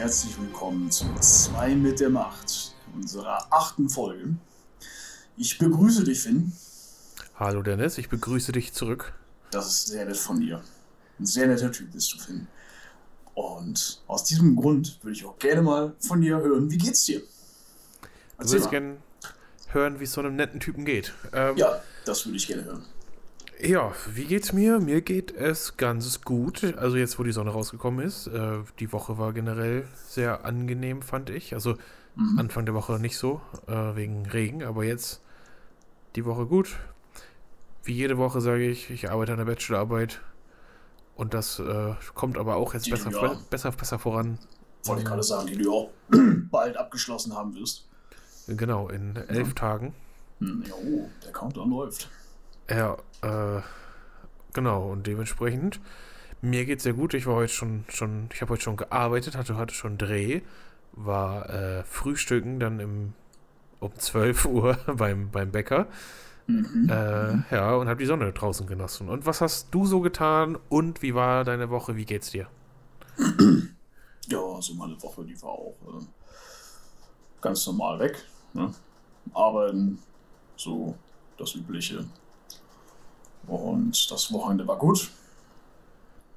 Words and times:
herzlich 0.00 0.40
willkommen 0.40 0.90
zu 0.90 1.04
2 1.20 1.74
mit 1.74 2.00
der 2.00 2.08
Macht, 2.08 2.74
unserer 2.96 3.46
achten 3.52 3.90
Folge. 3.90 4.34
Ich 5.36 5.58
begrüße 5.58 6.04
dich, 6.04 6.22
Finn. 6.22 6.52
Hallo 7.38 7.60
Dennis, 7.60 7.98
ich 7.98 8.08
begrüße 8.08 8.50
dich 8.52 8.72
zurück. 8.72 9.12
Das 9.50 9.66
ist 9.66 9.88
sehr 9.88 10.06
nett 10.06 10.16
von 10.16 10.40
dir. 10.40 10.62
Ein 11.18 11.26
sehr 11.26 11.48
netter 11.48 11.70
Typ 11.70 11.92
bist 11.92 12.14
du, 12.14 12.18
Finn. 12.18 12.46
Und 13.34 14.00
aus 14.06 14.24
diesem 14.24 14.56
Grund 14.56 14.98
würde 15.02 15.12
ich 15.12 15.26
auch 15.26 15.38
gerne 15.38 15.60
mal 15.60 15.92
von 16.00 16.22
dir 16.22 16.38
hören, 16.38 16.70
wie 16.70 16.78
geht's 16.78 17.04
dir? 17.04 17.20
Du 18.38 18.48
würdest 18.48 18.70
gerne 18.70 18.96
hören, 19.68 20.00
wie 20.00 20.04
es 20.04 20.12
so 20.12 20.22
einem 20.22 20.34
netten 20.34 20.60
Typen 20.60 20.86
geht. 20.86 21.12
Ähm, 21.34 21.58
ja, 21.58 21.78
das 22.06 22.24
würde 22.24 22.38
ich 22.38 22.46
gerne 22.46 22.64
hören. 22.64 22.86
Ja, 23.62 23.92
wie 24.14 24.24
geht's 24.24 24.52
mir? 24.52 24.80
Mir 24.80 25.02
geht 25.02 25.32
es 25.32 25.76
ganz 25.76 26.22
gut. 26.22 26.64
Also 26.78 26.96
jetzt, 26.96 27.18
wo 27.18 27.24
die 27.24 27.32
Sonne 27.32 27.50
rausgekommen 27.50 28.04
ist. 28.04 28.26
Äh, 28.26 28.58
die 28.78 28.92
Woche 28.92 29.18
war 29.18 29.32
generell 29.32 29.86
sehr 30.06 30.44
angenehm, 30.44 31.02
fand 31.02 31.28
ich. 31.28 31.52
Also 31.52 31.76
mhm. 32.16 32.38
Anfang 32.38 32.64
der 32.64 32.74
Woche 32.74 32.98
nicht 32.98 33.18
so, 33.18 33.42
äh, 33.66 33.96
wegen 33.96 34.24
Regen, 34.26 34.62
aber 34.62 34.84
jetzt 34.84 35.20
die 36.16 36.24
Woche 36.24 36.46
gut. 36.46 36.76
Wie 37.82 37.92
jede 37.92 38.16
Woche 38.16 38.40
sage 38.40 38.66
ich, 38.66 38.90
ich 38.90 39.10
arbeite 39.10 39.32
an 39.32 39.38
der 39.38 39.44
Bachelorarbeit. 39.44 40.20
Und 41.14 41.34
das 41.34 41.58
äh, 41.58 41.94
kommt 42.14 42.38
aber 42.38 42.56
auch 42.56 42.72
jetzt 42.72 42.88
besser, 42.88 43.10
ja. 43.10 43.36
besser, 43.50 43.72
besser 43.72 43.98
voran. 43.98 44.38
Wollte 44.84 45.02
ich 45.02 45.08
gerade 45.08 45.22
sagen, 45.22 45.48
die 45.48 45.58
du 45.58 45.72
auch 45.72 45.90
bald 46.50 46.78
abgeschlossen 46.78 47.34
haben 47.34 47.54
wirst. 47.54 47.86
Genau, 48.46 48.88
in 48.88 49.16
elf 49.16 49.48
ja. 49.48 49.54
Tagen. 49.54 49.94
Hm, 50.38 50.64
jo, 50.66 51.10
der 51.22 51.32
Countdown 51.32 51.68
läuft. 51.68 52.08
Ja, 52.70 52.96
äh, 53.22 53.62
genau, 54.52 54.90
und 54.90 55.06
dementsprechend, 55.06 55.80
mir 56.40 56.64
geht's 56.64 56.84
sehr 56.84 56.92
gut. 56.92 57.14
Ich 57.14 57.26
war 57.26 57.34
heute 57.34 57.52
schon, 57.52 57.84
schon 57.88 58.28
ich 58.32 58.40
habe 58.40 58.52
heute 58.52 58.62
schon 58.62 58.76
gearbeitet, 58.76 59.36
hatte, 59.36 59.56
hatte 59.56 59.74
schon 59.74 59.98
Dreh, 59.98 60.40
war 60.92 61.50
äh, 61.50 61.82
frühstücken 61.82 62.60
dann 62.60 62.78
im, 62.78 63.12
um 63.80 63.94
12 63.94 64.44
Uhr 64.46 64.78
beim, 64.86 65.30
beim 65.30 65.50
Bäcker. 65.50 65.88
Mhm. 66.46 66.88
Äh, 66.88 67.54
ja, 67.54 67.74
und 67.74 67.88
habe 67.88 67.98
die 67.98 68.06
Sonne 68.06 68.32
draußen 68.32 68.66
genossen. 68.66 69.08
Und 69.08 69.26
was 69.26 69.40
hast 69.40 69.74
du 69.74 69.84
so 69.84 70.00
getan 70.00 70.56
und 70.68 71.02
wie 71.02 71.14
war 71.14 71.44
deine 71.44 71.70
Woche? 71.70 71.96
Wie 71.96 72.04
geht's 72.04 72.30
dir? 72.30 72.48
Ja, 74.28 74.38
so 74.38 74.54
also 74.54 74.74
meine 74.74 75.02
Woche, 75.02 75.24
die 75.24 75.42
war 75.42 75.50
auch 75.50 75.74
äh, 75.88 76.04
ganz 77.40 77.66
normal 77.66 77.98
weg. 77.98 78.24
Ne? 78.52 78.72
Arbeiten, 79.32 79.98
so 80.56 80.94
das 81.36 81.56
Übliche. 81.56 82.04
Und 83.46 84.10
das 84.10 84.32
Wochenende 84.32 84.66
war 84.66 84.76
gut. 84.76 85.10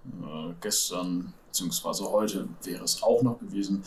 Äh, 0.05 0.53
gestern, 0.61 1.33
beziehungsweise 1.47 2.09
heute 2.09 2.47
wäre 2.63 2.83
es 2.83 3.01
auch 3.03 3.21
noch 3.21 3.39
gewesen. 3.39 3.83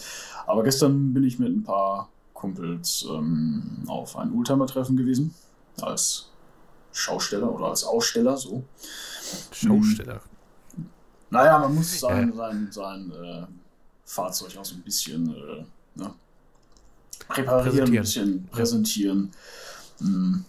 Aber 0.46 0.62
gestern 0.62 1.12
bin 1.12 1.24
ich 1.24 1.38
mit 1.38 1.50
ein 1.50 1.64
paar 1.64 2.08
Kumpels 2.32 3.06
ähm, 3.08 3.82
auf 3.86 4.16
ein 4.16 4.30
Ultimer-Treffen 4.32 4.96
gewesen. 4.96 5.34
Als 5.80 6.28
Schausteller 6.92 7.52
oder 7.52 7.66
als 7.66 7.84
Aussteller, 7.84 8.36
so. 8.36 8.64
Schausteller. 9.52 10.20
Hm. 10.74 10.88
Naja, 11.30 11.58
man 11.58 11.74
muss 11.74 12.00
sein, 12.00 12.32
sein, 12.34 12.68
sein 12.70 13.12
äh, 13.12 13.46
Fahrzeug 14.04 14.56
auch 14.56 14.64
so 14.64 14.76
ein 14.76 14.82
bisschen 14.82 15.34
äh, 15.34 15.64
ne, 15.96 16.14
präparieren, 17.28 17.88
ein 17.88 18.00
bisschen 18.00 18.46
präsentieren. 18.46 19.32
Hm. 19.98 20.44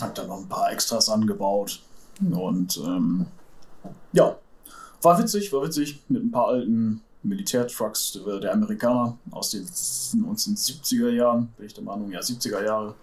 Hab 0.00 0.14
da 0.14 0.24
noch 0.24 0.38
ein 0.38 0.48
paar 0.48 0.70
Extras 0.72 1.08
angebaut. 1.08 1.80
Und 2.20 2.76
ähm, 2.78 3.26
ja, 4.12 4.36
war 5.02 5.18
witzig, 5.18 5.52
war 5.52 5.62
witzig 5.62 6.02
mit 6.08 6.22
ein 6.22 6.30
paar 6.30 6.48
alten 6.48 7.02
Militärtrucks 7.22 8.18
der 8.40 8.52
Amerikaner 8.52 9.18
aus 9.30 9.50
den 9.50 9.64
1970er 9.64 11.10
Jahren, 11.10 11.48
bin 11.56 11.66
ich 11.66 11.74
der 11.74 11.84
Meinung, 11.84 12.10
ja, 12.10 12.20
70er 12.20 12.64
Jahre. 12.64 12.94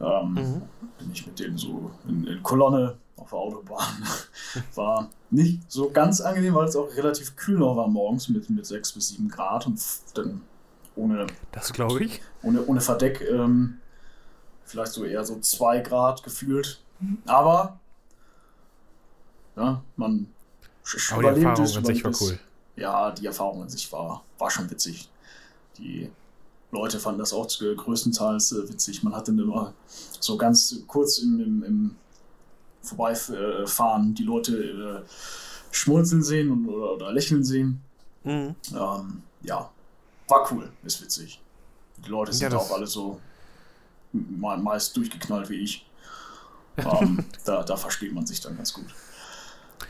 Ähm, 0.00 0.32
mhm. 0.32 0.62
Bin 0.98 1.12
ich 1.12 1.26
mit 1.26 1.38
denen 1.38 1.56
so 1.56 1.90
in, 2.08 2.26
in 2.26 2.42
Kolonne 2.42 2.96
auf 3.16 3.30
der 3.30 3.38
Autobahn. 3.38 4.04
war 4.74 5.10
nicht 5.30 5.70
so 5.70 5.90
ganz 5.90 6.20
angenehm, 6.20 6.54
weil 6.54 6.68
es 6.68 6.76
auch 6.76 6.88
relativ 6.96 7.36
kühl 7.36 7.58
noch 7.58 7.76
war 7.76 7.88
morgens 7.88 8.28
mit, 8.28 8.48
mit 8.50 8.66
6 8.66 8.92
bis 8.92 9.08
7 9.08 9.28
Grad 9.28 9.66
und 9.66 9.80
dann 10.14 10.42
ohne. 10.96 11.26
Das 11.52 11.72
glaube 11.72 12.04
ich. 12.04 12.20
Ohne, 12.42 12.64
ohne 12.66 12.80
Verdeck. 12.80 13.20
Ähm, 13.30 13.80
vielleicht 14.64 14.92
so 14.92 15.04
eher 15.04 15.24
so 15.24 15.38
2 15.38 15.80
Grad 15.80 16.22
gefühlt. 16.22 16.80
Aber 17.26 17.78
ja, 19.56 19.82
man 19.96 20.26
Aber 21.12 21.32
die 21.32 21.42
Erfahrung 21.42 21.76
an 21.76 21.86
sich 21.86 22.04
war 22.04 22.12
cool. 22.20 22.38
Ja, 22.76 23.10
die 23.12 23.26
Erfahrung 23.26 23.62
an 23.62 23.68
sich 23.68 23.92
war, 23.92 24.24
war 24.38 24.50
schon 24.50 24.70
witzig. 24.70 25.08
Die 25.78 26.10
Leute 26.70 26.98
fanden 26.98 27.20
das 27.20 27.32
auch 27.32 27.46
größtenteils 27.46 28.52
äh, 28.52 28.68
witzig. 28.68 29.02
Man 29.02 29.14
hatte 29.14 29.30
immer 29.30 29.72
so 30.18 30.36
ganz 30.36 30.76
kurz 30.86 31.18
im, 31.18 31.40
im, 31.40 31.62
im 31.62 31.96
Vorbeifahren 32.82 34.14
die 34.14 34.24
Leute 34.24 35.04
äh, 35.06 35.08
schmunzeln 35.70 36.22
sehen 36.22 36.50
und, 36.50 36.68
oder, 36.68 36.94
oder 36.94 37.12
lächeln 37.12 37.44
sehen. 37.44 37.80
Mhm. 38.24 38.54
Ähm, 38.74 39.22
ja, 39.42 39.70
war 40.28 40.52
cool, 40.52 40.70
ist 40.82 41.00
witzig. 41.02 41.40
Die 42.04 42.10
Leute 42.10 42.32
sind 42.32 42.52
ja, 42.52 42.58
auch 42.58 42.70
alle 42.72 42.86
so 42.86 43.20
meist 44.14 44.96
durchgeknallt 44.96 45.50
wie 45.50 45.60
ich. 45.60 45.86
Ähm, 46.76 47.24
da, 47.44 47.62
da 47.62 47.76
versteht 47.76 48.12
man 48.12 48.26
sich 48.26 48.40
dann 48.40 48.56
ganz 48.56 48.72
gut. 48.72 48.86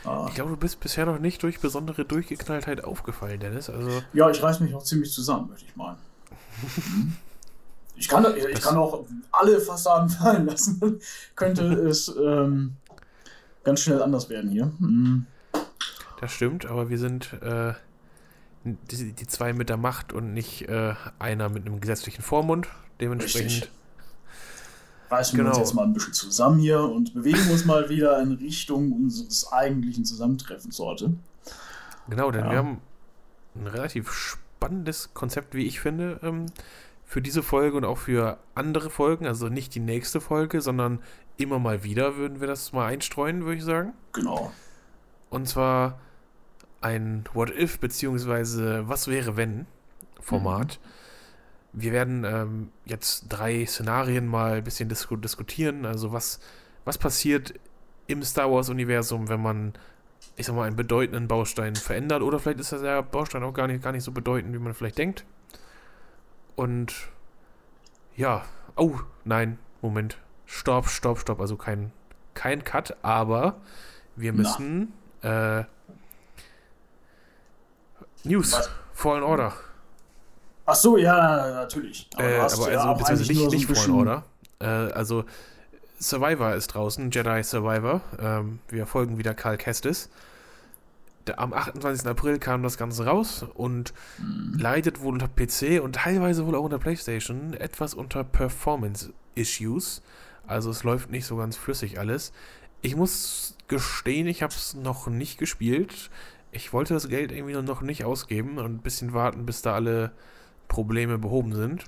Äh, 0.05 0.27
ich 0.27 0.35
glaube, 0.35 0.51
du 0.51 0.57
bist 0.57 0.79
bisher 0.79 1.05
noch 1.05 1.19
nicht 1.19 1.41
durch 1.43 1.59
besondere 1.59 2.05
Durchgeknalltheit 2.05 2.83
aufgefallen, 2.83 3.39
Dennis. 3.39 3.69
Also 3.69 4.03
ja, 4.13 4.29
ich 4.29 4.41
reiß 4.41 4.59
mich 4.59 4.73
auch 4.75 4.83
ziemlich 4.83 5.11
zusammen, 5.11 5.49
möchte 5.49 5.65
ich 5.65 5.75
meinen. 5.75 5.97
ich, 7.95 8.07
kann, 8.07 8.25
ich, 8.37 8.45
ich 8.45 8.61
kann 8.61 8.77
auch 8.77 9.05
alle 9.31 9.59
Fassaden 9.59 10.09
fallen 10.21 10.45
lassen. 10.45 10.99
Könnte 11.35 11.63
es 11.87 12.07
ähm, 12.07 12.75
ganz 13.63 13.81
schnell 13.81 14.01
anders 14.01 14.29
werden 14.29 14.49
hier. 14.49 14.71
Mhm. 14.79 15.25
Das 16.21 16.31
stimmt, 16.31 16.65
aber 16.65 16.89
wir 16.89 16.97
sind 16.97 17.33
äh, 17.41 17.73
die, 18.63 19.13
die, 19.13 19.27
zwei 19.27 19.53
mit 19.53 19.69
der 19.69 19.77
Macht 19.77 20.13
und 20.13 20.33
nicht 20.33 20.69
äh, 20.69 20.93
einer 21.19 21.49
mit 21.49 21.65
einem 21.65 21.81
gesetzlichen 21.81 22.21
Vormund. 22.21 22.67
Dementsprechend. 23.01 23.51
Richtig 23.51 23.71
reißen 25.09 25.37
genau. 25.37 25.47
wir 25.47 25.49
uns 25.49 25.57
genau. 25.57 25.65
jetzt 25.67 25.73
mal 25.75 25.83
ein 25.83 25.93
bisschen 25.93 26.13
zusammen 26.13 26.59
hier 26.59 26.81
und 26.81 27.13
bewegen 27.13 27.49
uns 27.51 27.65
mal 27.65 27.89
wieder 27.89 28.19
in 28.21 28.33
Richtung 28.33 28.91
unseres 28.91 29.51
eigentlichen 29.51 30.05
Zusammentreffens 30.05 30.79
heute. 30.79 31.13
Genau, 32.09 32.31
denn 32.31 32.45
ja. 32.45 32.51
wir 32.51 32.57
haben 32.57 32.81
ein 33.55 33.67
relativ 33.67 34.11
spannendes 34.11 35.13
Konzept, 35.13 35.55
wie 35.55 35.65
ich 35.65 35.79
finde, 35.79 36.19
ähm, 36.23 36.47
für 37.05 37.21
diese 37.21 37.43
Folge 37.43 37.77
und 37.77 37.85
auch 37.85 37.97
für 37.97 38.37
andere 38.55 38.89
Folgen. 38.89 39.25
Also 39.25 39.49
nicht 39.49 39.75
die 39.75 39.79
nächste 39.79 40.21
Folge, 40.21 40.61
sondern 40.61 40.99
immer 41.37 41.59
mal 41.59 41.83
wieder 41.83 42.17
würden 42.17 42.39
wir 42.39 42.47
das 42.47 42.73
mal 42.73 42.87
einstreuen, 42.87 43.43
würde 43.43 43.57
ich 43.57 43.63
sagen. 43.63 43.93
Genau. 44.13 44.51
Und 45.29 45.47
zwar 45.47 45.99
ein 46.81 47.25
What 47.33 47.51
If 47.51 47.79
beziehungsweise 47.79 48.87
Was 48.87 49.07
wäre 49.07 49.37
wenn 49.37 49.65
Format. 50.19 50.79
Mhm 50.81 50.89
wir 51.75 51.91
werden 51.91 52.23
ähm, 52.23 52.69
jetzt 52.85 53.25
drei 53.29 53.65
Szenarien 53.65 54.25
mal 54.27 54.53
ein 54.53 54.63
bisschen 54.63 54.89
disku 54.89 55.17
diskutieren. 55.17 55.85
Also 55.85 56.13
was, 56.13 56.39
was 56.85 56.97
passiert 56.97 57.53
im 58.07 58.23
Star 58.23 58.51
Wars-Universum, 58.51 59.27
wenn 59.27 59.41
man, 59.41 59.73
ich 60.37 60.45
sag 60.45 60.55
mal, 60.55 60.63
einen 60.63 60.75
bedeutenden 60.75 61.27
Baustein 61.27 61.75
verändert. 61.75 62.21
Oder 62.21 62.39
vielleicht 62.39 62.59
ist 62.59 62.71
der 62.71 63.03
Baustein 63.03 63.43
auch 63.43 63.53
gar 63.53 63.67
nicht, 63.67 63.83
gar 63.83 63.91
nicht 63.91 64.03
so 64.03 64.11
bedeutend, 64.11 64.53
wie 64.53 64.59
man 64.59 64.73
vielleicht 64.73 64.97
denkt. 64.97 65.25
Und 66.55 67.09
ja, 68.15 68.45
oh, 68.77 68.99
nein, 69.25 69.59
Moment. 69.81 70.17
Stopp, 70.45 70.87
stopp, 70.87 71.19
stopp. 71.19 71.41
Also 71.41 71.57
kein, 71.57 71.91
kein 72.33 72.63
Cut, 72.63 72.95
aber 73.01 73.59
wir 74.15 74.31
müssen 74.31 74.93
äh, 75.23 75.63
News, 78.23 78.53
was? 78.53 78.69
Fallen 78.93 79.23
Order. 79.23 79.53
Ach 80.65 80.75
so, 80.75 80.97
ja, 80.97 81.51
natürlich. 81.53 82.09
Aber, 82.15 82.23
äh, 82.23 82.35
aber 82.35 82.43
also, 82.43 82.69
ja 82.69 82.93
beziehungsweise 82.93 83.31
nicht, 83.31 83.69
nicht 83.69 83.77
Fallen 83.77 83.91
Order. 83.91 84.23
Äh, 84.59 84.65
also, 84.65 85.25
Survivor 85.99 86.53
ist 86.53 86.67
draußen, 86.67 87.11
Jedi 87.11 87.43
Survivor. 87.43 88.01
Ähm, 88.19 88.59
wir 88.69 88.85
folgen 88.85 89.17
wieder 89.17 89.33
Karl 89.33 89.57
Kestis. 89.57 90.09
Der, 91.27 91.39
am 91.39 91.53
28. 91.53 92.07
April 92.07 92.39
kam 92.39 92.63
das 92.63 92.77
Ganze 92.77 93.05
raus 93.05 93.45
und 93.53 93.93
mhm. 94.19 94.57
leidet 94.59 95.01
wohl 95.01 95.13
unter 95.13 95.27
PC 95.27 95.81
und 95.81 95.95
teilweise 95.95 96.45
wohl 96.45 96.55
auch 96.55 96.63
unter 96.63 96.79
PlayStation 96.79 97.53
etwas 97.53 97.93
unter 97.93 98.23
Performance-Issues. 98.23 100.01
Also 100.47 100.69
es 100.69 100.83
läuft 100.83 101.09
nicht 101.09 101.25
so 101.25 101.37
ganz 101.37 101.57
flüssig 101.57 101.99
alles. 101.99 102.31
Ich 102.81 102.95
muss 102.95 103.55
gestehen, 103.67 104.27
ich 104.27 104.43
habe 104.43 104.53
es 104.53 104.75
noch 104.75 105.07
nicht 105.07 105.39
gespielt. 105.39 106.11
Ich 106.51 106.71
wollte 106.73 106.93
das 106.93 107.09
Geld 107.09 107.31
irgendwie 107.31 107.59
noch 107.59 107.81
nicht 107.81 108.05
ausgeben 108.05 108.59
und 108.59 108.65
ein 108.65 108.79
bisschen 108.79 109.13
warten, 109.13 109.45
bis 109.45 109.61
da 109.63 109.73
alle 109.73 110.11
Probleme 110.67 111.17
behoben 111.17 111.53
sind. 111.53 111.85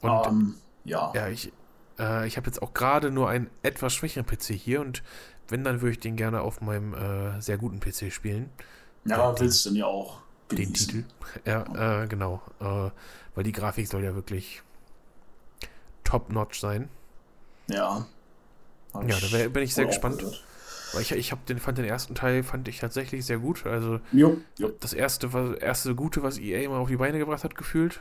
Und 0.00 0.10
um, 0.10 0.26
ähm, 0.26 0.54
ja. 0.84 1.12
Ja, 1.14 1.28
ich, 1.28 1.52
äh, 1.98 2.26
ich 2.26 2.36
habe 2.36 2.46
jetzt 2.46 2.62
auch 2.62 2.74
gerade 2.74 3.10
nur 3.10 3.28
einen 3.28 3.50
etwas 3.62 3.94
schwächeren 3.94 4.26
PC 4.26 4.54
hier 4.54 4.80
und 4.80 5.02
wenn, 5.48 5.64
dann 5.64 5.80
würde 5.80 5.92
ich 5.92 6.00
den 6.00 6.16
gerne 6.16 6.42
auf 6.42 6.60
meinem 6.60 6.94
äh, 6.94 7.40
sehr 7.40 7.58
guten 7.58 7.80
PC 7.80 8.12
spielen. 8.12 8.50
Ja, 9.04 9.16
aber 9.18 9.40
willst 9.40 9.64
du 9.64 9.70
denn 9.70 9.78
ja 9.78 9.86
auch. 9.86 10.20
den 10.50 10.72
Titel. 10.72 11.04
Ja, 11.44 12.02
äh, 12.02 12.06
genau. 12.06 12.40
Äh, 12.60 12.90
weil 13.34 13.44
die 13.44 13.52
Grafik 13.52 13.88
soll 13.88 14.04
ja 14.04 14.14
wirklich 14.14 14.62
top-notch 16.04 16.60
sein. 16.60 16.88
Ja. 17.68 18.06
Ja, 18.94 19.20
da 19.20 19.32
wär, 19.32 19.48
bin 19.48 19.62
ich 19.62 19.74
sehr 19.74 19.86
gespannt. 19.86 20.18
Gehört. 20.18 20.44
Weil 20.92 21.02
ich, 21.02 21.12
ich 21.12 21.32
hab 21.32 21.46
den, 21.46 21.58
fand 21.58 21.78
den 21.78 21.84
ersten 21.84 22.14
Teil 22.14 22.42
fand 22.42 22.66
ich 22.68 22.78
tatsächlich 22.78 23.24
sehr 23.24 23.38
gut. 23.38 23.66
Also 23.66 24.00
jo, 24.12 24.38
jo. 24.58 24.72
das 24.80 24.92
erste, 24.92 25.32
was, 25.32 25.56
erste 25.58 25.94
Gute, 25.94 26.22
was 26.22 26.38
EA 26.38 26.68
mal 26.68 26.78
auf 26.78 26.88
die 26.88 26.96
Beine 26.96 27.18
gebracht 27.18 27.44
hat, 27.44 27.54
gefühlt. 27.54 28.00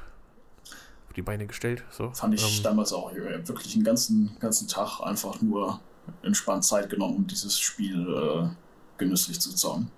Auf 1.08 1.14
die 1.16 1.22
Beine 1.22 1.48
gestellt. 1.48 1.84
So. 1.92 2.12
Fand 2.12 2.34
ich 2.34 2.58
ähm, 2.58 2.64
damals 2.64 2.94
auch 2.94 3.14
wirklich 3.14 3.76
einen 3.76 3.84
ganzen, 3.84 4.36
ganzen 4.40 4.68
Tag 4.68 5.02
einfach 5.02 5.42
nur 5.42 5.80
entspannt 6.24 6.64
Zeit 6.64 6.90
genommen, 6.90 7.16
um 7.18 7.28
dieses 7.28 7.60
Spiel 7.60 8.08
äh, 8.08 8.50
genüsslich 8.98 9.40
zu 9.40 9.54
zocken. 9.56 9.92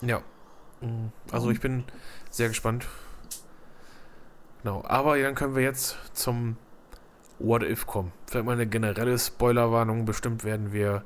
Ja. 0.00 0.22
Mm, 0.80 1.08
also 1.30 1.50
ich 1.50 1.60
bin 1.60 1.84
sehr 2.30 2.48
gespannt. 2.48 2.86
Genau. 4.62 4.82
Aber 4.86 5.18
dann 5.18 5.34
können 5.34 5.54
wir 5.54 5.62
jetzt 5.62 5.96
zum 6.12 6.56
What 7.38 7.62
If 7.62 7.86
kommen. 7.86 8.12
Vielleicht 8.26 8.46
mal 8.46 8.52
eine 8.52 8.66
generelle 8.66 9.18
Spoilerwarnung. 9.18 10.04
Bestimmt 10.04 10.44
werden 10.44 10.72
wir 10.72 11.04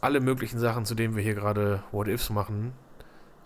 alle 0.00 0.20
möglichen 0.20 0.58
Sachen, 0.58 0.84
zu 0.84 0.94
denen 0.94 1.16
wir 1.16 1.22
hier 1.22 1.34
gerade 1.34 1.82
What 1.92 2.08
Ifs 2.08 2.30
machen. 2.30 2.72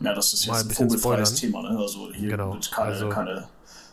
Ja, 0.01 0.15
das 0.15 0.33
ist 0.33 0.47
jetzt 0.47 0.55
ein, 0.57 0.69
ein 0.69 0.71
vogelfreies 0.71 1.35
Thema, 1.35 1.63
ne? 1.63 1.79
Also 1.79 2.13
hier 2.13 2.31
genau. 2.31 2.55
wird 2.55 2.71
keine, 2.71 2.89
also, 2.89 3.09
keine, 3.09 3.49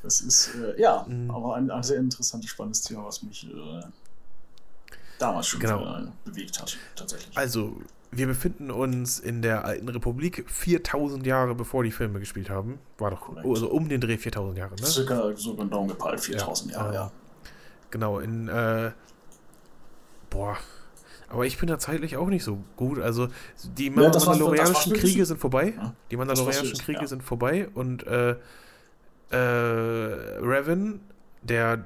Das 0.01 0.21
ist, 0.21 0.55
äh, 0.55 0.79
ja, 0.79 1.05
mhm. 1.05 1.29
aber 1.29 1.55
ein, 1.55 1.69
ein, 1.69 1.83
sehr 1.83 1.97
interessantes, 1.97 2.49
spannendes 2.49 2.83
Thema, 2.83 3.03
was 3.05 3.21
mich 3.21 3.45
äh, 3.45 3.81
damals 5.17 5.47
schon 5.47 5.59
genau. 5.59 6.07
bewegt 6.23 6.61
hat, 6.61 6.77
tatsächlich. 6.95 7.37
Also, 7.37 7.81
wir 8.11 8.27
befinden 8.27 8.71
uns 8.71 9.19
in 9.19 9.41
der 9.41 9.65
alten 9.65 9.87
Republik 9.87 10.45
4000 10.49 11.25
Jahre 11.25 11.55
bevor 11.55 11.83
die 11.83 11.91
Filme 11.91 12.19
gespielt 12.19 12.49
haben. 12.49 12.79
War 12.97 13.11
doch 13.11 13.21
Korrekt. 13.21 13.45
also 13.47 13.69
um 13.69 13.87
den 13.87 14.01
Dreh 14.01 14.17
4000 14.17 14.57
Jahre, 14.57 14.75
ne? 14.75 14.85
Circa 14.85 15.35
so 15.35 15.55
genau 15.55 15.85
gepeilt 15.85 16.19
4000 16.19 16.71
ja, 16.71 16.77
Jahre, 16.77 16.93
ja. 16.93 17.11
Genau, 17.91 18.19
in 18.19 18.47
äh, 18.47 18.91
boah, 20.29 20.57
aber 21.29 21.45
ich 21.45 21.57
bin 21.59 21.67
da 21.67 21.77
zeitlich 21.77 22.17
auch 22.17 22.27
nicht 22.27 22.43
so 22.43 22.63
gut. 22.75 22.99
Also 22.99 23.27
die 23.77 23.87
ja, 23.87 23.91
Mandalorianischen 23.91 24.93
Kriege 24.93 25.25
sind 25.25 25.39
vorbei. 25.39 25.73
Ja, 25.75 25.93
die 26.09 26.17
Mandalorianischen 26.17 26.79
Kriege 26.79 27.01
ja. 27.01 27.07
sind 27.07 27.23
vorbei 27.23 27.67
und 27.73 28.05
äh, 28.07 28.35
äh, 29.29 29.35
Revan, 29.35 31.01
der 31.43 31.85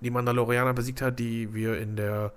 die 0.00 0.10
Mandalorianer 0.10 0.74
besiegt 0.74 1.00
hat, 1.00 1.18
die 1.18 1.54
wir 1.54 1.78
in 1.78 1.96
der 1.96 2.32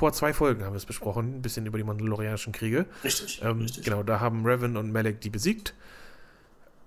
vor 0.00 0.14
zwei 0.14 0.32
Folgen 0.32 0.64
haben 0.64 0.72
wir 0.72 0.78
es 0.78 0.86
besprochen, 0.86 1.36
ein 1.36 1.42
bisschen 1.42 1.66
über 1.66 1.76
die 1.76 1.84
Mandalorianischen 1.84 2.54
Kriege. 2.54 2.86
Richtig, 3.04 3.42
ähm, 3.44 3.60
richtig. 3.60 3.84
Genau, 3.84 4.02
da 4.02 4.18
haben 4.18 4.46
Revan 4.46 4.78
und 4.78 4.92
Malek 4.92 5.20
die 5.20 5.28
besiegt. 5.28 5.74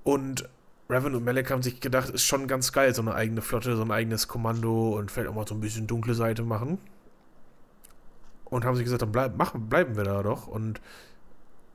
Und 0.04 0.50
Revan 0.89 1.13
und 1.13 1.24
Malek 1.24 1.51
haben 1.51 1.62
sich 1.62 1.80
gedacht, 1.80 2.10
ist 2.10 2.24
schon 2.24 2.48
ganz 2.48 2.71
geil, 2.71 2.95
so 2.95 3.04
eine 3.04 3.13
eigene 3.13 3.44
Flotte, 3.44 3.75
so 3.75 3.83
ein 3.83 3.92
eigenes 3.92 4.27
Kommando 4.27 4.98
und 4.98 5.12
vielleicht 5.12 5.30
auch 5.30 5.36
mal 5.36 5.48
so 5.48 5.54
ein 5.54 5.62
bisschen 5.62 5.86
dunkle 5.86 6.15
Seite 6.15 6.42
machen. 6.42 6.80
Und 8.45 8.65
haben 8.65 8.75
sich 8.75 8.83
gesagt, 8.83 9.04
dann 9.04 9.12
bleib, 9.12 9.38
machen, 9.38 9.69
bleiben 9.69 9.95
wir 9.95 10.06
da 10.06 10.24
doch. 10.24 10.48
Und, 10.48 10.81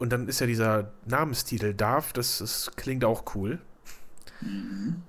und 0.00 0.10
dann 0.10 0.26
ist 0.26 0.40
ja 0.40 0.48
dieser 0.48 0.90
Namenstitel 1.06 1.72
Darth, 1.72 2.16
das, 2.16 2.38
das 2.38 2.72
klingt 2.74 3.04
auch 3.04 3.36
cool. 3.36 3.60
Mhm. 4.40 5.04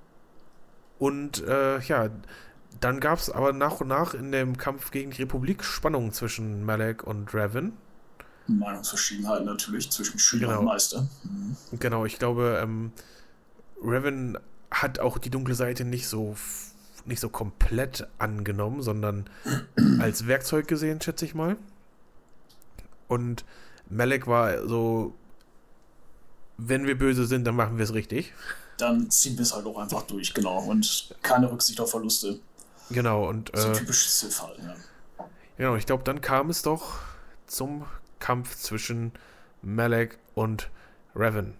Und 0.99 1.43
äh, 1.47 1.79
ja, 1.79 2.11
dann 2.80 3.00
gab 3.00 3.19
es 3.19 3.30
aber 3.30 3.54
nach 3.54 3.81
und 3.81 3.88
nach 3.88 4.13
in 4.13 4.31
dem 4.31 4.57
Kampf 4.57 4.92
gegen 4.92 5.12
die 5.12 5.24
Republik 5.24 5.63
Spannungen 5.63 6.13
zwischen 6.13 6.63
Malek 6.63 7.04
und 7.04 7.33
Revan. 7.33 7.74
Meinungsverschiedenheit 8.48 9.45
natürlich 9.45 9.92
zwischen 9.92 10.18
Schüler 10.19 10.48
genau. 10.48 10.60
und 10.60 10.66
Meister. 10.66 11.07
Mhm. 11.24 11.57
Genau, 11.80 12.06
ich 12.06 12.18
glaube, 12.18 12.60
ähm, 12.62 12.92
Revan 13.83 14.38
hat 14.71 15.00
auch 15.00 15.18
die 15.18 15.30
dunkle 15.30 15.56
Seite 15.56 15.86
nicht 15.86 16.07
so 16.07 16.36
nicht 17.06 17.21
so 17.21 17.30
komplett 17.30 18.07
angenommen, 18.18 18.81
sondern 18.81 19.30
als 20.00 20.27
Werkzeug 20.27 20.68
gesehen, 20.68 21.01
schätze 21.01 21.25
ich 21.25 21.33
mal. 21.33 21.57
Und 23.07 23.45
Malek 23.89 24.27
war 24.27 24.68
so, 24.68 25.15
wenn 26.57 26.86
wir 26.86 26.98
böse 26.98 27.25
sind, 27.25 27.45
dann 27.45 27.56
machen 27.56 27.77
wir 27.77 27.83
es 27.83 27.94
richtig. 27.94 28.33
Dann 28.77 29.10
ziehen 29.10 29.38
wir 29.38 29.44
es 29.44 29.54
halt 29.54 29.65
auch 29.65 29.77
einfach 29.77 30.04
durch, 30.04 30.33
genau. 30.33 30.60
Und 30.63 31.15
keine 31.22 31.51
Rücksicht 31.51 31.81
auf 31.81 31.92
Verluste. 31.92 32.39
Genau, 32.89 33.27
und. 33.27 33.51
So 33.53 33.68
ein 33.68 33.74
äh, 33.74 33.77
typisches 33.77 34.19
Ziffer, 34.19 34.51
ja. 34.57 34.75
Genau, 35.57 35.75
ich 35.75 35.86
glaube, 35.86 36.03
dann 36.03 36.21
kam 36.21 36.50
es 36.50 36.62
doch 36.62 37.00
zum 37.45 37.86
Kampf 38.19 38.56
zwischen 38.56 39.12
Malek 39.62 40.18
und 40.36 40.69
Revan. 41.15 41.53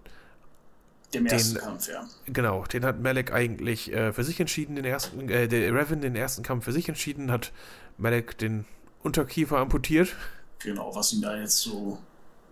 Dem 1.14 1.26
ersten 1.26 1.56
den, 1.56 1.64
Kampf, 1.64 1.88
ja. 1.88 2.08
Genau, 2.26 2.64
den 2.66 2.86
hat 2.86 3.02
Malek 3.02 3.34
eigentlich 3.34 3.92
äh, 3.92 4.14
für 4.14 4.24
sich 4.24 4.40
entschieden, 4.40 4.76
den 4.76 4.86
ersten, 4.86 5.28
äh, 5.28 5.48
der 5.48 5.74
Revan 5.74 6.02
den 6.02 6.16
ersten 6.16 6.44
Kampf 6.44 6.66
für 6.66 6.72
sich 6.72 6.88
entschieden, 6.88 7.32
hat 7.32 7.52
Malek 7.98 8.38
den 8.38 8.66
Unterkiefer 9.02 9.58
amputiert. 9.58 10.16
Genau, 10.60 10.94
was 10.94 11.14
ihn 11.14 11.22
da 11.22 11.36
jetzt 11.38 11.58
so 11.58 11.98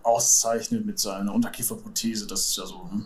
auszeichnet 0.03 0.85
mit 0.85 0.99
seiner 0.99 1.33
Unterkieferprothese, 1.33 2.25
das 2.25 2.47
ist 2.47 2.57
ja 2.57 2.65
so 2.65 2.89
hm, 2.89 3.05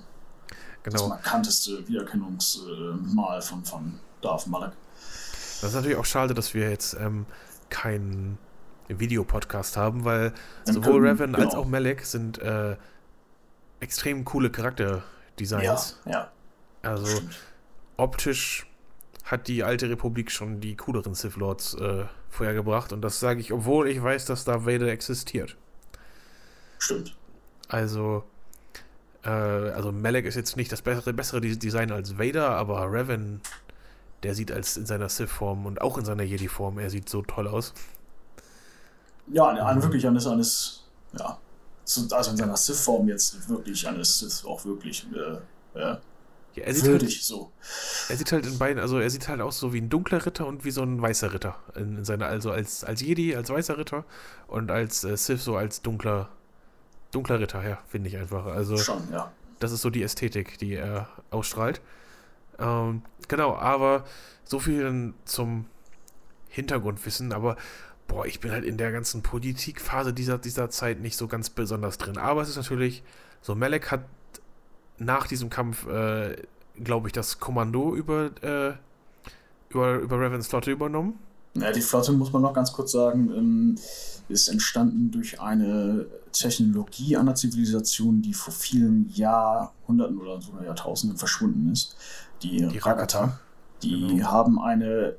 genau. 0.84 0.98
das 0.98 1.08
markanteste 1.08 1.88
Wiedererkennungsmal 1.88 3.42
von, 3.42 3.66
von 3.66 4.00
Darth 4.22 4.48
Malek. 4.48 4.72
Das 5.62 5.70
ist 5.70 5.76
natürlich 5.76 5.98
auch 5.98 6.06
schade, 6.06 6.34
dass 6.34 6.54
wir 6.54 6.70
jetzt 6.70 6.96
ähm, 7.00 7.26
keinen 7.70 8.38
Videopodcast 8.88 9.78
haben, 9.78 10.04
weil 10.04 10.34
Dann 10.66 10.76
sowohl 10.76 11.08
Revan 11.08 11.34
genau. 11.34 11.46
als 11.46 11.56
auch 11.56 11.66
Malek 11.66 12.04
sind 12.06 12.40
äh, 12.40 12.76
extrem 13.80 14.26
coole 14.26 14.50
Charakterdesigns. 14.50 16.00
Ja, 16.06 16.12
ja. 16.12 16.32
Also 16.82 17.22
optisch 17.98 18.68
hat 19.24 19.48
die 19.48 19.64
alte 19.64 19.90
Republik 19.90 20.32
schon 20.32 20.60
die 20.60 20.76
cooleren 20.76 21.14
Sith 21.14 21.36
Lords 21.36 21.76
äh, 21.76 22.06
vorher 22.30 22.56
gebracht 22.56 22.92
und 22.92 23.02
das 23.02 23.20
sage 23.20 23.40
ich, 23.40 23.54
obwohl 23.54 23.88
ich 23.88 24.02
weiß, 24.02 24.26
dass 24.26 24.46
Darth 24.46 24.66
Vader 24.66 24.88
existiert. 24.88 25.58
Stimmt. 26.80 27.16
Also, 27.68 28.24
äh, 29.24 29.30
also 29.30 29.92
Malek 29.92 30.26
ist 30.26 30.36
jetzt 30.36 30.58
nicht 30.58 30.72
das 30.72 30.82
bessere, 30.82 31.14
bessere 31.14 31.40
Design 31.42 31.92
als 31.92 32.18
Vader, 32.18 32.50
aber 32.50 32.92
Revan 32.92 33.42
der 34.24 34.36
sieht 34.36 34.52
als 34.52 34.78
in 34.78 34.86
seiner 34.86 35.10
Sith-Form 35.10 35.66
und 35.66 35.82
auch 35.82 35.98
in 35.98 36.06
seiner 36.06 36.24
Jedi-Form, 36.24 36.80
er 36.80 36.90
sieht 36.90 37.10
so 37.10 37.22
toll 37.22 37.48
aus. 37.48 37.74
Ja, 39.28 39.50
eine, 39.50 39.82
wirklich 39.82 40.06
eines, 40.06 40.28
eines, 40.28 40.84
ja, 41.18 41.38
also 42.12 42.32
in 42.32 42.38
seiner 42.38 42.58
Sith-Form 42.58 43.08
jetzt 43.08 43.50
wirklich 43.50 43.88
eines 43.88 44.20
Sith 44.20 44.46
auch 44.46 44.64
wirklich, 44.66 45.08
äh, 45.14 45.80
äh, 45.80 45.98
ja, 46.54 46.64
er 46.64 46.74
sieht 46.74 46.86
würdig 46.86 47.16
halt, 47.16 47.24
so. 47.24 47.52
Er 48.10 48.18
sieht 48.18 48.32
halt 48.32 48.46
in 48.46 48.58
beiden, 48.58 48.82
also 48.82 49.00
er 49.00 49.10
sieht 49.10 49.30
halt 49.30 49.40
aus 49.40 49.58
so 49.58 49.72
wie 49.74 49.80
ein 49.80 49.90
dunkler 49.90 50.26
Ritter 50.26 50.46
und 50.46 50.66
wie 50.66 50.72
so 50.72 50.82
ein 50.82 51.02
weißer 51.02 51.34
Ritter. 51.34 51.56
In, 51.76 52.00
in 52.00 52.06
seiner, 52.06 52.26
also 52.26 52.52
als, 52.52 52.84
als 52.84 53.02
Jedi, 53.02 53.36
als 53.36 53.50
weißer 53.50 53.78
Ritter 53.78 54.04
und 54.48 54.70
als 54.70 55.04
äh, 55.06 55.16
Sith 55.16 55.42
so 55.42 55.56
als 55.56 55.82
dunkler, 55.82 56.30
dunkler 57.12 57.40
Ritter, 57.40 57.66
ja, 57.68 57.80
finde 57.88 58.10
ich 58.10 58.18
einfach. 58.18 58.46
Also, 58.48 58.78
Schon, 58.78 59.10
ja. 59.12 59.32
Das 59.60 59.72
ist 59.72 59.82
so 59.82 59.90
die 59.90 60.04
Ästhetik, 60.04 60.58
die 60.58 60.74
er 60.74 61.08
ausstrahlt. 61.30 61.82
Ähm, 62.62 63.02
genau, 63.28 63.56
aber 63.56 64.06
so 64.46 64.60
viel 64.60 65.14
zum 65.26 65.66
Hintergrundwissen, 66.50 67.32
aber 67.32 67.56
boah, 68.08 68.26
ich 68.26 68.40
bin 68.40 68.52
halt 68.52 68.66
in 68.66 68.78
der 68.78 68.92
ganzen 68.92 69.22
Politikphase 69.22 70.14
dieser, 70.14 70.38
dieser 70.38 70.70
Zeit 70.70 71.00
nicht 71.00 71.18
so 71.18 71.28
ganz 71.28 71.50
besonders 71.50 71.98
drin. 71.98 72.18
Aber 72.18 72.42
es 72.42 72.50
ist 72.50 72.58
natürlich 72.58 73.04
so, 73.42 73.56
Malek 73.56 73.90
hat 73.90 74.04
nach 74.98 75.28
diesem 75.28 75.50
Kampf, 75.50 75.88
äh, 75.88 76.36
glaube 76.84 77.08
ich, 77.08 77.14
das 77.14 77.40
Kommando 77.40 77.96
über, 77.96 78.32
äh, 78.44 78.74
über, 79.70 80.00
über 80.00 80.20
Ravens 80.20 80.48
Flotte 80.48 80.72
übernommen. 80.72 81.18
Ja, 81.54 81.72
die 81.72 81.82
Flotte, 81.82 82.12
muss 82.12 82.32
man 82.32 82.42
noch 82.42 82.54
ganz 82.54 82.72
kurz 82.72 82.92
sagen, 82.92 83.32
ähm, 83.36 83.76
ist 84.30 84.48
entstanden 84.48 85.12
durch 85.12 85.42
eine 85.42 86.06
Technologie 86.32 87.18
einer 87.18 87.36
Zivilisation, 87.36 88.22
die 88.22 88.34
vor 88.34 88.54
vielen 88.54 89.10
Jahrhunderten 89.14 90.18
oder 90.18 90.42
sogar 90.42 90.64
Jahrtausenden 90.64 91.18
verschwunden 91.18 91.72
ist 91.72 91.96
die, 92.44 92.68
die 92.68 92.78
Rakata. 92.78 93.40
Die 93.84 94.08
genau. 94.08 94.32
haben 94.32 94.60
eine, 94.60 95.16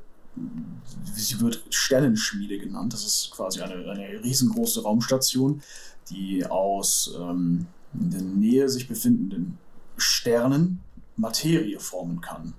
sie 1.14 1.40
wird 1.40 1.64
Sternenschmiede 1.70 2.58
genannt. 2.58 2.92
Das 2.92 3.04
ist 3.04 3.30
quasi 3.32 3.60
eine, 3.60 3.74
eine 3.90 4.22
riesengroße 4.22 4.82
Raumstation, 4.82 5.62
die 6.10 6.44
aus 6.46 7.14
ähm, 7.18 7.66
in 7.94 8.10
der 8.10 8.22
Nähe 8.22 8.68
sich 8.68 8.88
befindenden 8.88 9.58
Sternen 9.96 10.80
Materie 11.16 11.78
formen 11.78 12.20
kann. 12.20 12.54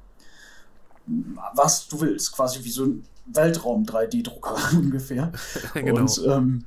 Was 1.53 1.87
du 1.87 1.99
willst, 2.01 2.31
quasi 2.31 2.63
wie 2.63 2.69
so 2.69 2.85
ein 2.85 3.03
Weltraum-3D-Drucker 3.25 4.55
ungefähr. 4.77 5.31
genau. 5.73 6.01
Und 6.01 6.21
ähm, 6.27 6.65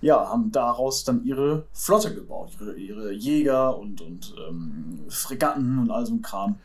ja, 0.00 0.28
haben 0.28 0.52
daraus 0.52 1.04
dann 1.04 1.24
ihre 1.24 1.66
Flotte 1.72 2.14
gebaut, 2.14 2.50
ihre, 2.60 2.74
ihre 2.76 3.12
Jäger 3.12 3.78
und, 3.78 4.00
und 4.00 4.34
ähm, 4.48 5.00
Fregatten 5.08 5.78
und 5.78 5.90
all 5.90 6.04
so 6.04 6.12
ein 6.12 6.22
Kram. 6.22 6.58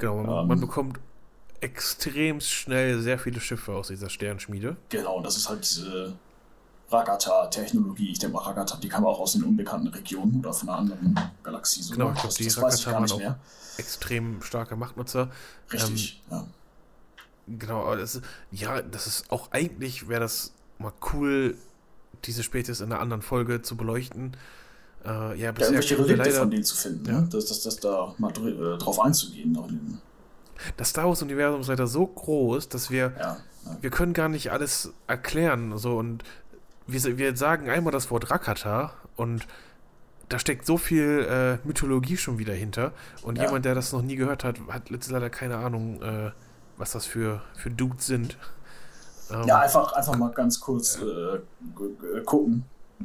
Genau, 0.00 0.22
man, 0.22 0.42
ähm, 0.42 0.48
man 0.48 0.60
bekommt 0.60 0.98
extrem 1.60 2.40
schnell 2.40 3.00
sehr 3.00 3.18
viele 3.18 3.40
Schiffe 3.40 3.72
aus 3.72 3.88
dieser 3.88 4.08
Sternschmiede. 4.08 4.76
Genau, 4.88 5.20
das 5.20 5.36
ist 5.36 5.48
halt 5.48 5.62
diese 5.62 6.14
Rakata-Technologie. 6.90 8.10
Ich 8.10 8.18
denke 8.18 8.34
mal, 8.34 8.42
Rakata, 8.42 8.78
die 8.78 8.88
kam 8.88 9.04
auch 9.04 9.20
aus 9.20 9.34
den 9.34 9.44
unbekannten 9.44 9.88
Regionen 9.88 10.40
oder 10.40 10.52
von 10.52 10.68
einer 10.68 10.78
anderen 10.78 11.20
Galaxie. 11.42 11.82
So 11.82 11.92
genau, 11.92 12.12
ich 12.12 12.20
glaube, 12.20 12.34
die 12.34 12.44
das 12.44 12.58
Rakata 12.58 12.92
waren 12.92 13.12
auch 13.12 13.18
mehr. 13.18 13.38
extrem 13.76 14.42
starke 14.42 14.74
Machtnutzer. 14.74 15.30
Richtig, 15.72 16.22
ähm, 16.30 16.38
ja. 16.38 16.46
Genau, 17.58 17.94
das, 17.96 18.20
ja, 18.50 18.80
das 18.82 19.06
ist 19.06 19.30
auch 19.30 19.50
eigentlich, 19.52 20.08
wäre 20.08 20.20
das 20.20 20.52
mal 20.78 20.92
cool, 21.12 21.56
diese 22.24 22.42
Spezies 22.42 22.80
in 22.80 22.92
einer 22.92 23.00
anderen 23.00 23.22
Folge 23.22 23.62
zu 23.62 23.76
beleuchten. 23.76 24.36
Äh, 25.04 25.40
ja, 25.40 25.52
bisher 25.52 25.80
ja, 25.80 25.96
Relikte 25.96 26.14
leider, 26.14 26.40
von 26.40 26.50
denen 26.50 26.64
zu 26.64 26.76
finden, 26.76 27.06
ja. 27.06 27.20
ne? 27.20 27.28
das, 27.30 27.46
das, 27.46 27.62
das 27.62 27.76
da 27.76 28.14
mal 28.18 28.32
äh, 28.32 28.78
drauf 28.78 29.00
einzugehen. 29.00 29.56
Das 30.76 30.90
Star 30.90 31.08
Wars-Universum 31.08 31.62
ist 31.62 31.68
leider 31.68 31.86
so 31.86 32.06
groß, 32.06 32.68
dass 32.68 32.90
wir, 32.90 33.14
ja, 33.18 33.38
ja. 33.64 33.76
wir 33.80 33.90
können 33.90 34.12
gar 34.12 34.28
nicht 34.28 34.52
alles 34.52 34.92
erklären. 35.06 35.78
So, 35.78 35.96
und 35.96 36.22
wir, 36.86 37.16
wir 37.16 37.36
sagen 37.36 37.70
einmal 37.70 37.92
das 37.92 38.10
Wort 38.10 38.30
Rakata 38.30 38.92
und 39.16 39.46
da 40.28 40.38
steckt 40.38 40.64
so 40.64 40.76
viel 40.76 41.26
äh, 41.28 41.66
Mythologie 41.66 42.16
schon 42.16 42.38
wieder 42.38 42.54
hinter. 42.54 42.92
Und 43.22 43.38
ja. 43.38 43.44
jemand, 43.44 43.64
der 43.64 43.74
das 43.74 43.92
noch 43.92 44.02
nie 44.02 44.16
gehört 44.16 44.44
hat, 44.44 44.60
hat 44.68 44.90
letztlich 44.90 45.12
leider 45.12 45.30
keine 45.30 45.56
Ahnung, 45.56 46.02
äh, 46.02 46.30
was 46.76 46.92
das 46.92 47.04
für, 47.06 47.42
für 47.56 47.70
Dudes 47.70 48.06
sind. 48.06 48.36
Ähm, 49.30 49.44
ja, 49.46 49.60
einfach, 49.60 49.92
einfach 49.92 50.16
mal 50.16 50.30
ganz 50.30 50.60
kurz 50.60 50.98
äh, 50.98 51.40
gucken, 52.24 52.64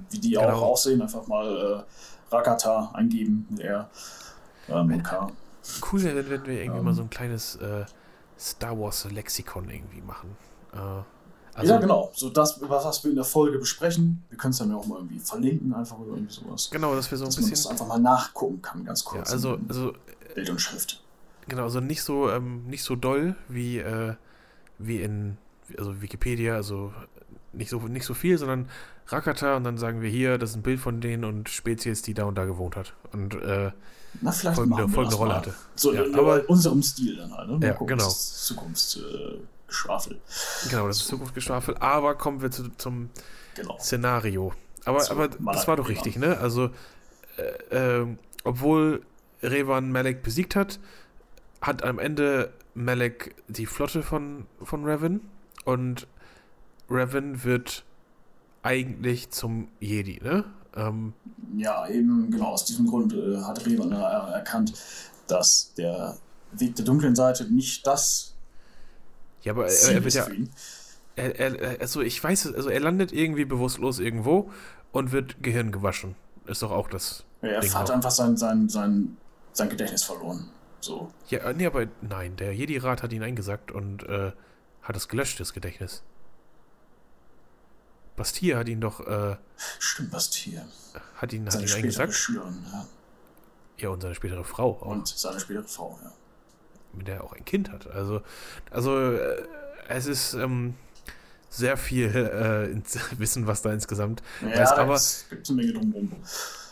wie 0.10 0.20
die 0.20 0.32
genau. 0.32 0.50
auch 0.50 0.62
aussehen. 0.62 1.02
Einfach 1.02 1.28
mal 1.28 1.86
äh, 2.32 2.34
Rakata 2.34 2.92
eingeben 2.94 3.48
mit 3.50 3.62
R 3.62 3.90
ähm, 4.70 4.94
und 4.94 5.04
K. 5.04 5.32
Cool 5.92 6.04
wäre, 6.04 6.30
wenn 6.30 6.46
wir 6.46 6.62
irgendwie 6.62 6.80
ähm, 6.80 6.86
mal 6.86 6.94
so 6.94 7.02
ein 7.02 7.10
kleines 7.10 7.56
äh, 7.56 7.86
Star 8.38 8.80
Wars 8.80 9.10
Lexikon 9.10 9.70
irgendwie 9.70 10.02
machen. 10.02 10.36
Äh, 10.74 10.78
also, 11.56 11.74
ja, 11.74 11.80
genau. 11.80 12.12
So 12.14 12.30
das, 12.30 12.60
was 12.62 13.04
wir 13.04 13.12
in 13.12 13.16
der 13.16 13.26
Folge 13.26 13.58
besprechen. 13.58 14.24
Wir 14.30 14.38
können 14.38 14.52
es 14.52 14.58
dann 14.58 14.70
ja 14.70 14.76
auch 14.76 14.86
mal 14.86 14.98
irgendwie 14.98 15.20
verlinken, 15.20 15.74
einfach 15.74 15.98
oder 15.98 16.12
irgendwie 16.12 16.34
sowas. 16.34 16.70
Genau, 16.70 16.94
dass 16.94 17.10
wir 17.10 17.18
so 17.18 17.24
ein 17.24 17.28
dass 17.28 17.38
bisschen. 17.38 17.52
Man 17.52 17.64
das 17.64 17.68
einfach 17.68 17.88
mal 17.88 18.00
nachgucken 18.00 18.62
kann, 18.62 18.84
ganz 18.84 19.06
kurz. 19.06 19.30
Ja, 19.30 19.34
also, 19.34 19.58
also. 19.70 19.94
Bild 20.34 20.50
und 20.50 20.60
Schrift. 20.60 21.02
Genau, 21.48 21.64
also 21.64 21.80
nicht 21.80 22.02
so, 22.04 22.30
ähm, 22.30 22.66
nicht 22.66 22.84
so 22.84 22.96
doll 22.96 23.36
wie, 23.48 23.78
äh, 23.78 24.16
wie 24.80 25.02
in 25.02 25.38
also 25.78 26.02
Wikipedia, 26.02 26.56
also 26.56 26.92
nicht 27.54 27.70
so, 27.70 27.80
nicht 27.80 28.06
so 28.06 28.14
viel, 28.14 28.38
sondern 28.38 28.68
Rakata 29.08 29.56
und 29.56 29.64
dann 29.64 29.78
sagen 29.78 30.02
wir 30.02 30.10
hier, 30.10 30.38
das 30.38 30.52
ist 30.52 30.56
ein 30.56 30.62
Bild 30.64 30.80
von 30.80 31.00
denen 31.00 31.24
und 31.24 31.50
Spezies, 31.50 32.02
die 32.02 32.14
da 32.14 32.26
und 32.26 32.36
da 32.36 32.46
gewohnt 32.46 32.76
hat. 32.76 32.94
Und 33.12 33.36
äh, 33.36 33.72
Na, 34.22 34.32
vielleicht 34.32 34.56
folgende, 34.56 34.90
folgende 34.90 35.18
Rolle 35.18 35.30
mal. 35.30 35.38
hatte. 35.38 35.54
So, 35.76 35.94
ja, 35.94 36.04
in, 36.04 36.16
aber 36.16 36.44
unserem 36.48 36.82
Stil 36.82 37.18
dann 37.18 37.34
halt. 37.34 37.50
Ne? 37.50 37.68
Ja, 37.68 37.74
gucken, 37.74 37.98
genau. 37.98 38.10
Zukunft. 38.10 38.98
Äh. 38.98 39.40
Genau, 40.70 40.88
das 40.88 40.98
ist 40.98 41.08
Zukunftsgeschwafel. 41.08 41.76
Aber 41.80 42.16
kommen 42.16 42.42
wir 42.42 42.52
zu, 42.52 42.70
zum 42.78 43.10
genau. 43.56 43.78
Szenario. 43.80 44.54
Aber, 44.86 45.02
so, 45.02 45.12
aber 45.12 45.28
das 45.28 45.68
war 45.68 45.76
doch 45.76 45.90
richtig, 45.90 46.18
ne? 46.18 46.38
Also, 46.38 46.70
äh, 47.72 48.02
äh, 48.02 48.08
obwohl 48.44 49.02
Revan 49.42 49.92
Malek 49.92 50.24
besiegt 50.24 50.56
hat, 50.56 50.80
hat 51.62 51.84
am 51.84 52.00
Ende 52.00 52.54
Malek 52.76 53.36
die 53.48 53.66
Flotte 53.66 54.04
von, 54.04 54.46
von 54.62 54.86
Revan 54.86 55.22
und 55.66 56.08
Revan 56.90 57.44
wird 57.44 57.85
eigentlich 58.66 59.30
zum 59.30 59.70
Jedi, 59.80 60.20
ne? 60.24 60.44
Ähm, 60.76 61.14
ja, 61.56 61.88
eben 61.88 62.30
genau 62.32 62.48
aus 62.48 62.66
diesem 62.66 62.88
Grund 62.88 63.14
äh, 63.14 63.38
hat 63.38 63.66
Revan 63.66 63.92
äh, 63.92 64.34
erkannt, 64.34 64.74
dass 65.28 65.74
der 65.76 66.18
Weg 66.52 66.76
der 66.76 66.86
dunklen 66.86 67.16
Seite 67.16 67.46
nicht 67.46 67.88
das 67.88 68.36
ja, 69.46 69.52
aber 69.54 69.68
er, 69.68 69.92
er 69.92 70.04
wird 70.04 70.14
ja. 70.14 70.28
Er, 71.16 71.40
er, 71.40 71.80
also 71.80 72.02
ich 72.02 72.22
weiß 72.22 72.46
es, 72.46 72.56
also 72.56 72.68
er 72.68 72.80
landet 72.80 73.14
irgendwie 73.14 73.46
bewusstlos 73.46 74.00
irgendwo 74.00 74.52
und 74.92 75.12
wird 75.12 75.42
Gehirn 75.42 75.72
gewaschen. 75.72 76.16
Ist 76.46 76.62
doch 76.62 76.72
auch 76.72 76.90
das. 76.90 77.24
Ja, 77.42 77.50
er 77.50 77.74
hat 77.74 77.92
einfach 77.92 78.12
sein, 78.12 78.36
sein, 78.36 78.68
sein, 78.68 79.16
sein 79.54 79.70
Gedächtnis 79.70 80.04
verloren. 80.04 80.50
So. 80.82 81.12
Ja, 81.30 81.40
äh, 81.40 81.54
nee, 81.54 81.68
aber 81.68 81.86
nein, 82.02 82.36
der 82.36 82.54
Jedi-Rat 82.54 83.04
hat 83.04 83.14
ihn 83.14 83.24
eingesackt 83.24 83.72
und 83.72 84.04
äh, 84.04 84.32
hat 84.82 84.96
es 84.96 85.08
gelöscht, 85.08 85.40
das 85.40 85.54
Gedächtnis. 85.54 86.04
Bastir 88.16 88.58
hat 88.58 88.70
ihn 88.70 88.82
doch. 88.82 89.06
Äh, 89.06 89.38
Stimmt, 89.80 90.12
Bastir. 90.12 90.66
Hat 91.16 91.34
ihn, 91.34 91.46
hat 91.48 91.62
ihn 91.62 91.72
eingesackt. 91.72 92.14
Schülerin, 92.14 92.66
ja. 92.72 92.88
ja, 93.78 93.90
und 93.90 94.02
seine 94.02 94.16
spätere 94.16 94.44
Frau 94.44 94.72
auch. 94.82 94.88
Und 94.88 95.08
seine 95.08 95.40
spätere 95.40 95.68
Frau, 95.68 96.00
ja 96.04 96.12
mit 96.96 97.08
der 97.08 97.16
er 97.16 97.24
auch 97.24 97.34
ein 97.34 97.46
Kind 97.46 97.72
hat. 97.72 97.88
Also, 97.88 98.22
also 98.72 99.12
äh, 99.12 99.44
es 99.88 100.06
ist 100.06 100.34
ähm, 100.34 100.76
sehr 101.50 101.78
viel 101.78 102.08
äh, 102.08 103.18
Wissen, 103.20 103.48
was 103.48 103.62
da 103.62 103.72
insgesamt 103.72 104.24
ja, 104.42 104.64
ist. 104.64 104.72
Aber 104.74 104.96
es 104.96 105.28
gibt 105.30 105.50
eine 105.50 105.58
Menge 105.58 105.74
drumherum. 105.74 106.12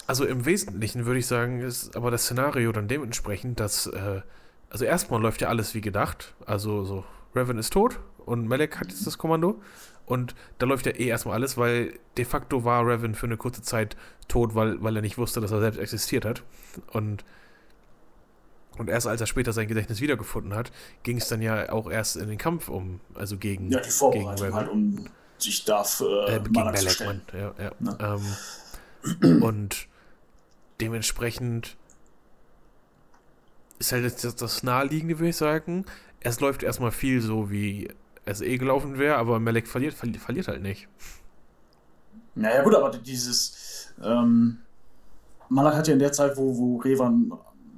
Also 0.06 0.26
im 0.26 0.46
Wesentlichen 0.46 1.06
würde 1.06 1.20
ich 1.20 1.28
sagen, 1.28 1.62
ist 1.62 1.96
aber 1.96 2.12
das 2.12 2.24
Szenario 2.24 2.72
dann 2.72 2.88
dementsprechend, 2.88 3.60
dass 3.60 3.88
äh, 3.88 4.22
also 4.70 4.86
erstmal 4.86 5.22
läuft 5.22 5.42
ja 5.42 5.50
alles 5.50 5.74
wie 5.76 5.82
gedacht. 5.82 6.34
Also 6.46 6.84
so 6.84 7.06
Revan 7.36 7.58
ist 7.58 7.72
tot 7.72 8.00
und 8.26 8.48
Melek 8.48 8.80
hat 8.80 8.90
jetzt 8.90 9.08
das 9.08 9.18
Kommando. 9.18 9.62
Und 10.05 10.36
da 10.57 10.65
läuft 10.65 10.86
ja 10.86 10.91
eh 10.91 11.07
erstmal 11.07 11.36
alles, 11.36 11.57
weil 11.57 11.98
de 12.17 12.25
facto 12.25 12.63
war 12.65 12.86
Revan 12.86 13.15
für 13.15 13.25
eine 13.25 13.38
kurze 13.38 13.62
Zeit 13.62 13.95
tot, 14.27 14.53
weil, 14.53 14.81
weil 14.83 14.95
er 14.95 15.01
nicht 15.01 15.17
wusste, 15.17 15.39
dass 15.39 15.51
er 15.51 15.60
selbst 15.60 15.79
existiert 15.79 16.25
hat. 16.25 16.43
Und 16.91 17.24
und 18.77 18.89
erst 18.89 19.05
als 19.05 19.22
er 19.22 19.27
später 19.27 19.53
sein 19.53 19.67
Gedächtnis 19.67 20.01
wiedergefunden 20.01 20.55
hat, 20.55 20.72
ging 21.03 21.17
es 21.17 21.27
dann 21.27 21.41
ja 21.41 21.72
auch 21.72 21.89
erst 21.89 22.15
in 22.15 22.27
den 22.27 22.38
Kampf 22.38 22.69
um, 22.69 23.00
also 23.13 23.38
gegen. 23.38 23.69
Ja, 23.69 23.79
die 23.79 23.89
Vorbereitung 23.89 24.36
gegen 24.36 24.55
halt, 24.55 24.69
um 24.69 25.05
sich 25.38 25.63
dafür 25.65 26.27
äh, 26.27 26.39
gegen 26.39 26.53
Malek, 26.53 27.00
ja, 27.33 27.53
ja. 27.60 27.72
Ne? 27.79 28.22
Ähm, 29.22 29.41
und 29.43 29.88
dementsprechend 30.81 31.77
ist 33.79 33.91
halt 33.91 34.05
das, 34.05 34.36
das 34.36 34.63
Naheliegende, 34.63 35.19
würde 35.19 35.29
ich 35.29 35.38
sagen. 35.38 35.86
Es 36.22 36.39
läuft 36.39 36.63
erstmal 36.63 36.91
viel 36.91 37.22
so, 37.22 37.51
wie 37.51 37.89
es 38.25 38.42
eh 38.42 38.58
gelaufen 38.58 38.98
wäre, 38.98 39.18
aber 39.18 39.39
Melek 39.39 39.68
verliert, 39.68 39.94
verliert, 39.94 40.22
verliert 40.22 40.48
halt 40.48 40.62
nicht. 40.62 40.88
Naja, 42.36 42.63
gut, 42.63 42.75
aber 42.75 42.89
dieses. 42.98 43.94
Ähm, 44.03 44.60
Malak 45.50 45.75
hat 45.75 45.88
ja 45.88 45.94
in 45.94 46.00
der 46.00 46.12
Zeit, 46.12 46.36
wo, 46.36 46.58
wo 46.58 46.77
Revan 46.77 47.32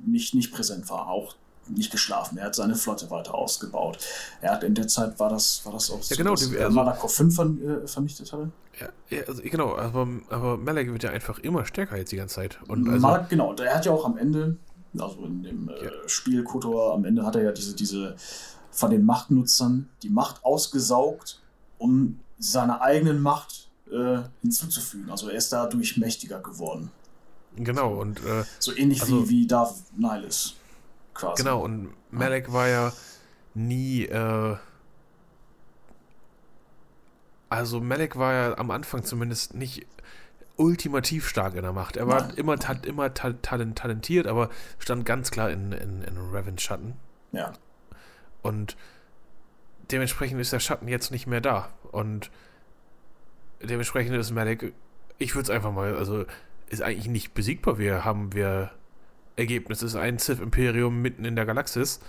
nicht, 0.05 0.33
nicht 0.33 0.53
präsent 0.53 0.89
war, 0.89 1.07
auch 1.07 1.35
nicht 1.67 1.91
geschlafen. 1.91 2.37
Er 2.37 2.45
hat 2.45 2.55
seine 2.55 2.75
Flotte 2.75 3.09
weiter 3.09 3.33
ausgebaut. 3.33 3.97
Er 4.41 4.51
hat 4.51 4.63
in 4.63 4.75
der 4.75 4.87
Zeit 4.87 5.19
war 5.19 5.29
das, 5.29 5.65
war 5.65 5.73
das 5.73 5.89
auch 5.89 6.01
so, 6.01 6.15
genau, 6.15 6.31
dass 6.31 6.49
die, 6.49 6.57
also, 6.57 6.75
Malakov 6.75 7.13
5 7.13 7.35
ver, 7.35 7.45
äh, 7.45 7.87
vernichtet 7.87 8.31
hatte. 8.31 8.51
Ja, 8.79 8.89
ja 9.09 9.23
also, 9.27 9.41
genau, 9.43 9.75
aber, 9.75 10.07
aber 10.29 10.57
Malak 10.57 10.91
wird 10.91 11.03
ja 11.03 11.09
einfach 11.09 11.39
immer 11.39 11.65
stärker 11.65 11.97
jetzt 11.97 12.11
die 12.11 12.17
ganze 12.17 12.35
Zeit. 12.35 12.59
Und 12.67 12.87
also, 12.87 13.01
Malak, 13.01 13.29
genau, 13.29 13.53
der 13.53 13.75
hat 13.75 13.85
ja 13.85 13.91
auch 13.91 14.05
am 14.05 14.17
Ende, 14.17 14.57
also 14.97 15.25
in 15.25 15.43
dem 15.43 15.69
äh, 15.69 15.85
ja. 15.85 15.91
Spiel 16.05 16.43
Kotor, 16.43 16.93
am 16.93 17.03
Ende 17.03 17.25
hat 17.25 17.35
er 17.35 17.43
ja 17.43 17.51
diese, 17.51 17.75
diese 17.75 18.15
von 18.75 18.91
den 18.91 19.05
Machtnutzern 19.05 19.89
die 20.03 20.09
Macht 20.09 20.43
ausgesaugt, 20.43 21.41
um 21.77 22.19
seiner 22.37 22.81
eigenen 22.81 23.21
Macht 23.21 23.69
äh, 23.89 24.19
hinzuzufügen. 24.41 25.09
Also 25.09 25.29
er 25.29 25.37
ist 25.37 25.51
dadurch 25.53 25.97
mächtiger 25.97 26.39
geworden. 26.39 26.91
Genau, 27.55 27.95
und. 27.95 28.19
Äh, 28.25 28.43
so 28.59 28.75
ähnlich 28.75 29.01
also, 29.01 29.25
wie, 29.25 29.29
wie 29.29 29.47
Darth 29.47 29.75
Nihilus. 29.95 30.55
Quasi. 31.13 31.41
Genau, 31.41 31.63
und 31.63 31.93
Malek 32.11 32.47
ja. 32.47 32.53
war 32.53 32.67
ja 32.67 32.93
nie. 33.53 34.03
Äh, 34.03 34.57
also, 37.47 37.79
Malek 37.79 38.17
war 38.17 38.33
ja 38.33 38.57
am 38.57 38.71
Anfang 38.71 39.05
zumindest 39.05 39.53
nicht 39.53 39.85
ultimativ 40.57 41.29
stark 41.29 41.55
in 41.55 41.61
der 41.61 41.71
Macht. 41.71 41.95
Er 41.95 42.07
war 42.07 42.27
Nein. 42.27 42.35
immer, 42.35 42.57
ta 42.57 42.73
immer 42.73 43.13
ta 43.13 43.31
talent 43.41 43.77
talentiert, 43.77 44.27
aber 44.27 44.49
stand 44.79 45.05
ganz 45.05 45.31
klar 45.31 45.49
in, 45.49 45.71
in, 45.71 46.01
in 46.01 46.17
Revens 46.17 46.61
Schatten. 46.61 46.95
Ja. 47.31 47.53
Und 48.45 48.77
dementsprechend 49.91 50.39
ist 50.39 50.53
der 50.53 50.59
Schatten 50.59 50.87
jetzt 50.87 51.11
nicht 51.11 51.27
mehr 51.27 51.41
da. 51.41 51.69
Und 51.91 52.29
dementsprechend 53.61 54.15
ist 54.15 54.31
Malek, 54.31 54.73
ich 55.17 55.35
würde 55.35 55.43
es 55.43 55.49
einfach 55.49 55.71
mal, 55.71 55.95
also 55.95 56.25
ist 56.69 56.81
eigentlich 56.81 57.07
nicht 57.07 57.33
besiegbar. 57.33 57.77
Wir 57.77 58.05
haben 58.05 58.33
wir 58.33 58.71
Ergebnis 59.35 59.81
ist 59.81 59.95
ein 59.95 60.17
Sith 60.17 60.39
Imperium 60.39 61.01
mitten 61.01 61.25
in 61.25 61.35
der 61.35 61.45
Galaxis. 61.45 61.99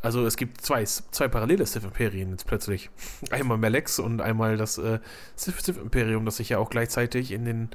Also 0.00 0.26
es 0.26 0.36
gibt 0.36 0.60
zwei, 0.60 0.84
zwei 0.84 1.28
parallele 1.28 1.64
Sith-Imperien 1.64 2.30
jetzt 2.30 2.46
plötzlich. 2.46 2.90
Einmal 3.30 3.58
Melex 3.58 3.98
und 3.98 4.20
einmal 4.20 4.56
das 4.56 4.76
äh, 4.78 5.00
Sith-Imperium, 5.34 6.24
das 6.26 6.36
sich 6.36 6.50
ja 6.50 6.58
auch 6.58 6.70
gleichzeitig 6.70 7.32
in 7.32 7.44
den 7.44 7.70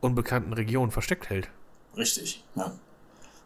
unbekannten 0.00 0.52
Regionen 0.52 0.92
versteckt 0.92 1.28
hält. 1.28 1.48
Richtig, 1.96 2.44
ja. 2.54 2.72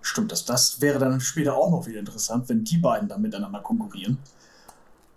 Stimmt, 0.07 0.31
das, 0.31 0.45
das 0.45 0.81
wäre 0.81 1.01
dann 1.01 1.21
später 1.21 1.57
auch 1.57 1.69
noch 1.69 1.89
wieder 1.89 1.99
interessant, 1.99 2.49
wenn 2.49 2.63
die 2.63 2.79
beiden 2.79 3.09
dann 3.09 3.21
miteinander 3.21 3.59
konkurrieren. 3.59 4.19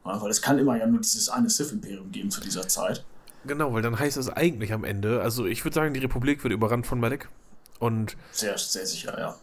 Ja, 0.03 0.19
weil 0.19 0.31
es 0.31 0.41
kann 0.41 0.57
immer 0.57 0.77
ja 0.77 0.87
nur 0.87 0.99
dieses 0.99 1.29
eine 1.29 1.47
Sith-Imperium 1.47 2.11
geben 2.11 2.31
zu 2.31 2.41
dieser 2.41 2.67
Zeit. 2.67 3.05
Genau, 3.45 3.71
weil 3.71 3.83
dann 3.83 3.99
heißt 3.99 4.17
es 4.17 4.29
eigentlich 4.29 4.73
am 4.73 4.83
Ende, 4.83 5.21
also 5.21 5.45
ich 5.45 5.63
würde 5.63 5.75
sagen, 5.75 5.93
die 5.93 5.99
Republik 5.99 6.43
wird 6.43 6.51
überrannt 6.53 6.87
von 6.87 6.99
Malek. 6.99 7.29
Und. 7.77 8.17
Sehr, 8.31 8.57
sehr 8.57 8.87
sicher, 8.87 9.17
ja. 9.19 9.35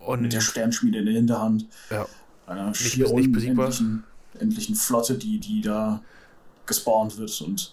Und 0.00 0.22
mit 0.22 0.32
der 0.32 0.40
Sternschmiede 0.40 0.98
in 0.98 1.06
der 1.06 1.14
Hinterhand. 1.14 1.68
Ja. 1.88 2.06
Einer 2.48 2.74
schier 2.74 3.08
nicht, 3.14 3.28
nicht 3.28 3.46
endlichen, 3.46 4.02
endlichen 4.40 4.74
Flotte, 4.74 5.16
die, 5.16 5.38
die 5.38 5.60
da 5.60 6.02
gespawnt 6.66 7.18
wird 7.18 7.40
und. 7.40 7.72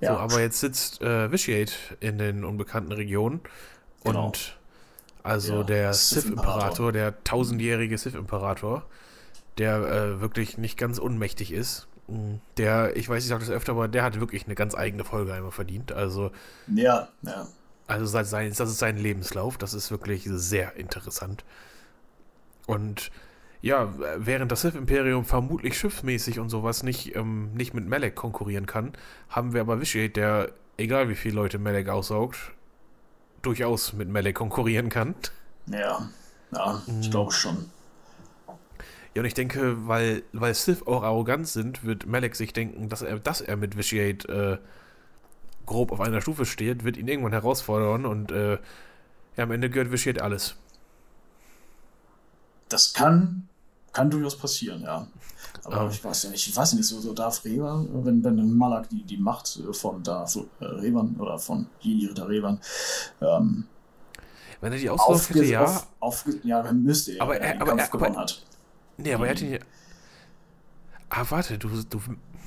Ja. 0.00 0.12
So, 0.12 0.18
aber 0.20 0.40
jetzt 0.42 0.60
sitzt 0.60 1.02
äh, 1.02 1.32
Vitiate 1.32 1.72
in 1.98 2.18
den 2.18 2.44
unbekannten 2.44 2.92
Regionen 2.92 3.40
genau. 4.04 4.26
und 4.26 4.55
also 5.26 5.56
ja, 5.58 5.62
der 5.64 5.92
Sith-Imperator, 5.92 6.92
der 6.92 7.22
tausendjährige 7.24 7.98
Sith-Imperator, 7.98 8.84
der 9.58 9.76
äh, 9.76 10.20
wirklich 10.20 10.58
nicht 10.58 10.78
ganz 10.78 10.98
unmächtig 10.98 11.52
ist. 11.52 11.88
Mm, 12.08 12.36
der, 12.56 12.96
ich 12.96 13.08
weiß, 13.08 13.22
ich 13.22 13.28
sage 13.28 13.40
das 13.40 13.50
öfter, 13.50 13.72
aber 13.72 13.88
der 13.88 14.04
hat 14.04 14.20
wirklich 14.20 14.46
eine 14.46 14.54
ganz 14.54 14.74
eigene 14.74 15.04
Folge 15.04 15.32
einmal 15.32 15.50
verdient. 15.50 15.92
Also. 15.92 16.30
Ja, 16.68 17.08
ja. 17.22 17.46
Also 17.88 18.06
sein, 18.06 18.52
das 18.56 18.68
ist 18.68 18.78
sein 18.78 18.96
Lebenslauf, 18.98 19.58
das 19.58 19.72
ist 19.72 19.90
wirklich 19.90 20.24
sehr 20.26 20.74
interessant. 20.76 21.44
Und 22.66 23.12
ja, 23.62 23.92
während 24.18 24.50
das 24.52 24.62
Sith-Imperium 24.62 25.24
vermutlich 25.24 25.78
schiffsmäßig 25.78 26.40
und 26.40 26.48
sowas 26.48 26.82
nicht, 26.82 27.14
ähm, 27.14 27.52
nicht 27.54 27.74
mit 27.74 27.86
Melek 27.86 28.14
konkurrieren 28.14 28.66
kann, 28.66 28.92
haben 29.28 29.52
wir 29.54 29.60
aber 29.60 29.80
Vitiate, 29.80 30.10
der, 30.10 30.52
egal 30.76 31.08
wie 31.08 31.14
viele 31.14 31.36
Leute 31.36 31.58
Melek 31.58 31.88
aussaugt, 31.88 32.52
durchaus 33.42 33.92
mit 33.92 34.08
Melek 34.08 34.36
konkurrieren 34.36 34.88
kann. 34.88 35.14
Ja, 35.66 36.08
ja, 36.52 36.82
ich 36.86 36.92
mhm. 36.92 37.10
glaube 37.10 37.32
schon. 37.32 37.70
Ja, 39.14 39.22
und 39.22 39.26
ich 39.26 39.34
denke, 39.34 39.88
weil, 39.88 40.24
weil 40.32 40.54
Sith 40.54 40.86
auch 40.86 41.02
arrogant 41.02 41.48
sind, 41.48 41.84
wird 41.84 42.06
Melek 42.06 42.36
sich 42.36 42.52
denken, 42.52 42.88
dass 42.88 43.00
er, 43.00 43.18
dass 43.18 43.40
er 43.40 43.56
mit 43.56 43.76
Vitiate 43.76 44.60
äh, 44.62 45.64
grob 45.64 45.90
auf 45.90 46.00
einer 46.00 46.20
Stufe 46.20 46.44
steht, 46.44 46.84
wird 46.84 46.96
ihn 46.96 47.08
irgendwann 47.08 47.32
herausfordern 47.32 48.04
und 48.04 48.30
äh, 48.30 48.58
ja, 49.36 49.44
am 49.44 49.50
Ende 49.50 49.70
gehört 49.70 49.90
Vitiate 49.90 50.22
alles. 50.22 50.56
Das 52.68 52.92
kann, 52.92 53.48
kann 53.92 54.10
durchaus 54.10 54.36
passieren, 54.36 54.82
ja. 54.82 55.08
Aber 55.66 55.84
um. 55.84 55.90
ich 55.90 56.02
weiß 56.02 56.24
ja 56.24 56.30
nicht, 56.30 56.46
ich 56.46 56.56
weiß 56.56 56.74
nicht, 56.74 56.86
so, 56.86 57.00
so 57.00 57.12
Darth 57.12 57.44
Revan, 57.44 57.88
wenn, 58.04 58.22
wenn 58.22 58.56
Malak 58.56 58.88
die, 58.88 59.02
die 59.02 59.16
Macht 59.16 59.60
von 59.72 60.02
Darth 60.02 60.36
äh, 60.60 60.64
Revan 60.64 61.16
oder 61.18 61.38
von 61.38 61.66
Jedi 61.80 62.06
Ritter 62.06 62.28
Revan 62.28 62.60
ähm, 63.20 63.64
wenn 64.60 64.72
er 64.72 64.78
die 64.78 64.90
Auslauf 64.90 65.28
hätte, 65.28 65.44
ja. 65.44 65.64
Auf, 65.64 65.86
auf, 66.00 66.24
ja, 66.42 66.72
müsste 66.72 67.12
er, 67.12 67.22
aber 67.22 67.36
er, 67.36 67.54
er, 67.54 67.60
aber, 67.60 67.78
er, 67.78 67.94
aber, 67.94 68.26
Nee, 68.96 69.14
aber 69.14 69.26
er 69.26 69.30
hat 69.32 69.42
ihn. 69.42 69.58
Ah, 71.10 71.24
warte, 71.28 71.58
du, 71.58 71.68
du 71.68 72.00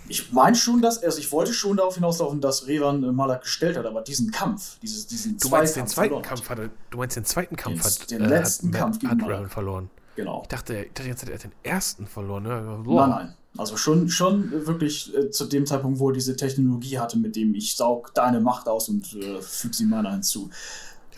ich 0.09 0.31
meine 0.31 0.55
schon, 0.55 0.81
dass 0.81 1.03
also 1.03 1.19
ich 1.19 1.31
wollte 1.31 1.53
schon 1.53 1.77
darauf 1.77 1.95
hinauslaufen, 1.95 2.41
dass 2.41 2.67
Revan 2.67 3.03
äh, 3.03 3.11
Malak 3.11 3.43
gestellt 3.43 3.77
hat, 3.77 3.85
aber 3.85 4.01
diesen 4.01 4.31
Kampf, 4.31 4.79
dieses, 4.79 5.05
diesen 5.05 5.37
du 5.37 5.49
meinst 5.49 5.75
den 5.75 5.87
zweiten 5.87 6.21
Kampf 6.21 6.49
hat 6.49 6.59
er, 6.59 6.69
du 6.89 6.97
meinst 6.97 7.15
den 7.15 7.25
zweiten 7.25 7.55
Kampf 7.55 7.83
den, 7.83 7.91
hat 7.91 8.11
den 8.11 8.21
letzten 8.25 8.73
äh, 8.73 8.77
Kampf 8.77 8.95
hat, 8.95 9.01
gegen 9.01 9.21
hat 9.21 9.29
Revan 9.29 9.49
verloren. 9.49 9.89
Genau. 10.19 10.41
Ich 10.41 10.49
dachte, 10.49 10.83
ich 10.83 10.93
dachte 10.93 11.07
jetzt 11.07 11.21
hat 11.21 11.29
er 11.29 11.37
den 11.37 11.53
ersten 11.63 12.05
verloren. 12.05 12.43
Ne? 12.43 12.83
Nein, 12.85 13.09
nein. 13.09 13.33
Also 13.57 13.77
schon, 13.77 14.09
schon 14.09 14.51
wirklich 14.67 15.15
äh, 15.15 15.31
zu 15.31 15.45
dem 15.45 15.65
Zeitpunkt, 15.65 15.97
wo 15.97 16.09
er 16.09 16.13
diese 16.13 16.35
Technologie 16.35 16.99
hatte, 16.99 17.17
mit 17.17 17.37
dem 17.37 17.55
ich 17.55 17.77
saug 17.77 18.13
deine 18.13 18.41
Macht 18.41 18.67
aus 18.67 18.89
und 18.89 19.15
äh, 19.15 19.41
füge 19.41 19.73
sie 19.73 19.85
meiner 19.85 20.11
hinzu. 20.11 20.49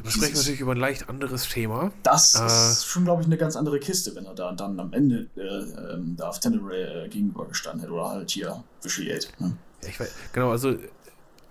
Wir 0.03 0.11
sprechen 0.11 0.35
natürlich 0.35 0.59
über 0.59 0.73
ein 0.73 0.77
leicht 0.77 1.09
anderes 1.09 1.49
Thema. 1.49 1.91
Das 2.03 2.35
äh, 2.35 2.45
ist 2.45 2.85
schon, 2.85 3.05
glaube 3.05 3.23
ich, 3.23 3.25
eine 3.25 3.37
ganz 3.37 3.55
andere 3.55 3.79
Kiste, 3.79 4.15
wenn 4.15 4.25
er 4.25 4.35
da 4.35 4.51
dann 4.51 4.79
am 4.79 4.93
Ende 4.93 5.27
äh, 5.35 5.95
ähm, 5.95 6.15
da 6.15 6.29
auf 6.29 6.39
Tenebrae 6.39 7.05
äh, 7.05 7.09
gegenübergestanden 7.09 7.81
hätte 7.81 7.93
oder 7.93 8.09
halt 8.09 8.29
hier 8.29 8.63
Vitiate. 8.83 9.29
Ne? 9.39 9.57
Ja, 9.81 9.89
ich 9.89 9.99
weiß, 9.99 10.11
genau, 10.31 10.51
also, 10.51 10.75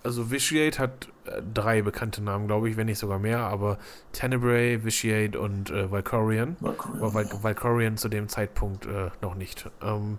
also 0.02 0.30
Vitiate 0.30 0.78
hat 0.78 1.08
äh, 1.24 1.42
drei 1.42 1.82
bekannte 1.82 2.22
Namen, 2.22 2.46
glaube 2.46 2.68
ich, 2.70 2.76
wenn 2.76 2.86
nicht 2.86 2.98
sogar 2.98 3.18
mehr, 3.18 3.40
aber 3.40 3.78
Tenebrae, 4.12 4.84
Vitiate 4.84 5.38
und 5.38 5.70
äh, 5.70 5.90
Valkorian. 5.90 6.56
Valkorian, 6.60 7.02
aber 7.02 7.14
Val 7.14 7.26
ja. 7.26 7.42
Valkorian 7.42 7.96
zu 7.96 8.08
dem 8.08 8.28
Zeitpunkt 8.28 8.86
äh, 8.86 9.10
noch 9.20 9.34
nicht. 9.34 9.70
Ähm, 9.82 10.18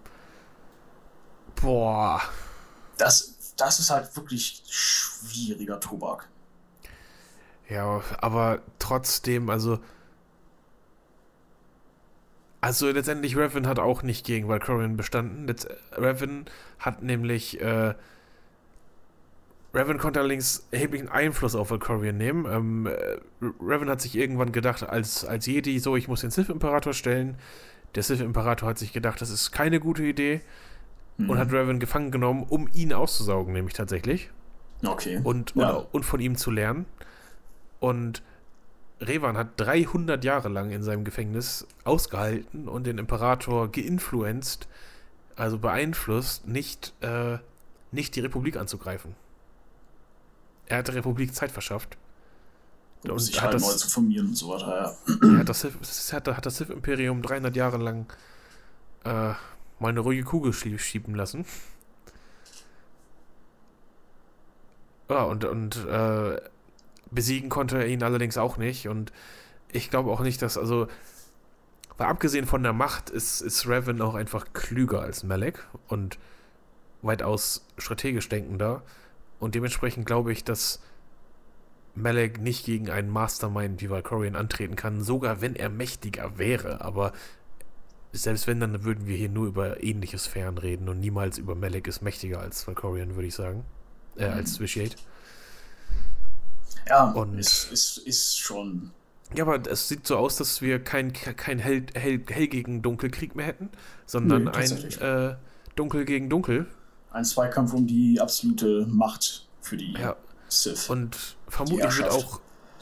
boah. 1.56 2.22
Das, 2.98 3.56
das 3.58 3.80
ist 3.80 3.90
halt 3.90 4.16
wirklich 4.16 4.64
schwieriger 4.68 5.80
Tobak. 5.80 6.28
Ja, 7.68 8.02
aber 8.20 8.62
trotzdem, 8.80 9.50
also. 9.50 9.80
Also 12.64 12.92
letztendlich, 12.92 13.36
Revan 13.36 13.66
hat 13.66 13.80
auch 13.80 14.04
nicht 14.04 14.24
gegen 14.24 14.48
Valkyrian 14.48 14.96
bestanden. 14.96 15.48
Letzt, 15.48 15.68
Revan 15.94 16.46
hat 16.78 17.02
nämlich. 17.02 17.60
Äh, 17.60 17.96
Revan 19.74 19.98
konnte 19.98 20.20
allerdings 20.20 20.68
erheblichen 20.72 21.08
Einfluss 21.08 21.56
auf 21.56 21.72
Valkyrian 21.72 22.18
nehmen. 22.18 22.46
Ähm, 22.46 22.88
äh, 22.88 23.20
Revan 23.62 23.90
hat 23.90 24.02
sich 24.02 24.18
irgendwann 24.18 24.52
gedacht, 24.52 24.84
als, 24.84 25.24
als 25.24 25.46
Jedi, 25.46 25.80
so, 25.80 25.96
ich 25.96 26.08
muss 26.08 26.22
den 26.22 26.32
Sith-Imperator 26.32 26.94
stellen. 26.94 27.38
Der 27.96 28.04
Sith-Imperator 28.04 28.68
hat 28.70 28.78
sich 28.78 28.92
gedacht, 28.92 29.22
das 29.22 29.30
ist 29.30 29.52
keine 29.52 29.80
gute 29.80 30.04
Idee. 30.04 30.42
Mhm. 31.18 31.30
Und 31.30 31.38
hat 31.38 31.52
Revan 31.52 31.80
gefangen 31.80 32.12
genommen, 32.12 32.46
um 32.48 32.70
ihn 32.74 32.92
auszusaugen, 32.92 33.54
nämlich 33.54 33.74
tatsächlich. 33.74 34.30
Okay. 34.86 35.22
Und, 35.24 35.54
ja. 35.56 35.72
und, 35.72 35.88
und 35.94 36.04
von 36.04 36.20
ihm 36.20 36.36
zu 36.36 36.52
lernen. 36.52 36.86
Und 37.80 38.24
Revan 39.00 39.38
hat 39.38 39.50
300 39.58 40.24
Jahre 40.24 40.50
lang 40.50 40.72
in 40.72 40.84
seinem 40.84 41.04
Gefängnis 41.04 41.68
ausgehalten 41.86 42.68
und 42.68 42.86
den 42.86 42.98
Imperator 42.98 43.72
geinfluenzt, 43.72 44.68
also 45.36 45.58
beeinflusst, 45.58 46.48
nicht, 46.48 46.94
äh, 47.02 47.38
nicht 47.92 48.16
die 48.16 48.20
Republik 48.20 48.58
anzugreifen. 48.58 49.16
Er 50.72 50.78
hat 50.78 50.88
der 50.88 50.96
Republik 50.96 51.36
Zeit 51.36 51.52
verschafft. 51.52 51.98
Um 53.04 53.20
sich 53.20 53.42
halt 53.42 53.54
das, 53.54 53.62
neu 53.62 53.74
zu 53.74 53.90
formieren 53.90 54.28
und 54.28 54.36
so 54.36 54.48
weiter, 54.50 54.96
ja. 55.12 55.28
Er 55.28 55.40
hat 55.40 55.50
das, 55.50 55.66
hat, 56.14 56.28
hat 56.28 56.46
das 56.46 56.58
Sith-Imperium 56.58 57.22
300 57.22 57.56
Jahre 57.58 57.78
lang 57.78 58.06
äh, 59.04 59.34
mal 59.80 59.90
eine 59.90 60.00
ruhige 60.00 60.24
Kugel 60.24 60.54
schieben 60.54 61.16
lassen. 61.16 61.46
Ja, 65.10 65.24
und, 65.24 65.44
und 65.44 65.86
äh, 65.88 66.40
Besiegen 67.10 67.50
konnte 67.50 67.80
er 67.80 67.88
ihn 67.88 68.02
allerdings 68.02 68.38
auch 68.38 68.56
nicht. 68.56 68.88
Und 68.88 69.12
ich 69.74 69.90
glaube 69.90 70.10
auch 70.12 70.22
nicht, 70.22 70.42
dass, 70.42 70.58
also, 70.58 70.88
weil 71.98 72.08
abgesehen 72.08 72.46
von 72.46 72.64
der 72.64 72.72
Macht 72.72 73.10
ist, 73.10 73.42
ist 73.42 73.68
Revan 73.68 74.02
auch 74.02 74.16
einfach 74.16 74.54
klüger 74.54 75.02
als 75.02 75.24
Malek 75.24 75.68
und 75.90 76.18
weitaus 77.02 77.66
strategisch 77.78 78.30
denkender. 78.30 78.84
Und 79.42 79.56
dementsprechend 79.56 80.06
glaube 80.06 80.32
ich, 80.32 80.44
dass 80.44 80.80
Malek 81.96 82.40
nicht 82.40 82.64
gegen 82.64 82.90
einen 82.90 83.10
Mastermind 83.10 83.82
wie 83.82 83.90
Valkorian 83.90 84.36
antreten 84.36 84.76
kann, 84.76 85.04
sogar 85.04 85.42
wenn 85.42 85.56
er 85.56 85.70
mächtiger 85.70 86.38
wäre. 86.38 86.82
Aber 86.82 87.12
selbst 88.14 88.46
wenn, 88.46 88.60
dann 88.60 88.84
würden 88.84 89.08
wir 89.08 89.18
hier 89.18 89.30
nur 89.30 89.48
über 89.48 89.84
ähnliche 89.84 90.20
Sphären 90.20 90.60
reden 90.60 90.88
und 90.90 91.00
niemals 91.00 91.40
über 91.40 91.56
Malek 91.56 91.88
ist 91.88 92.02
mächtiger 92.02 92.40
als 92.40 92.66
Valkorian, 92.68 93.16
würde 93.16 93.28
ich 93.28 93.36
sagen. 93.36 93.66
Äh, 94.16 94.28
mhm. 94.28 94.34
als 94.36 94.60
Vitiate. 94.60 94.98
Ja, 96.88 97.12
und 97.12 97.40
ist, 97.40 97.72
ist, 97.72 97.98
ist 97.98 98.40
schon. 98.40 98.92
Ja, 99.34 99.46
aber 99.46 99.60
es 99.70 99.88
sieht 99.88 100.06
so 100.06 100.18
aus, 100.18 100.36
dass 100.36 100.62
wir 100.62 100.84
kein, 100.84 101.14
kein 101.14 101.58
hell, 101.58 101.86
hell, 101.96 102.22
hell 102.28 102.48
gegen 102.48 102.84
Dunkelkrieg 102.84 103.36
mehr 103.36 103.48
hätten, 103.48 103.70
sondern 104.06 104.44
nee, 104.44 104.52
ein 104.52 104.72
äh, 105.00 105.36
Dunkel 105.76 106.06
gegen 106.06 106.30
Dunkel. 106.30 106.68
Ein 107.12 107.26
Zweikampf 107.26 107.74
um 107.74 107.88
die 107.88 108.20
absolute 108.20 108.86
Macht 108.88 109.48
für 109.62 109.78
die 109.78 109.94
ja. 109.94 110.16
Sith. 110.48 110.90
Und 110.90 111.36
vermutlich 111.48 111.98
wird 111.98 112.10
auch 112.10 112.42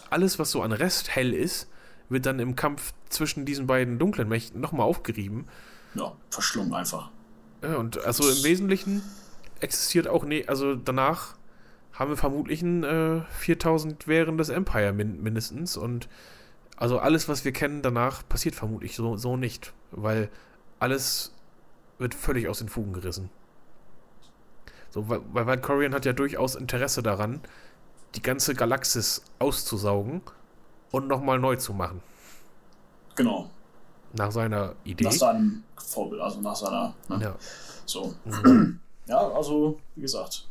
alles, 0.09 0.39
was 0.39 0.51
so 0.51 0.61
an 0.61 0.71
Rest 0.71 1.15
hell 1.15 1.33
ist, 1.33 1.67
wird 2.09 2.25
dann 2.25 2.39
im 2.39 2.55
Kampf 2.55 2.93
zwischen 3.09 3.45
diesen 3.45 3.67
beiden 3.67 3.99
dunklen 3.99 4.27
Mächten 4.27 4.61
nochmal 4.61 4.87
aufgerieben. 4.87 5.47
Ja, 5.95 6.15
verschlungen 6.29 6.73
einfach. 6.73 7.09
Ja, 7.61 7.75
und 7.77 8.03
also 8.03 8.27
im 8.29 8.43
Wesentlichen 8.43 9.01
existiert 9.59 10.07
auch, 10.07 10.23
nee, 10.23 10.45
also 10.47 10.75
danach 10.75 11.35
haben 11.93 12.11
wir 12.11 12.17
vermutlich 12.17 12.61
ein 12.61 12.83
äh, 12.83 13.21
4000 13.31 14.07
währendes 14.07 14.49
Empire 14.49 14.93
min 14.93 15.21
mindestens. 15.21 15.75
Und 15.75 16.07
also 16.77 16.99
alles, 16.99 17.27
was 17.27 17.43
wir 17.43 17.51
kennen 17.51 17.81
danach, 17.81 18.27
passiert 18.27 18.55
vermutlich 18.55 18.95
so, 18.95 19.17
so 19.17 19.35
nicht. 19.35 19.73
Weil 19.91 20.29
alles 20.79 21.33
wird 21.97 22.15
völlig 22.15 22.47
aus 22.47 22.59
den 22.59 22.69
Fugen 22.69 22.93
gerissen. 22.93 23.29
So, 24.91 25.07
weil, 25.09 25.21
weil 25.31 25.45
Valkyrian 25.45 25.93
hat 25.93 26.05
ja 26.05 26.13
durchaus 26.13 26.55
Interesse 26.55 27.03
daran, 27.03 27.41
die 28.15 28.21
ganze 28.21 28.55
Galaxis 28.55 29.23
auszusaugen 29.37 30.21
und 30.91 31.07
nochmal 31.07 31.39
neu 31.39 31.55
zu 31.55 31.73
machen. 31.73 32.01
Genau. 33.15 33.49
Nach 34.13 34.31
seiner 34.31 34.75
Idee. 34.83 35.03
Nach 35.03 35.11
seinem 35.11 35.63
Vorbild, 35.77 36.21
also 36.21 36.41
nach 36.41 36.55
seiner. 36.55 36.95
Ne? 37.09 37.21
Ja. 37.21 37.35
So. 37.85 38.15
Mhm. 38.25 38.79
Ja, 39.07 39.27
also, 39.31 39.79
wie 39.95 40.01
gesagt, 40.01 40.47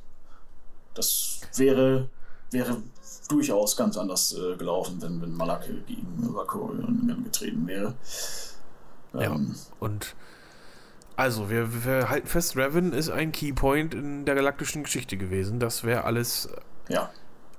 das 0.94 1.40
wäre, 1.54 2.08
wäre 2.50 2.82
durchaus 3.28 3.76
ganz 3.76 3.96
anders 3.96 4.32
äh, 4.32 4.56
gelaufen, 4.56 5.00
wenn, 5.00 5.22
wenn 5.22 5.32
Malak 5.32 5.68
gegen 5.86 6.34
Vakorion 6.34 7.20
getreten 7.22 7.66
wäre. 7.66 7.94
Ähm, 9.14 9.20
ja, 9.20 9.36
und 9.78 10.16
also, 11.18 11.50
wir, 11.50 11.84
wir, 11.84 12.10
halten 12.10 12.28
fest, 12.28 12.56
Revan 12.56 12.92
ist 12.92 13.10
ein 13.10 13.32
Keypoint 13.32 13.92
in 13.92 14.24
der 14.24 14.36
galaktischen 14.36 14.84
Geschichte 14.84 15.16
gewesen. 15.16 15.58
Das 15.58 15.82
wäre 15.82 16.04
alles. 16.04 16.48
Ja. 16.88 17.10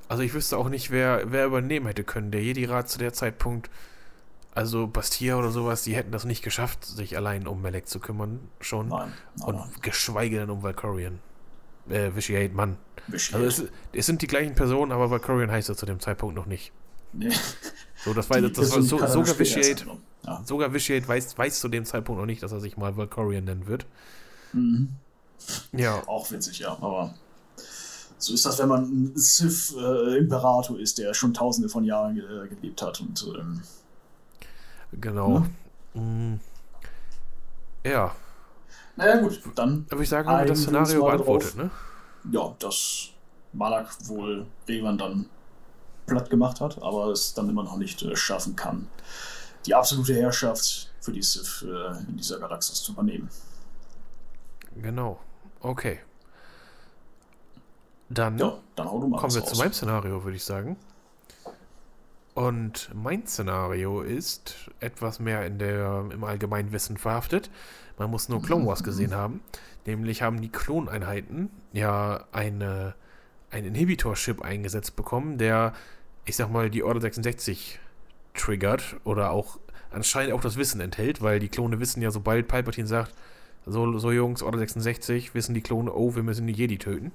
Also, 0.08 0.24
ich 0.24 0.34
wüsste 0.34 0.58
auch 0.58 0.70
nicht, 0.70 0.92
wer, 0.92 1.34
wer 1.34 1.46
übernehmen 1.46 1.86
hätte 1.86 2.06
können. 2.06 2.32
Der 2.32 2.42
Jedi-Rat 2.42 2.88
zu 2.88 3.00
der 3.00 3.12
Zeitpunkt, 3.12 3.70
also 4.56 4.88
Bastia 4.88 5.36
oder 5.36 5.52
sowas, 5.52 5.84
die 5.84 5.94
hätten 5.94 6.14
das 6.14 6.24
nicht 6.24 6.42
geschafft, 6.42 6.86
sich 6.86 7.18
allein 7.18 7.48
um 7.48 7.62
Melek 7.62 7.90
zu 7.90 8.00
kümmern, 8.00 8.40
schon. 8.62 8.88
Nein. 8.88 9.12
nein 9.36 9.48
und 9.50 9.56
nein. 9.58 9.70
geschweige 9.82 10.38
denn 10.40 10.50
um 10.50 10.64
Valkorion. 10.64 11.20
Äh, 11.90 12.16
Vitiate, 12.16 12.54
Mann. 12.54 12.78
Vitiate. 13.08 13.44
Also, 13.44 13.64
es, 13.66 13.72
es, 13.92 14.06
sind 14.06 14.22
die 14.22 14.28
gleichen 14.28 14.56
Personen, 14.56 14.94
aber 14.94 15.12
Valkorion 15.12 15.52
heißt 15.52 15.68
er 15.68 15.76
zu 15.76 15.86
dem 15.86 16.00
Zeitpunkt 16.00 16.34
noch 16.34 16.46
nicht. 16.46 16.72
Nee. 17.12 17.34
So, 18.06 18.14
das 18.14 18.30
war, 18.30 18.40
das 18.40 18.58
war 18.72 18.82
so, 18.82 19.06
sogar 19.06 19.38
Vitiate. 19.38 19.86
Ja. 20.26 20.42
Sogar 20.46 20.74
Vitiate 20.74 21.08
weiß, 21.08 21.38
weiß 21.38 21.60
zu 21.60 21.70
dem 21.70 21.86
Zeitpunkt 21.86 22.20
noch 22.20 22.26
nicht, 22.26 22.44
dass 22.44 22.52
er 22.52 22.60
sich 22.60 22.78
mal 22.78 22.98
Valkorion 22.98 23.46
nennen 23.46 23.68
wird. 23.68 23.86
Mhm. 24.54 24.90
Ja. 25.72 26.02
Auch 26.08 26.30
witzig, 26.32 26.60
ja. 26.60 26.72
Aber 26.82 27.14
so 28.18 28.34
ist 28.34 28.46
das, 28.46 28.60
wenn 28.60 28.68
man 28.68 28.84
ein 28.84 29.12
Sith-Imperator 29.16 30.78
äh, 30.78 30.82
ist, 30.82 30.98
der 30.98 31.14
schon 31.14 31.34
tausende 31.34 31.70
von 31.70 31.84
Jahren 31.84 32.18
äh, 32.18 32.48
gelebt 32.48 32.82
hat. 32.82 33.00
Und, 33.00 33.26
ähm, 33.38 33.62
genau. 35.00 35.40
Ne? 35.40 35.50
Mhm. 35.94 36.40
Ja. 37.86 38.14
Naja, 38.98 39.22
gut, 39.22 39.42
dann. 39.56 39.90
Würde 39.90 40.04
ich 40.04 40.10
sagen, 40.10 40.28
haben 40.28 40.40
wir 40.40 40.48
das 40.48 40.64
Szenario 40.64 41.06
beantwortet, 41.06 41.56
ne? 41.56 41.72
Ja, 42.32 42.54
dass 42.60 43.10
Malak 43.54 43.96
wohl 44.08 44.46
Revan 44.68 44.98
dann 44.98 45.26
platt 46.06 46.30
gemacht 46.30 46.60
hat, 46.60 46.82
aber 46.84 47.08
es 47.08 47.34
dann 47.34 47.48
immer 47.48 47.64
noch 47.64 47.78
nicht 47.78 48.02
äh, 48.04 48.16
schaffen 48.16 48.58
kann, 48.58 48.88
die 49.66 49.76
absolute 49.76 50.16
Herrschaft 50.16 50.92
für 51.02 51.12
die 51.12 51.22
Sith 51.22 51.66
äh, 51.68 51.98
in 52.08 52.18
dieser 52.18 52.40
Galaxis 52.40 52.82
zu 52.82 52.94
übernehmen. 52.94 53.30
Genau. 54.76 55.20
Okay. 55.62 56.00
Dann, 58.10 58.38
ja, 58.40 58.58
dann 58.76 58.88
kommen 58.88 59.12
wir 59.12 59.20
raus. 59.20 59.34
zu 59.34 59.58
meinem 59.58 59.74
Szenario, 59.74 60.24
würde 60.24 60.38
ich 60.38 60.44
sagen. 60.44 60.78
Und 62.34 62.90
mein 62.94 63.28
Szenario 63.28 64.02
ist 64.02 64.72
etwas 64.80 65.20
mehr 65.20 65.46
in 65.46 65.60
der, 65.60 66.06
im 66.12 66.24
Allgemeinwissen 66.24 66.98
verhaftet. 66.98 67.50
Man 67.98 68.10
muss 68.10 68.30
nur 68.30 68.42
Clone 68.42 68.66
Wars 68.66 68.84
gesehen 68.84 69.14
haben. 69.14 69.42
Nämlich 69.86 70.22
haben 70.22 70.42
die 70.42 70.50
Kloneinheiten 70.50 71.50
ja 71.74 72.26
eine, 72.32 72.96
ein 73.52 73.66
Inhibitor-Chip 73.66 74.42
eingesetzt 74.42 74.96
bekommen, 74.96 75.38
der, 75.38 75.74
ich 76.26 76.36
sag 76.36 76.50
mal, 76.50 76.70
die 76.70 76.84
Order 76.84 77.02
66 77.02 77.80
triggert 78.40 78.96
oder 79.04 79.32
auch 79.32 79.60
anscheinend 79.92 80.34
auch 80.34 80.42
das 80.42 80.58
Wissen 80.58 80.82
enthält, 80.82 81.22
weil 81.22 81.40
die 81.40 81.50
Klone 81.50 81.80
wissen 81.80 82.02
ja, 82.02 82.12
sobald 82.12 82.48
Palpatine 82.48 82.88
sagt, 82.88 83.14
so, 83.66 83.98
so 83.98 84.12
Jungs, 84.12 84.42
Order 84.42 84.60
66, 84.60 85.34
wissen 85.34 85.54
die 85.54 85.62
Klone, 85.62 85.94
oh, 85.94 86.16
wir 86.16 86.24
müssen 86.24 86.48
die 86.48 86.54
Jedi 86.54 86.78
töten. 86.78 87.12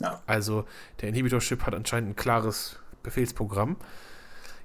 Ja. 0.00 0.20
Also 0.26 0.64
der 1.00 1.10
Inhibitor-Chip 1.10 1.64
hat 1.64 1.74
anscheinend 1.74 2.10
ein 2.10 2.16
klares 2.16 2.78
Befehlsprogramm. 3.02 3.76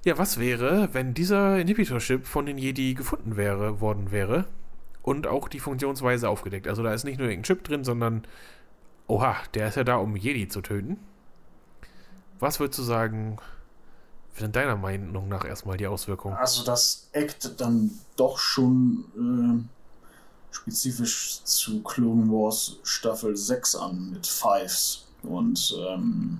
Ja, 0.04 0.18
was 0.18 0.38
wäre, 0.38 0.88
wenn 0.92 1.14
dieser 1.14 1.58
Inhibitor-Chip 1.58 2.26
von 2.26 2.46
den 2.46 2.58
Jedi 2.58 2.94
gefunden 2.94 3.36
wäre, 3.36 3.80
worden 3.80 4.10
wäre 4.10 4.46
und 5.02 5.26
auch 5.26 5.48
die 5.48 5.60
Funktionsweise 5.60 6.28
aufgedeckt? 6.28 6.66
Also 6.66 6.82
da 6.82 6.92
ist 6.92 7.04
nicht 7.04 7.18
nur 7.18 7.28
irgendein 7.28 7.44
Chip 7.44 7.64
drin, 7.64 7.84
sondern 7.84 8.22
oha, 9.06 9.36
der 9.54 9.68
ist 9.68 9.76
ja 9.76 9.84
da, 9.84 9.96
um 9.96 10.16
Jedi 10.16 10.48
zu 10.48 10.62
töten. 10.62 10.98
Was 12.38 12.58
würdest 12.58 12.78
du 12.78 12.82
sagen, 12.82 13.36
sind 14.36 14.56
deiner 14.56 14.76
Meinung 14.76 15.28
nach 15.28 15.44
erstmal 15.44 15.76
die 15.76 15.86
Auswirkungen? 15.86 16.36
Also 16.36 16.64
das 16.64 17.08
eckt 17.12 17.60
dann 17.60 17.90
doch 18.16 18.38
schon 18.38 19.04
äh, 19.16 20.54
spezifisch 20.54 21.42
zu 21.44 21.82
Clone 21.82 22.30
Wars 22.30 22.76
Staffel 22.82 23.36
6 23.36 23.74
an 23.76 24.10
mit 24.12 24.26
Fives 24.26 25.06
und 25.22 25.76
ähm, 25.78 26.38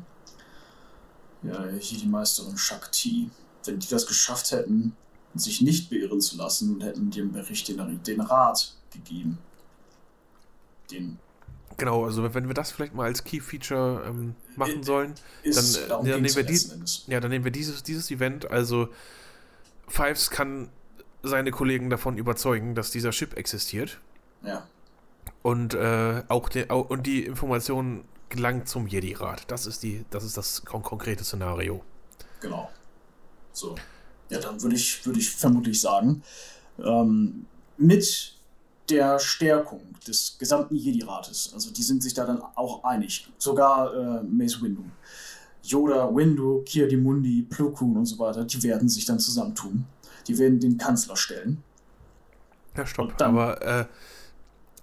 ja, 1.42 1.66
hier 1.78 1.98
die 1.98 2.06
Meisterin 2.06 2.56
Shakti. 2.56 3.30
Wenn 3.64 3.78
die 3.78 3.88
das 3.88 4.06
geschafft 4.06 4.52
hätten, 4.52 4.96
sich 5.34 5.60
nicht 5.60 5.90
beirren 5.90 6.20
zu 6.20 6.36
lassen, 6.36 6.80
hätten 6.80 7.10
die 7.10 7.20
im 7.20 7.32
Bericht 7.32 7.68
den, 7.68 8.02
den 8.02 8.20
Rat 8.20 8.74
gegeben. 8.90 9.38
Den 10.90 11.18
Genau, 11.80 12.04
also 12.04 12.34
wenn 12.34 12.46
wir 12.46 12.54
das 12.54 12.70
vielleicht 12.70 12.94
mal 12.94 13.04
als 13.04 13.24
Key 13.24 13.40
Feature 13.40 14.04
ähm, 14.06 14.34
machen 14.54 14.82
sollen, 14.82 15.14
ist, 15.42 15.88
dann, 15.88 16.04
dann, 16.04 16.20
nehmen 16.20 16.36
wir 16.36 16.42
dies, 16.42 17.04
ja, 17.06 17.20
dann 17.20 17.30
nehmen 17.30 17.44
wir 17.44 17.50
dieses, 17.50 17.82
dieses 17.82 18.10
Event. 18.10 18.50
Also 18.50 18.88
Fives 19.88 20.28
kann 20.28 20.68
seine 21.22 21.50
Kollegen 21.50 21.88
davon 21.88 22.18
überzeugen, 22.18 22.74
dass 22.74 22.90
dieser 22.90 23.12
Chip 23.12 23.34
existiert. 23.38 23.98
Ja. 24.42 24.66
Und 25.40 25.72
äh, 25.72 26.22
auch, 26.28 26.50
de, 26.50 26.68
auch 26.68 26.90
und 26.90 27.06
die 27.06 27.24
Information 27.24 28.04
gelangt 28.28 28.68
zum 28.68 28.86
Jedi-Rat. 28.86 29.50
Das 29.50 29.64
ist 29.64 29.82
die, 29.82 30.04
das 30.10 30.24
ist 30.24 30.36
das 30.36 30.66
kon 30.66 30.82
konkrete 30.82 31.24
Szenario. 31.24 31.82
Genau. 32.42 32.70
So. 33.52 33.74
Ja, 34.28 34.38
dann 34.38 34.62
würde 34.62 34.76
ich, 34.76 35.06
würde 35.06 35.18
ich 35.18 35.30
vermutlich 35.30 35.80
sagen, 35.80 36.22
ähm, 36.78 37.46
mit 37.78 38.34
der 38.90 39.18
Stärkung 39.18 39.82
des 40.06 40.36
gesamten 40.38 40.74
Jedi-Rates, 40.74 41.52
also 41.54 41.70
die 41.70 41.82
sind 41.82 42.02
sich 42.02 42.14
da 42.14 42.26
dann 42.26 42.42
auch 42.54 42.84
einig, 42.84 43.28
sogar 43.38 43.94
äh, 43.94 44.22
Mace 44.24 44.60
Windu. 44.62 44.84
Yoda, 45.62 46.14
Windu, 46.14 46.62
Kiadimundi, 46.64 47.46
Plo 47.48 47.70
Koon 47.70 47.96
und 47.96 48.06
so 48.06 48.18
weiter, 48.18 48.44
die 48.44 48.62
werden 48.62 48.88
sich 48.88 49.04
dann 49.04 49.18
zusammentun. 49.18 49.84
Die 50.26 50.38
werden 50.38 50.58
den 50.58 50.78
Kanzler 50.78 51.16
stellen. 51.16 51.62
Ja, 52.76 52.86
stopp. 52.86 53.16
Dann, 53.18 53.30
aber, 53.30 53.62
äh, 53.62 53.86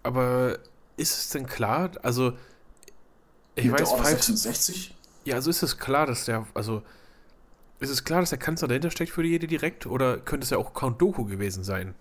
aber 0.03 0.59
ist 0.97 1.17
es 1.17 1.29
denn 1.29 1.45
klar, 1.45 1.91
also 2.03 2.33
ich 3.55 3.71
weiß, 3.71 3.95
der 3.95 4.03
66? 4.03 4.95
Ja, 5.25 5.35
also 5.35 5.49
ist 5.49 5.63
es 5.63 5.77
klar, 5.77 6.05
dass 6.05 6.25
der, 6.25 6.45
also 6.53 6.83
ist 7.79 7.89
es 7.89 8.03
klar, 8.03 8.21
dass 8.21 8.29
der 8.29 8.39
Kanzler 8.39 8.67
dahinter 8.67 8.91
steckt 8.91 9.11
für 9.11 9.23
die 9.23 9.29
Jedi 9.29 9.47
direkt 9.47 9.85
oder 9.87 10.17
könnte 10.17 10.45
es 10.45 10.51
ja 10.51 10.57
auch 10.57 10.73
Count 10.73 11.01
Doku 11.01 11.25
gewesen 11.25 11.63
sein? 11.63 11.95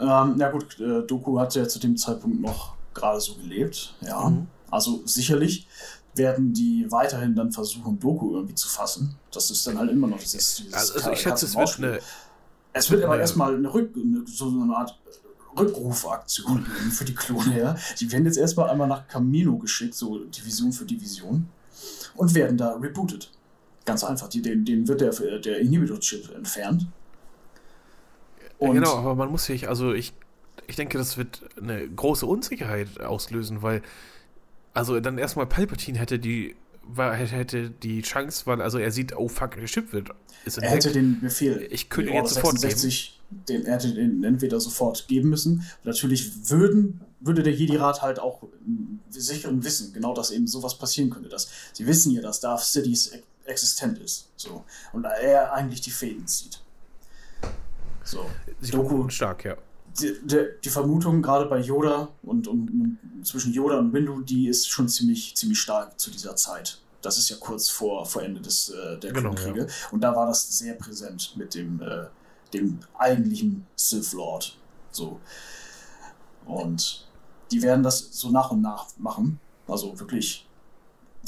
Ähm, 0.00 0.34
na 0.36 0.50
gut, 0.50 0.80
äh, 0.80 1.02
Doku 1.06 1.38
hat 1.38 1.54
ja 1.54 1.68
zu 1.68 1.78
dem 1.78 1.96
Zeitpunkt 1.96 2.40
noch 2.40 2.74
gerade 2.94 3.20
so 3.20 3.34
gelebt, 3.34 3.94
ja. 4.00 4.30
Mhm. 4.30 4.46
Also 4.70 5.02
sicherlich 5.04 5.66
werden 6.14 6.52
die 6.52 6.86
weiterhin 6.90 7.34
dann 7.34 7.52
versuchen, 7.52 7.98
Doku 7.98 8.34
irgendwie 8.34 8.54
zu 8.54 8.68
fassen. 8.68 9.16
Das 9.32 9.50
ist 9.50 9.66
dann 9.66 9.78
halt 9.78 9.90
immer 9.90 10.06
noch 10.06 10.18
dieses, 10.18 10.56
dieses 10.56 10.74
also, 10.74 10.94
also 10.94 11.10
ich 11.12 11.20
schätze, 11.20 11.46
es 11.46 11.56
wird 11.56 11.78
eine. 11.78 12.00
Es 12.72 12.90
wird 12.90 13.02
aber 13.02 13.18
erstmal 13.18 13.56
eine 13.56 13.72
Rück, 13.72 13.96
eine, 13.96 14.24
so 14.26 14.48
eine 14.48 14.76
Art 14.76 14.96
Rückrufaktion 15.58 16.64
für 16.92 17.04
die 17.04 17.14
Klone 17.14 17.50
her. 17.50 17.76
Die 17.98 18.10
werden 18.12 18.24
jetzt 18.24 18.38
erstmal 18.38 18.70
einmal 18.70 18.86
nach 18.86 19.08
Camino 19.08 19.58
geschickt, 19.58 19.94
so 19.94 20.24
Division 20.24 20.72
für 20.72 20.84
Division, 20.84 21.48
und 22.14 22.34
werden 22.34 22.56
da 22.56 22.74
rebootet. 22.74 23.32
Ganz 23.84 24.04
einfach. 24.04 24.28
Die, 24.28 24.40
den, 24.40 24.64
den 24.64 24.86
wird 24.86 25.00
der, 25.00 25.10
der 25.40 25.58
Inhibitor-Chip 25.58 26.32
entfernt. 26.34 26.86
Und 28.60 28.74
genau, 28.74 28.96
aber 28.96 29.14
man 29.14 29.30
muss 29.30 29.46
sich, 29.46 29.68
also 29.68 29.92
ich, 29.94 30.12
ich 30.66 30.76
denke, 30.76 30.98
das 30.98 31.16
wird 31.16 31.40
eine 31.60 31.88
große 31.88 32.26
Unsicherheit 32.26 33.00
auslösen, 33.00 33.62
weil, 33.62 33.82
also 34.74 35.00
dann 35.00 35.16
erstmal 35.16 35.46
Palpatine 35.46 35.98
hätte 35.98 36.18
die, 36.18 36.54
war, 36.82 37.14
hätte 37.14 37.70
die 37.70 38.02
Chance, 38.02 38.42
weil, 38.44 38.60
also 38.60 38.78
er 38.78 38.90
sieht, 38.90 39.16
oh 39.16 39.28
fuck, 39.28 39.56
der 39.56 39.64
Chip 39.64 39.94
wird. 39.94 40.10
Ist 40.44 40.58
er 40.58 40.70
hätte 40.70 40.92
den 40.92 41.20
Befehl. 41.20 41.66
Ich 41.70 41.88
könnte 41.88 42.10
ihn 42.10 42.16
jetzt 42.16 42.34
sofort 42.34 42.58
66, 42.58 43.18
geben. 43.30 43.44
Den, 43.48 43.66
er 43.66 43.74
hätte 43.74 43.94
den 43.94 44.24
entweder 44.24 44.60
sofort 44.60 45.08
geben 45.08 45.30
müssen. 45.30 45.64
Natürlich 45.84 46.50
würden, 46.50 47.00
würde 47.20 47.42
der 47.42 47.54
Jedi-Rat 47.54 48.02
halt 48.02 48.18
auch 48.18 48.42
sicheren 49.08 49.64
Wissen, 49.64 49.94
genau 49.94 50.12
dass 50.12 50.30
eben 50.30 50.46
sowas 50.46 50.76
passieren 50.76 51.08
könnte. 51.08 51.30
Dass, 51.30 51.48
sie 51.72 51.86
wissen 51.86 52.12
ja, 52.12 52.20
dass 52.20 52.40
Darth 52.40 52.64
Cities 52.64 53.12
existent 53.46 53.98
ist. 53.98 54.28
So. 54.36 54.64
Und 54.92 55.04
er 55.04 55.54
eigentlich 55.54 55.80
die 55.80 55.90
Fäden 55.90 56.26
zieht. 56.26 56.60
So. 58.10 58.26
Sie 58.60 58.72
Doku 58.72 59.08
stark, 59.08 59.44
ja. 59.44 59.56
Die, 60.00 60.14
die, 60.24 60.48
die, 60.64 60.68
Vermutung 60.68 61.22
gerade 61.22 61.46
bei 61.46 61.58
Yoda 61.60 62.08
und, 62.22 62.48
und, 62.48 62.70
und, 62.70 63.26
zwischen 63.26 63.52
Yoda 63.52 63.78
und 63.78 63.92
Windu, 63.92 64.20
die 64.20 64.48
ist 64.48 64.68
schon 64.68 64.88
ziemlich, 64.88 65.36
ziemlich 65.36 65.60
stark 65.60 65.98
zu 65.98 66.10
dieser 66.10 66.34
Zeit. 66.36 66.80
Das 67.02 67.18
ist 67.18 67.28
ja 67.28 67.36
kurz 67.38 67.68
vor, 67.68 68.04
vor 68.06 68.22
Ende 68.22 68.40
des, 68.40 68.70
äh, 68.70 68.98
der 68.98 69.12
genau, 69.12 69.32
Kriege. 69.32 69.62
Ja. 69.62 69.66
Und 69.92 70.00
da 70.00 70.14
war 70.14 70.26
das 70.26 70.58
sehr 70.58 70.74
präsent 70.74 71.34
mit 71.36 71.54
dem, 71.54 71.80
äh, 71.82 72.06
dem 72.52 72.80
eigentlichen 72.98 73.66
Sith 73.76 74.12
Lord. 74.12 74.56
So. 74.90 75.20
Und 76.46 77.06
die 77.50 77.62
werden 77.62 77.82
das 77.82 78.08
so 78.12 78.30
nach 78.30 78.50
und 78.50 78.60
nach 78.60 78.86
machen. 78.98 79.38
Also 79.66 79.98
wirklich 79.98 80.48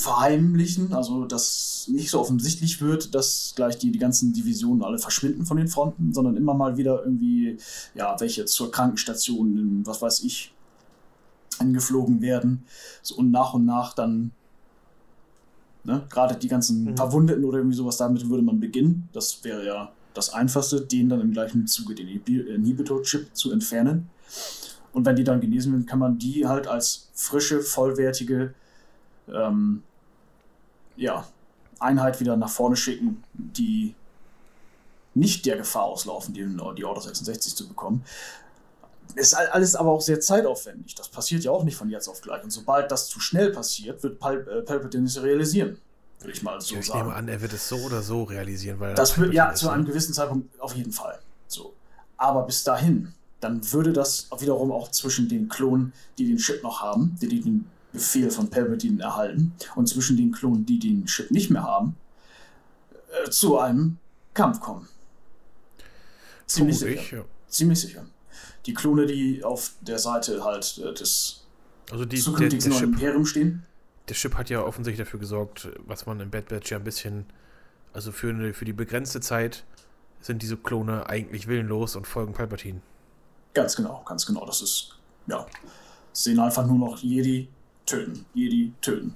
verheimlichen, 0.03 0.93
also 0.93 1.25
dass 1.25 1.87
nicht 1.89 2.11
so 2.11 2.21
offensichtlich 2.21 2.81
wird, 2.81 3.15
dass 3.15 3.53
gleich 3.55 3.79
die, 3.79 3.93
die 3.93 3.99
ganzen 3.99 4.33
Divisionen 4.33 4.83
alle 4.83 4.99
verschwinden 4.99 5.47
von 5.47 5.57
den 5.57 5.69
Fronten, 5.69 6.13
sondern 6.13 6.37
immer 6.37 6.55
mal 6.55 6.77
wieder 6.77 7.05
irgendwie, 7.05 7.57
ja, 7.95 8.17
welche 8.19 8.45
zur 8.45 8.71
Krankenstation, 8.71 9.57
in, 9.57 9.87
was 9.87 10.03
weiß 10.03 10.25
ich, 10.25 10.53
angeflogen 11.59 12.21
werden. 12.21 12.65
So, 13.03 13.17
und 13.17 13.31
nach 13.31 13.55
und 13.55 13.65
nach 13.65 13.95
dann, 13.95 14.33
ne, 15.85 16.05
gerade 16.11 16.37
die 16.37 16.49
ganzen 16.49 16.85
mhm. 16.85 16.97
Verwundeten 16.97 17.45
oder 17.45 17.59
irgendwie 17.59 17.77
sowas, 17.77 17.97
damit 17.97 18.29
würde 18.29 18.43
man 18.43 18.59
beginnen. 18.59 19.09
Das 19.13 19.45
wäre 19.45 19.65
ja 19.65 19.93
das 20.15 20.33
Einfachste, 20.33 20.81
den 20.81 21.09
dann 21.09 21.21
im 21.21 21.33
gleichen 21.33 21.67
Zuge 21.67 21.95
den 21.95 22.09
Inhibitor-Chip 22.09 23.35
zu 23.35 23.53
entfernen. 23.53 24.11
Und 24.93 25.07
wenn 25.07 25.17
die 25.17 25.25
dann 25.25 25.41
genesen 25.41 25.73
werden, 25.73 25.87
kann 25.87 26.01
man 26.01 26.19
die 26.19 26.47
halt 26.47 26.67
als 26.67 27.09
frische, 27.15 27.61
vollwertige 27.61 28.53
ähm, 29.33 29.83
ja, 30.97 31.27
Einheit 31.79 32.21
wieder 32.21 32.37
nach 32.37 32.51
vorne 32.51 32.77
schicken, 32.77 33.23
die 33.35 33.95
nicht 35.15 35.45
der 35.47 35.57
Gefahr 35.57 35.85
auslaufen, 35.85 36.33
die, 36.33 36.47
die 36.77 36.85
Order 36.85 37.01
66 37.01 37.55
zu 37.57 37.69
bekommen. 37.69 38.05
Ist 39.15 39.35
alles 39.35 39.75
aber 39.75 39.91
auch 39.91 40.01
sehr 40.01 40.21
zeitaufwendig. 40.21 40.95
Das 40.95 41.09
passiert 41.09 41.45
ja 41.45 41.51
auch 41.51 41.65
nicht 41.65 41.77
von 41.77 41.91
jetzt 41.91 42.09
auf 42.09 42.23
gleich. 42.23 42.43
Und 42.43 42.51
sobald 42.51 42.91
das 42.91 43.09
zu 43.09 43.21
schnell 43.21 43.53
passiert, 43.53 44.03
wird 44.03 44.19
Pal 44.19 44.47
äh, 44.49 44.63
Palpatine 44.63 45.05
es 45.05 45.23
realisieren. 45.23 45.77
Würde 46.21 46.33
ich 46.33 46.43
mal 46.43 46.61
so 46.61 46.75
ja, 46.75 46.81
ich 46.81 46.87
sagen. 46.87 46.99
Ich 46.99 47.05
nehme 47.05 47.17
an, 47.17 47.29
er 47.29 47.43
wird 47.43 47.53
es 47.53 47.69
so 47.69 47.77
oder 47.77 48.01
so 48.01 48.23
realisieren. 48.23 48.81
Weil 48.81 48.95
das 48.95 49.19
wird, 49.19 49.35
ja, 49.35 49.53
zu 49.55 49.69
einem 49.69 49.83
ne? 49.83 49.89
gewissen 49.89 50.15
Zeitpunkt 50.15 50.59
auf 50.61 50.75
jeden 50.75 50.93
Fall. 50.93 51.19
So. 51.47 51.75
Aber 52.17 52.45
bis 52.45 52.65
dahin, 52.65 53.13
dann 53.41 53.71
würde 53.73 53.93
das 53.93 54.29
wiederum 54.39 54.73
auch 54.73 54.91
zwischen 54.91 55.29
den 55.29 55.49
Klonen, 55.49 55.93
die 56.17 56.27
den 56.27 56.39
Chip 56.39 56.63
noch 56.63 56.81
haben, 56.81 57.19
die 57.21 57.41
den 57.41 57.67
Befehl 57.93 58.31
von 58.31 58.49
Palpatine 58.49 59.03
erhalten, 59.03 59.53
und 59.77 59.89
zwischen 59.89 60.17
den 60.17 60.33
Klonen, 60.33 60.65
die 60.65 60.79
den 60.79 61.07
Chip 61.07 61.31
nicht 61.31 61.51
mehr 61.51 61.63
haben, 61.63 61.97
äh, 63.25 63.31
zu 63.31 63.59
einem 63.59 63.99
Kampf 64.35 64.61
kommen. 64.61 64.89
Ziemlich 66.47 66.79
sicher. 66.79 67.01
Ich, 67.01 67.11
ja. 67.11 67.25
Ziemlich 67.49 67.81
sicher. 67.81 68.07
Die 68.67 68.75
Klone, 68.75 69.07
die 69.07 69.45
auf 69.45 69.73
der 69.81 69.99
Seite 69.99 70.45
halt 70.45 70.79
äh, 70.79 70.95
des 70.95 71.45
also 71.91 72.05
die, 72.05 72.19
zukünftigen 72.19 72.71
der, 72.71 72.71
der 72.71 72.81
neuen 72.81 72.95
Imperium 72.95 73.27
stehen. 73.27 73.67
Der 74.09 74.17
Chip 74.17 74.35
hat 74.37 74.51
ja 74.51 74.63
offensichtlich 74.63 75.07
dafür 75.07 75.21
gesorgt, 75.21 75.69
was 75.87 76.07
man 76.07 76.21
im 76.21 76.31
Bad 76.31 76.49
Batch 76.49 76.71
ja 76.71 76.79
ein 76.79 76.85
bisschen, 76.85 77.27
also 77.93 78.13
für, 78.13 78.31
eine, 78.31 78.55
für 78.55 78.65
die 78.65 78.73
begrenzte 78.73 79.21
Zeit 79.21 79.65
sind 80.21 80.43
diese 80.43 80.57
Klone 80.57 81.09
eigentlich 81.09 81.47
willenlos 81.47 81.97
und 81.97 82.07
folgen 82.07 82.33
Palpatine. 82.33 82.81
Ganz 83.55 83.77
genau, 83.77 84.03
ganz 84.07 84.25
genau. 84.25 84.47
Das 84.47 84.63
ist, 84.63 84.99
ja, 85.27 85.47
sehen 86.13 86.41
einfach 86.41 86.67
nur 86.67 86.79
noch 86.79 86.99
Jedi 86.99 87.49
töten, 87.87 88.27
Jedi 88.35 88.73
töten. 88.81 89.15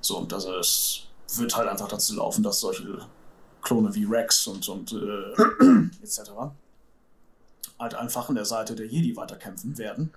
So, 0.00 0.18
und 0.18 0.32
das 0.32 0.44
ist, 0.44 1.06
wird 1.36 1.56
halt 1.56 1.68
einfach 1.68 1.88
dazu 1.88 2.16
laufen, 2.16 2.42
dass 2.42 2.60
solche 2.60 3.06
Klone 3.62 3.94
wie 3.94 4.04
Rex 4.04 4.46
und, 4.46 4.68
und 4.68 4.92
äh, 4.92 6.02
etc. 6.02 6.32
halt 7.78 7.94
einfach 7.94 8.28
an 8.28 8.34
der 8.34 8.44
Seite 8.44 8.74
der 8.74 8.86
Jedi 8.86 9.16
weiterkämpfen 9.16 9.78
werden. 9.78 10.12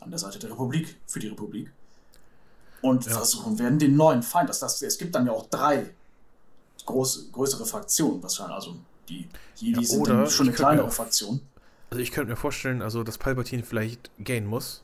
An 0.00 0.10
der 0.10 0.18
Seite 0.18 0.38
der 0.38 0.50
Republik, 0.50 0.96
für 1.06 1.18
die 1.18 1.28
Republik. 1.28 1.72
Und 2.80 3.06
ja. 3.06 3.12
versuchen 3.12 3.58
werden, 3.58 3.78
den 3.78 3.96
neuen 3.96 4.22
Feind, 4.22 4.48
das, 4.48 4.60
das, 4.60 4.82
es 4.82 4.98
gibt 4.98 5.14
dann 5.14 5.26
ja 5.26 5.32
auch 5.32 5.46
drei 5.48 5.94
groß, 6.84 7.32
größere 7.32 7.64
Fraktionen, 7.66 8.22
was 8.22 8.36
dann 8.36 8.50
also 8.50 8.76
die 9.08 9.28
Jedi 9.56 9.80
ja, 9.80 9.86
sind 9.86 10.08
dann 10.08 10.28
schon 10.28 10.48
eine 10.48 10.56
kleinere 10.56 10.90
Fraktion. 10.90 11.40
Also 11.90 12.02
ich 12.02 12.12
könnte 12.12 12.30
mir 12.30 12.36
vorstellen, 12.36 12.82
also 12.82 13.02
dass 13.04 13.18
Palpatine 13.18 13.62
vielleicht 13.62 14.10
gehen 14.18 14.46
muss. 14.46 14.83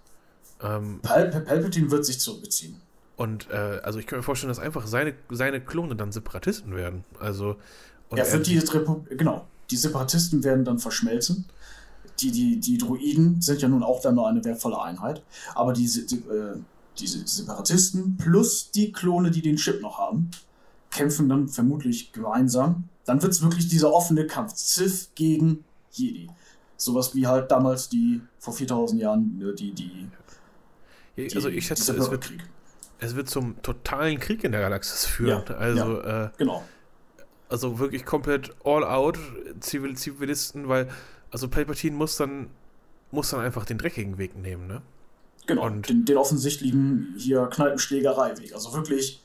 Ähm, 0.63 1.01
Pal 1.03 1.31
Palpatine 1.31 1.91
wird 1.91 2.05
sich 2.05 2.21
zurückziehen. 2.21 2.77
Und 3.17 3.51
äh, 3.51 3.81
also 3.83 3.99
ich 3.99 4.07
könnte 4.07 4.21
mir 4.21 4.23
vorstellen, 4.23 4.49
dass 4.49 4.59
einfach 4.59 4.87
seine, 4.87 5.15
seine 5.31 5.61
Klone 5.61 5.95
dann 5.95 6.11
Separatisten 6.11 6.75
werden. 6.75 7.05
Also 7.19 7.57
ja, 8.15 8.31
wird 8.33 8.47
die 8.47 8.59
Republik, 8.59 9.19
genau. 9.19 9.47
Die 9.71 9.77
Separatisten 9.77 10.43
werden 10.43 10.65
dann 10.65 10.79
verschmelzen. 10.79 11.45
Die, 12.19 12.33
die, 12.33 12.61
die 12.61 12.79
Druiden 12.79 13.41
sind 13.41 13.63
ja 13.63 13.69
nun 13.69 13.83
auch 13.83 14.01
dann 14.01 14.15
nur 14.15 14.29
eine 14.29 14.45
wertvolle 14.45 14.81
Einheit. 14.83 15.23
Aber 15.55 15.73
diese, 15.73 16.07
die, 16.07 16.17
äh, 16.17 16.57
diese 16.99 17.27
Separatisten 17.27 18.17
plus 18.17 18.71
die 18.71 18.93
Klone, 18.93 19.31
die 19.31 19.43
den 19.43 19.57
Chip 19.57 19.81
noch 19.81 19.99
haben, 19.99 20.31
kämpfen 20.91 21.29
dann 21.29 21.49
vermutlich 21.49 22.13
gemeinsam. 22.13 22.85
Dann 23.05 23.23
wird 23.23 23.33
es 23.33 23.43
wirklich 23.43 23.69
dieser 23.69 23.93
offene 23.93 24.27
Kampf. 24.27 24.55
Sith 24.57 25.11
gegen 25.15 25.65
Jedi. 25.93 26.29
Sowas 26.77 27.15
wie 27.15 27.27
halt 27.27 27.51
damals 27.51 27.89
die, 27.89 28.21
vor 28.39 28.55
4000 28.55 29.01
Jahren, 29.01 29.39
ne, 29.39 29.55
die, 29.55 29.73
die. 29.73 30.09
Also 31.17 31.49
ich 31.49 31.67
schätze, 31.67 31.97
es 31.97 32.11
wird, 32.11 32.33
es 32.99 33.17
wird 33.17 33.29
zum 33.29 33.61
totalen 33.63 34.19
Krieg 34.19 34.45
in 34.45 34.53
der 34.53 34.61
Galaxis 34.61 35.07
führen. 35.07 35.45
Ja, 35.49 35.55
also, 35.57 36.03
ja, 36.03 36.27
äh, 36.27 36.31
genau. 36.39 36.65
Also 37.49 37.79
wirklich 37.79 38.05
komplett 38.05 38.55
all 38.65 38.85
out 38.85 39.19
Zivil 39.61 39.97
Zivilisten, 39.97 40.69
weil, 40.69 40.89
also 41.31 41.49
Palpatine 41.49 41.97
muss 41.97 42.17
dann, 42.17 42.49
muss 43.11 43.31
dann 43.31 43.41
einfach 43.41 43.65
den 43.65 43.79
dreckigen 43.79 44.19
Weg 44.19 44.37
nehmen, 44.37 44.67
ne? 44.67 44.83
Genau, 45.47 45.67
Und 45.67 45.89
den, 45.89 46.05
den 46.05 46.17
offensichtlichen 46.17 47.15
hier 47.19 47.47
Kneipenschlägerei-Weg. 47.47 48.55
Also 48.55 48.73
wirklich, 48.73 49.23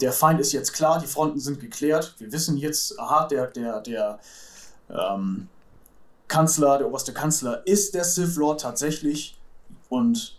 der 0.00 0.12
Feind 0.12 0.40
ist 0.40 0.52
jetzt 0.52 0.72
klar, 0.72 1.00
die 1.00 1.06
Fronten 1.06 1.38
sind 1.38 1.60
geklärt. 1.60 2.14
Wir 2.18 2.32
wissen 2.32 2.56
jetzt, 2.56 2.98
aha, 2.98 3.26
der, 3.28 3.48
der, 3.48 3.80
der, 3.82 4.20
ähm, 4.88 5.48
Kanzler, 6.28 6.78
der 6.78 6.88
oberste 6.88 7.12
Kanzler 7.12 7.66
ist 7.66 7.94
der 7.94 8.04
Sith 8.04 8.36
Lord 8.36 8.60
tatsächlich 8.60 9.38
und 9.88 10.38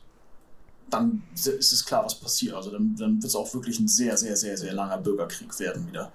dann 0.95 1.23
ist 1.34 1.47
es 1.47 1.86
klar, 1.86 2.05
was 2.05 2.15
passiert. 2.15 2.55
Also 2.55 2.71
dann, 2.71 2.95
dann 2.95 3.15
wird 3.15 3.25
es 3.25 3.36
auch 3.36 3.53
wirklich 3.53 3.79
ein 3.79 3.88
sehr, 3.88 4.17
sehr, 4.17 4.36
sehr, 4.36 4.58
sehr 4.58 4.73
langer 4.73 4.97
Bürgerkrieg 4.97 5.58
werden 5.60 5.88
wieder. 5.88 6.12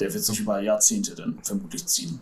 Der 0.00 0.12
wird 0.12 0.24
sich 0.24 0.40
über 0.40 0.60
Jahrzehnte 0.60 1.14
dann 1.14 1.38
vermutlich 1.42 1.86
ziehen, 1.86 2.20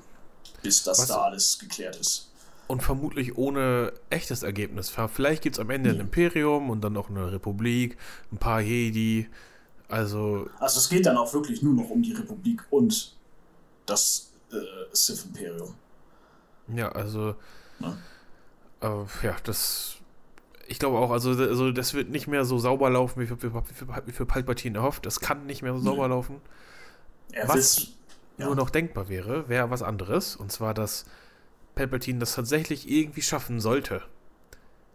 bis 0.62 0.83
das 0.83 0.98
was? 1.00 1.09
da 1.09 1.22
alles 1.22 1.59
geklärt 1.59 1.96
ist. 1.96 2.31
Und 2.66 2.83
vermutlich 2.83 3.37
ohne 3.37 3.92
echtes 4.11 4.42
Ergebnis. 4.42 4.92
Vielleicht 5.12 5.42
gibt 5.42 5.57
es 5.57 5.61
am 5.61 5.70
Ende 5.70 5.90
ein 5.90 6.00
Imperium 6.00 6.70
und 6.70 6.83
dann 6.83 6.92
noch 6.92 7.11
eine 7.11 7.33
Republik, 7.33 7.96
ein 8.31 8.38
paar 8.38 8.61
Jedi. 8.61 9.29
Also. 9.88 10.48
Also 10.61 10.79
es 10.79 10.88
geht 10.88 11.07
dann 11.07 11.16
auch 11.16 11.33
wirklich 11.35 11.62
nur 11.62 11.74
noch 11.74 11.90
um 11.90 12.00
die 12.03 12.12
Republik 12.12 12.64
und 12.70 13.16
das 13.87 14.31
äh, 14.53 14.57
Sith-Imperium. 14.92 15.74
Ja, 16.74 16.92
also. 16.92 17.35
Ja, 17.81 17.96
äh, 18.83 19.26
ja 19.26 19.37
das. 19.42 19.96
Ich 20.70 20.78
glaube 20.78 20.98
auch, 20.98 21.11
also, 21.11 21.30
also 21.30 21.72
das 21.72 21.94
wird 21.94 22.11
nicht 22.11 22.28
mehr 22.28 22.44
so 22.44 22.59
sauber 22.59 22.90
laufen, 22.90 23.20
wie 23.20 23.26
für, 23.26 23.42
wie 23.42 24.12
für 24.12 24.26
Palpatine 24.26 24.78
erhofft. 24.78 25.04
Das 25.04 25.18
kann 25.18 25.46
nicht 25.46 25.62
mehr 25.62 25.74
so 25.74 25.80
sauber 25.80 26.04
mhm. 26.04 26.11
laufen. 26.11 26.40
Er 27.33 27.48
was 27.48 27.88
ja. 28.38 28.46
nur 28.46 28.54
noch 28.54 28.70
denkbar 28.70 29.09
wäre, 29.09 29.48
wäre 29.48 29.70
was 29.70 29.83
anderes. 29.83 30.37
Und 30.37 30.52
zwar, 30.52 30.72
dass 30.72 31.06
Palpatine 31.74 32.20
das 32.20 32.35
tatsächlich 32.35 32.88
irgendwie 32.88 33.22
schaffen 33.22 33.59
sollte, 33.59 34.02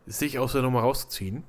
sich 0.06 0.40
aus 0.40 0.54
der 0.54 0.62
Nummer 0.62 0.82
rauszuziehen. 0.82 1.44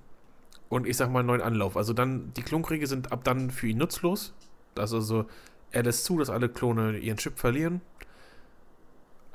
Und 0.69 0.89
ich 0.89 0.97
sag 0.97 1.13
mal, 1.13 1.21
einen 1.21 1.29
neuen 1.29 1.43
Anlauf. 1.43 1.77
Also 1.77 1.93
dann, 1.93 2.33
die 2.35 2.43
Klonkriege 2.43 2.89
sind 2.89 3.13
ab 3.13 3.23
dann 3.23 3.53
für 3.53 3.69
ihn 3.69 3.79
nutzlos. 3.79 4.35
Also, 4.75 5.27
er 5.71 5.85
lässt 5.85 6.05
zu, 6.05 6.19
dass 6.19 6.31
alle 6.31 6.49
Klone 6.49 6.99
ihren 6.99 7.17
Chip 7.17 7.39
verlieren 7.39 7.81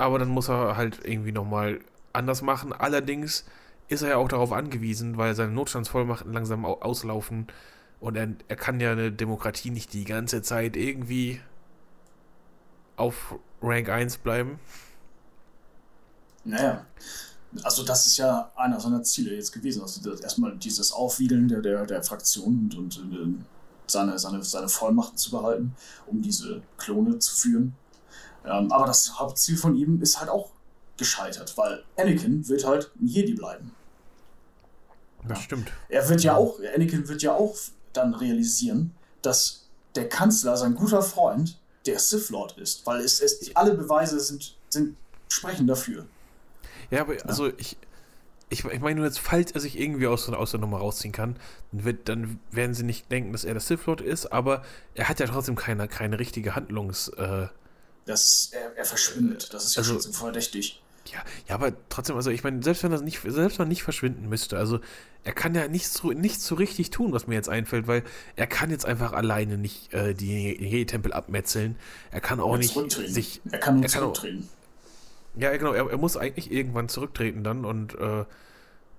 aber 0.02 0.18
dann 0.18 0.30
muss 0.30 0.50
er 0.50 0.76
halt 0.76 1.00
irgendwie 1.04 1.32
nochmal 1.32 1.80
anders 2.12 2.42
machen. 2.42 2.74
Allerdings 2.74 3.46
ist 3.92 4.02
er 4.02 4.10
ja 4.10 4.18
auch 4.18 4.30
darauf 4.30 4.52
angewiesen, 4.54 5.18
weil 5.18 5.36
seine 5.36 5.52
Notstandsvollmachten 5.52 6.32
langsam 6.32 6.66
auslaufen 6.66 7.48
und 8.00 8.16
er, 8.16 8.30
er 8.48 8.56
kann 8.56 8.80
ja 8.80 8.94
eine 8.94 9.12
Demokratie 9.12 9.70
nicht 9.70 9.94
die 9.94 10.06
ganze 10.06 10.42
Zeit 10.42 10.78
irgendwie 10.78 11.42
auf 12.96 13.36
Rank 13.62 13.90
1 13.90 14.20
bleiben. 14.20 14.60
Naja, 16.44 16.86
also 17.64 17.84
das 17.84 18.08
ist 18.08 18.18
ja 18.18 18.52
einer 18.56 18.80
seiner 18.80 19.04
Ziele 19.04 19.36
jetzt 19.36 19.52
gewesen. 19.52 19.82
Also 19.82 20.10
erstmal 20.16 20.58
dieses 20.58 20.92
Aufwiegeln 20.92 21.48
der, 21.48 21.62
der, 21.62 21.86
der 21.86 22.02
Fraktion 22.02 22.72
und, 22.76 22.98
und 22.98 23.14
äh, 23.14 23.44
seine, 23.88 24.18
seine, 24.18 24.42
seine 24.44 24.70
Vollmachten 24.70 25.18
zu 25.18 25.32
behalten, 25.32 25.76
um 26.08 26.22
diese 26.22 26.62
Klone 26.78 27.20
zu 27.20 27.36
führen. 27.36 27.76
Ähm, 28.46 28.72
aber 28.72 28.88
das 28.88 29.20
Hauptziel 29.20 29.58
von 29.58 29.76
ihm 29.76 30.02
ist 30.02 30.20
halt 30.20 30.30
auch 30.30 30.52
gescheitert, 30.98 31.58
weil 31.58 31.84
Anakin 31.98 32.48
wird 32.48 32.66
halt 32.66 32.92
ein 33.00 33.08
Jedi 33.08 33.34
bleiben. 33.34 33.76
Das 35.28 35.40
ja. 35.40 35.44
stimmt. 35.44 35.72
Er 35.90 36.08
wird 36.10 36.24
ja 36.24 36.36
auch, 36.36 36.60
Anakin 36.76 37.08
wird 37.08 37.22
ja 37.22 37.34
auch 37.34 37.56
dann 37.94 38.14
realisieren, 38.14 38.96
dass 39.22 39.68
der 39.96 40.10
Kanzler, 40.10 40.58
sein 40.58 40.76
guter 40.76 41.02
Freund, 41.02 41.60
der 41.86 42.00
Sith 42.00 42.30
Lord 42.30 42.58
ist, 42.58 42.86
weil 42.86 43.02
es, 43.02 43.20
es 43.22 43.56
alle 43.56 43.74
Beweise 43.74 44.20
sind, 44.20 44.56
sind 44.70 44.96
sprechen 45.28 45.68
dafür. 45.68 46.06
Ja, 46.90 47.02
aber 47.02 47.16
ja. 47.18 47.26
also 47.26 47.48
ich, 47.58 47.78
ich, 48.50 48.66
ich 48.66 48.80
meine 48.82 48.98
nur 48.98 49.06
jetzt, 49.06 49.20
falls 49.20 49.52
er 49.52 49.62
sich 49.62 49.80
irgendwie 49.80 50.08
aus, 50.08 50.28
aus 50.30 50.52
der 50.52 50.60
Nummer 50.60 50.80
rausziehen 50.80 51.12
kann, 51.12 51.38
dann, 51.72 51.84
wird, 51.86 52.10
dann 52.10 52.40
werden 52.52 52.74
sie 52.74 52.84
nicht 52.84 53.12
denken, 53.12 53.32
dass 53.32 53.44
er 53.44 53.54
der 53.54 53.62
Sith 53.62 53.86
Lord 53.86 54.02
ist, 54.02 54.28
aber 54.28 54.64
er 54.94 55.10
hat 55.10 55.20
ja 55.20 55.28
trotzdem 55.28 55.56
keine, 55.56 55.88
keine 55.88 56.20
richtige 56.20 56.56
Handlungs, 56.56 57.08
äh, 57.10 57.48
das, 58.06 58.50
er, 58.52 58.76
er 58.76 58.86
verschwindet. 58.86 59.54
Das 59.54 59.66
ist 59.66 59.76
ja 59.76 59.82
also, 59.82 60.00
schon 60.00 60.14
verdächtig. 60.14 60.82
Ja, 61.08 61.20
ja, 61.48 61.56
aber 61.56 61.74
trotzdem, 61.90 62.16
also 62.16 62.30
ich 62.30 62.44
meine, 62.44 62.62
selbst 62.62 62.84
wenn 62.84 62.92
das 62.92 63.02
nicht, 63.02 63.22
selbst 63.26 63.58
wenn 63.58 63.66
er 63.66 63.70
nicht 63.70 63.84
verschwinden 63.84 64.30
müsste, 64.30 64.58
also 64.58 64.80
er 65.24 65.34
kann 65.34 65.56
ja 65.56 65.68
nichts 65.68 65.94
so, 65.94 66.12
nichts 66.12 66.46
so 66.46 66.56
richtig 66.56 66.90
tun, 66.92 67.12
was 67.12 67.28
mir 67.28 67.36
jetzt 67.36 67.50
einfällt, 67.50 67.88
weil 67.88 68.04
er 68.36 68.48
kann 68.48 68.70
jetzt 68.70 68.86
einfach 68.86 69.14
alleine 69.14 69.58
nicht 69.58 69.94
äh, 69.94 70.14
die 70.14 70.28
Jedi-Tempel 70.30 71.14
abmetzeln. 71.14 71.76
Er 72.12 72.22
kann 72.22 72.40
auch 72.40 72.58
nicht 72.58 72.76
sich. 72.92 73.42
Er 73.52 73.60
kann 73.60 73.76
nur 73.76 73.84
er 73.84 73.90
zurücktreten. 73.90 74.48
Auch, 75.36 75.42
ja, 75.42 75.56
genau, 75.56 75.74
er, 75.74 75.90
er, 75.90 75.98
muss 75.98 76.18
eigentlich 76.18 76.52
irgendwann 76.52 76.90
zurücktreten 76.90 77.44
dann 77.44 77.66
und 77.66 77.96
äh, 77.96 78.26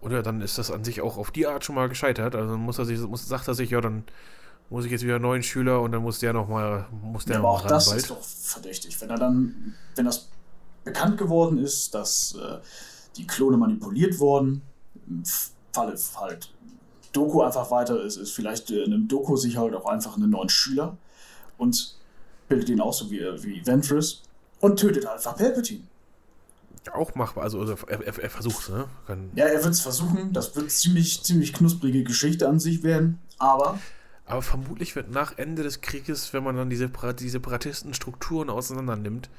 oder 0.01 0.23
dann 0.23 0.41
ist 0.41 0.59
das 0.59 0.71
an 0.71 0.85
sich 0.85 1.01
auch 1.01 1.17
auf 1.17 1.31
die 1.31 1.47
Art 1.47 1.65
schon 1.65 1.75
mal 1.75 1.89
gescheitert. 1.89 2.35
Also 2.35 2.53
dann 2.53 2.61
muss 2.61 2.79
er 2.79 2.85
sich, 2.85 2.99
muss, 3.01 3.27
sagt 3.27 3.49
er 3.49 3.55
sich, 3.55 3.71
ja, 3.71 3.81
dann 3.81 4.05
muss 4.71 4.85
ich 4.85 4.91
jetzt 4.91 5.05
wieder 5.05 5.17
einen 5.17 5.23
neuen 5.23 5.43
Schüler 5.43 5.81
und 5.81 5.93
dann 5.93 6.03
muss 6.03 6.19
der 6.19 6.33
nochmal, 6.33 6.87
muss 7.03 7.25
der 7.25 7.35
ja, 7.35 7.41
aber 7.41 7.51
auch 7.51 7.67
das 7.67 7.87
bald. 7.87 7.99
ist 7.99 8.11
doch 8.11 8.23
verdächtig. 8.23 9.01
Wenn 9.01 9.11
er 9.11 9.19
dann, 9.19 9.75
wenn 9.95 10.07
das 10.07 10.29
bekannt 10.85 11.19
geworden 11.19 11.59
ist, 11.59 11.95
dass 11.95 12.35
äh, 12.35 12.59
die 13.17 13.27
Klone 13.27 13.57
manipuliert 13.57 14.19
wurden, 14.19 14.63
im 15.07 15.23
Falle 15.73 15.99
halt 16.17 16.53
Doku 17.13 17.43
einfach 17.43 17.71
weiter 17.71 18.03
ist, 18.03 18.17
ist 18.17 18.33
vielleicht 18.33 18.71
äh, 18.71 18.85
einem 18.85 19.09
Doku 19.09 19.37
sich 19.37 19.57
halt 19.57 19.75
auch 19.75 19.87
einfach 19.87 20.17
einen 20.17 20.31
neuen 20.31 20.49
Schüler 20.49 20.97
und 21.59 21.97
bildet 22.49 22.69
ihn 22.71 22.81
auch 22.81 22.93
so 22.93 23.11
wie, 23.11 23.21
wie 23.43 23.67
Ventress 23.67 24.23
und 24.61 24.79
tötet 24.79 25.07
einfach 25.07 25.37
Palpatine. 25.37 25.85
Auch 26.93 27.15
machbar, 27.15 27.45
also, 27.45 27.61
also 27.61 27.77
er, 27.87 28.01
er, 28.03 28.19
er 28.19 28.31
versucht 28.31 28.63
es, 28.63 28.69
ne? 28.71 28.87
Kann 29.07 29.31
ja, 29.37 29.47
er 29.47 29.63
wird 29.63 29.73
es 29.73 29.81
versuchen. 29.81 30.33
Das 30.33 30.57
wird 30.57 30.71
ziemlich, 30.71 31.23
ziemlich 31.23 31.53
knusprige 31.53 32.03
Geschichte 32.03 32.49
an 32.49 32.59
sich 32.59 32.83
werden, 32.83 33.21
aber. 33.39 33.79
Aber 34.27 34.43
vermutlich 34.43 34.97
wird 34.97 35.11
nach 35.11 35.39
Ende 35.39 35.63
des 35.63 35.81
Krieges, 35.81 36.33
wenn 36.33 36.43
man 36.43 36.57
dann 36.57 36.71
diese, 36.71 36.89
die 36.89 37.29
Separatisten-Strukturen 37.29 38.51
auseinander 38.51 38.97
nimmt, 38.97 39.31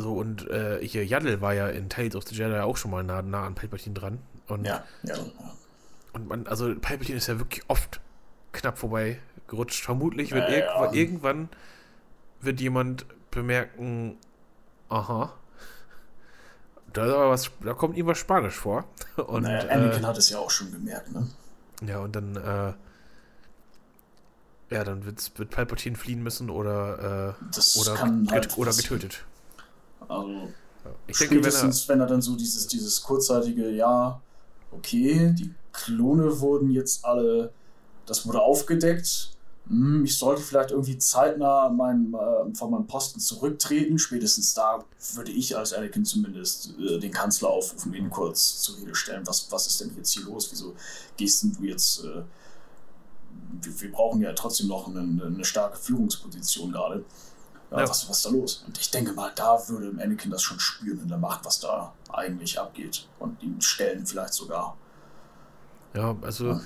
so, 0.00 0.14
und 0.14 0.48
äh, 0.48 0.80
hier, 0.82 1.04
Yaddle 1.04 1.42
war 1.42 1.52
ja 1.52 1.68
in 1.68 1.90
Tales 1.90 2.16
of 2.16 2.26
the 2.26 2.34
Jedi 2.34 2.58
auch 2.60 2.78
schon 2.78 2.90
mal 2.90 3.04
nah, 3.04 3.20
nah 3.20 3.44
an 3.44 3.54
Palpatine 3.54 3.94
dran. 3.94 4.18
Und, 4.48 4.64
ja, 4.64 4.82
ja. 5.02 5.14
Und 6.14 6.28
man, 6.28 6.46
also 6.46 6.74
Palpatine 6.74 7.18
ist 7.18 7.26
ja 7.26 7.38
wirklich 7.38 7.62
oft 7.68 8.00
knapp 8.52 8.78
vorbei 8.78 9.20
gerutscht. 9.46 9.84
Vermutlich 9.84 10.32
wird 10.32 10.48
ja, 10.48 10.56
irgendwann, 10.56 10.94
ja. 10.94 11.00
irgendwann 11.00 11.48
wird 12.40 12.60
jemand 12.60 13.04
bemerken, 13.30 14.16
aha, 14.88 15.34
da, 16.94 17.28
was, 17.28 17.50
da 17.62 17.74
kommt 17.74 17.98
ihm 17.98 18.06
was 18.06 18.18
Spanisch 18.18 18.54
vor. 18.54 18.84
Und, 19.16 19.42
naja, 19.42 19.68
Anakin 19.68 20.02
äh, 20.02 20.06
hat 20.06 20.16
es 20.16 20.30
ja 20.30 20.38
auch 20.38 20.50
schon 20.50 20.72
gemerkt, 20.72 21.12
ne? 21.12 21.28
Ja, 21.86 22.00
und 22.00 22.14
dann, 22.14 22.36
äh, 22.36 22.74
ja, 24.74 24.84
dann 24.84 25.06
wird, 25.06 25.38
wird 25.38 25.50
Palpatine 25.50 25.96
fliehen 25.96 26.22
müssen 26.22 26.50
oder, 26.50 27.36
äh, 27.38 27.80
oder, 27.80 27.98
halt 28.30 28.58
oder 28.58 28.72
getötet. 28.74 29.24
Also 30.10 30.48
ich 31.06 31.16
spätestens, 31.16 31.86
denke, 31.86 31.88
wenn 31.88 32.00
er, 32.00 32.00
wenn 32.00 32.00
er 32.00 32.06
dann 32.06 32.22
so 32.22 32.36
dieses, 32.36 32.66
dieses 32.66 33.02
kurzzeitige, 33.02 33.70
ja, 33.70 34.20
okay, 34.72 35.34
die 35.38 35.54
Klone 35.72 36.40
wurden 36.40 36.70
jetzt 36.70 37.04
alle, 37.04 37.52
das 38.06 38.26
wurde 38.26 38.40
aufgedeckt, 38.40 39.36
hm, 39.68 40.04
ich 40.04 40.18
sollte 40.18 40.42
vielleicht 40.42 40.72
irgendwie 40.72 40.98
zeitnah 40.98 41.68
mein, 41.68 42.12
äh, 42.12 42.54
von 42.56 42.72
meinem 42.72 42.88
Posten 42.88 43.20
zurücktreten. 43.20 44.00
Spätestens 44.00 44.52
da 44.52 44.84
würde 45.14 45.30
ich 45.30 45.56
als 45.56 45.72
Anakin 45.72 46.04
zumindest 46.04 46.74
äh, 46.80 46.98
den 46.98 47.12
Kanzler 47.12 47.50
aufrufen, 47.50 47.94
ihn 47.94 48.10
kurz 48.10 48.62
zur 48.62 48.78
Rede 48.78 48.96
stellen. 48.96 49.24
Was, 49.26 49.50
was 49.52 49.68
ist 49.68 49.80
denn 49.80 49.92
jetzt 49.96 50.12
hier 50.12 50.24
los? 50.24 50.48
Wieso 50.50 50.74
gehst 51.16 51.44
du 51.44 51.64
jetzt? 51.64 52.04
Äh, 52.04 52.22
wir, 53.62 53.80
wir, 53.80 53.92
brauchen 53.92 54.22
ja 54.22 54.32
trotzdem 54.32 54.66
noch 54.66 54.88
eine, 54.88 55.00
eine 55.00 55.44
starke 55.44 55.76
Führungsposition 55.78 56.72
gerade. 56.72 57.04
Ja, 57.70 57.82
Was, 57.82 58.08
was 58.08 58.18
ist 58.18 58.26
da 58.26 58.30
los? 58.30 58.64
Und 58.66 58.78
ich 58.78 58.90
denke 58.90 59.12
mal, 59.12 59.30
da 59.36 59.56
würde 59.68 60.02
Anakin 60.02 60.30
das 60.30 60.42
schon 60.42 60.58
spüren 60.58 61.00
in 61.00 61.08
der 61.08 61.18
Macht, 61.18 61.44
was 61.44 61.60
da 61.60 61.92
eigentlich 62.12 62.58
abgeht. 62.58 63.06
Und 63.18 63.40
ihn 63.42 63.60
stellen 63.60 64.04
vielleicht 64.04 64.34
sogar. 64.34 64.76
Ja, 65.94 66.16
also 66.22 66.48
ja. 66.48 66.60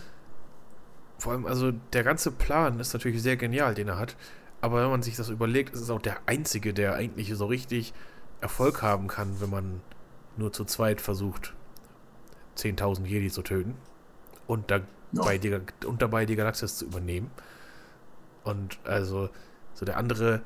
vor 1.18 1.32
allem, 1.32 1.46
also 1.46 1.72
der 1.72 2.04
ganze 2.04 2.30
Plan 2.30 2.80
ist 2.80 2.94
natürlich 2.94 3.22
sehr 3.22 3.36
genial, 3.36 3.74
den 3.74 3.88
er 3.88 3.98
hat. 3.98 4.16
Aber 4.62 4.82
wenn 4.82 4.90
man 4.90 5.02
sich 5.02 5.14
das 5.14 5.28
überlegt, 5.28 5.74
ist 5.74 5.82
es 5.82 5.90
auch 5.90 6.00
der 6.00 6.16
einzige, 6.24 6.72
der 6.72 6.94
eigentlich 6.94 7.34
so 7.34 7.44
richtig 7.44 7.92
Erfolg 8.40 8.80
haben 8.80 9.08
kann, 9.08 9.40
wenn 9.40 9.50
man 9.50 9.80
nur 10.38 10.54
zu 10.54 10.64
zweit 10.64 11.02
versucht, 11.02 11.52
10.000 12.56 13.04
Jedi 13.04 13.30
zu 13.30 13.42
töten 13.42 13.76
und, 14.46 14.70
da 14.70 14.80
ja. 15.12 15.38
die, 15.38 15.60
und 15.86 16.00
dabei 16.00 16.24
die 16.24 16.36
Galaxis 16.36 16.78
zu 16.78 16.86
übernehmen. 16.86 17.30
Und 18.42 18.78
also, 18.84 19.28
so 19.74 19.84
der 19.84 19.96
andere 19.98 20.42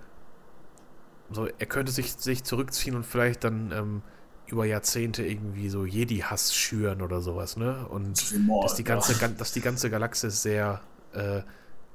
so, 1.31 1.47
er 1.47 1.67
könnte 1.67 1.93
sich, 1.93 2.13
sich 2.15 2.45
zurückziehen 2.45 2.97
und 2.97 3.05
vielleicht 3.05 3.45
dann 3.45 3.73
ähm, 3.73 4.03
über 4.47 4.65
Jahrzehnte 4.65 5.25
irgendwie 5.25 5.69
so 5.69 5.85
Jedi-Hass 5.85 6.55
schüren 6.55 7.03
oder 7.03 7.21
sowas, 7.21 7.57
ne? 7.57 7.87
Und 7.89 8.47
Mord, 8.47 8.65
dass 8.65 8.75
die 8.77 8.85
ganze, 8.85 9.13
ja. 9.21 9.29
dass 9.29 9.53
die 9.53 9.61
ganze 9.61 9.91
Galaxis 9.91 10.43
sehr, 10.43 10.81
äh, 11.13 11.43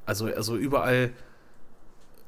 also, 0.05 0.27
also 0.27 0.55
überall 0.55 1.11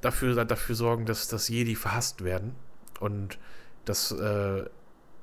dafür, 0.01 0.45
dafür 0.45 0.75
sorgen, 0.75 1.05
dass, 1.05 1.27
dass 1.27 1.47
Jedi 1.47 1.75
verhasst 1.75 2.23
werden 2.23 2.55
und 2.99 3.37
dass 3.85 4.11
äh, 4.11 4.63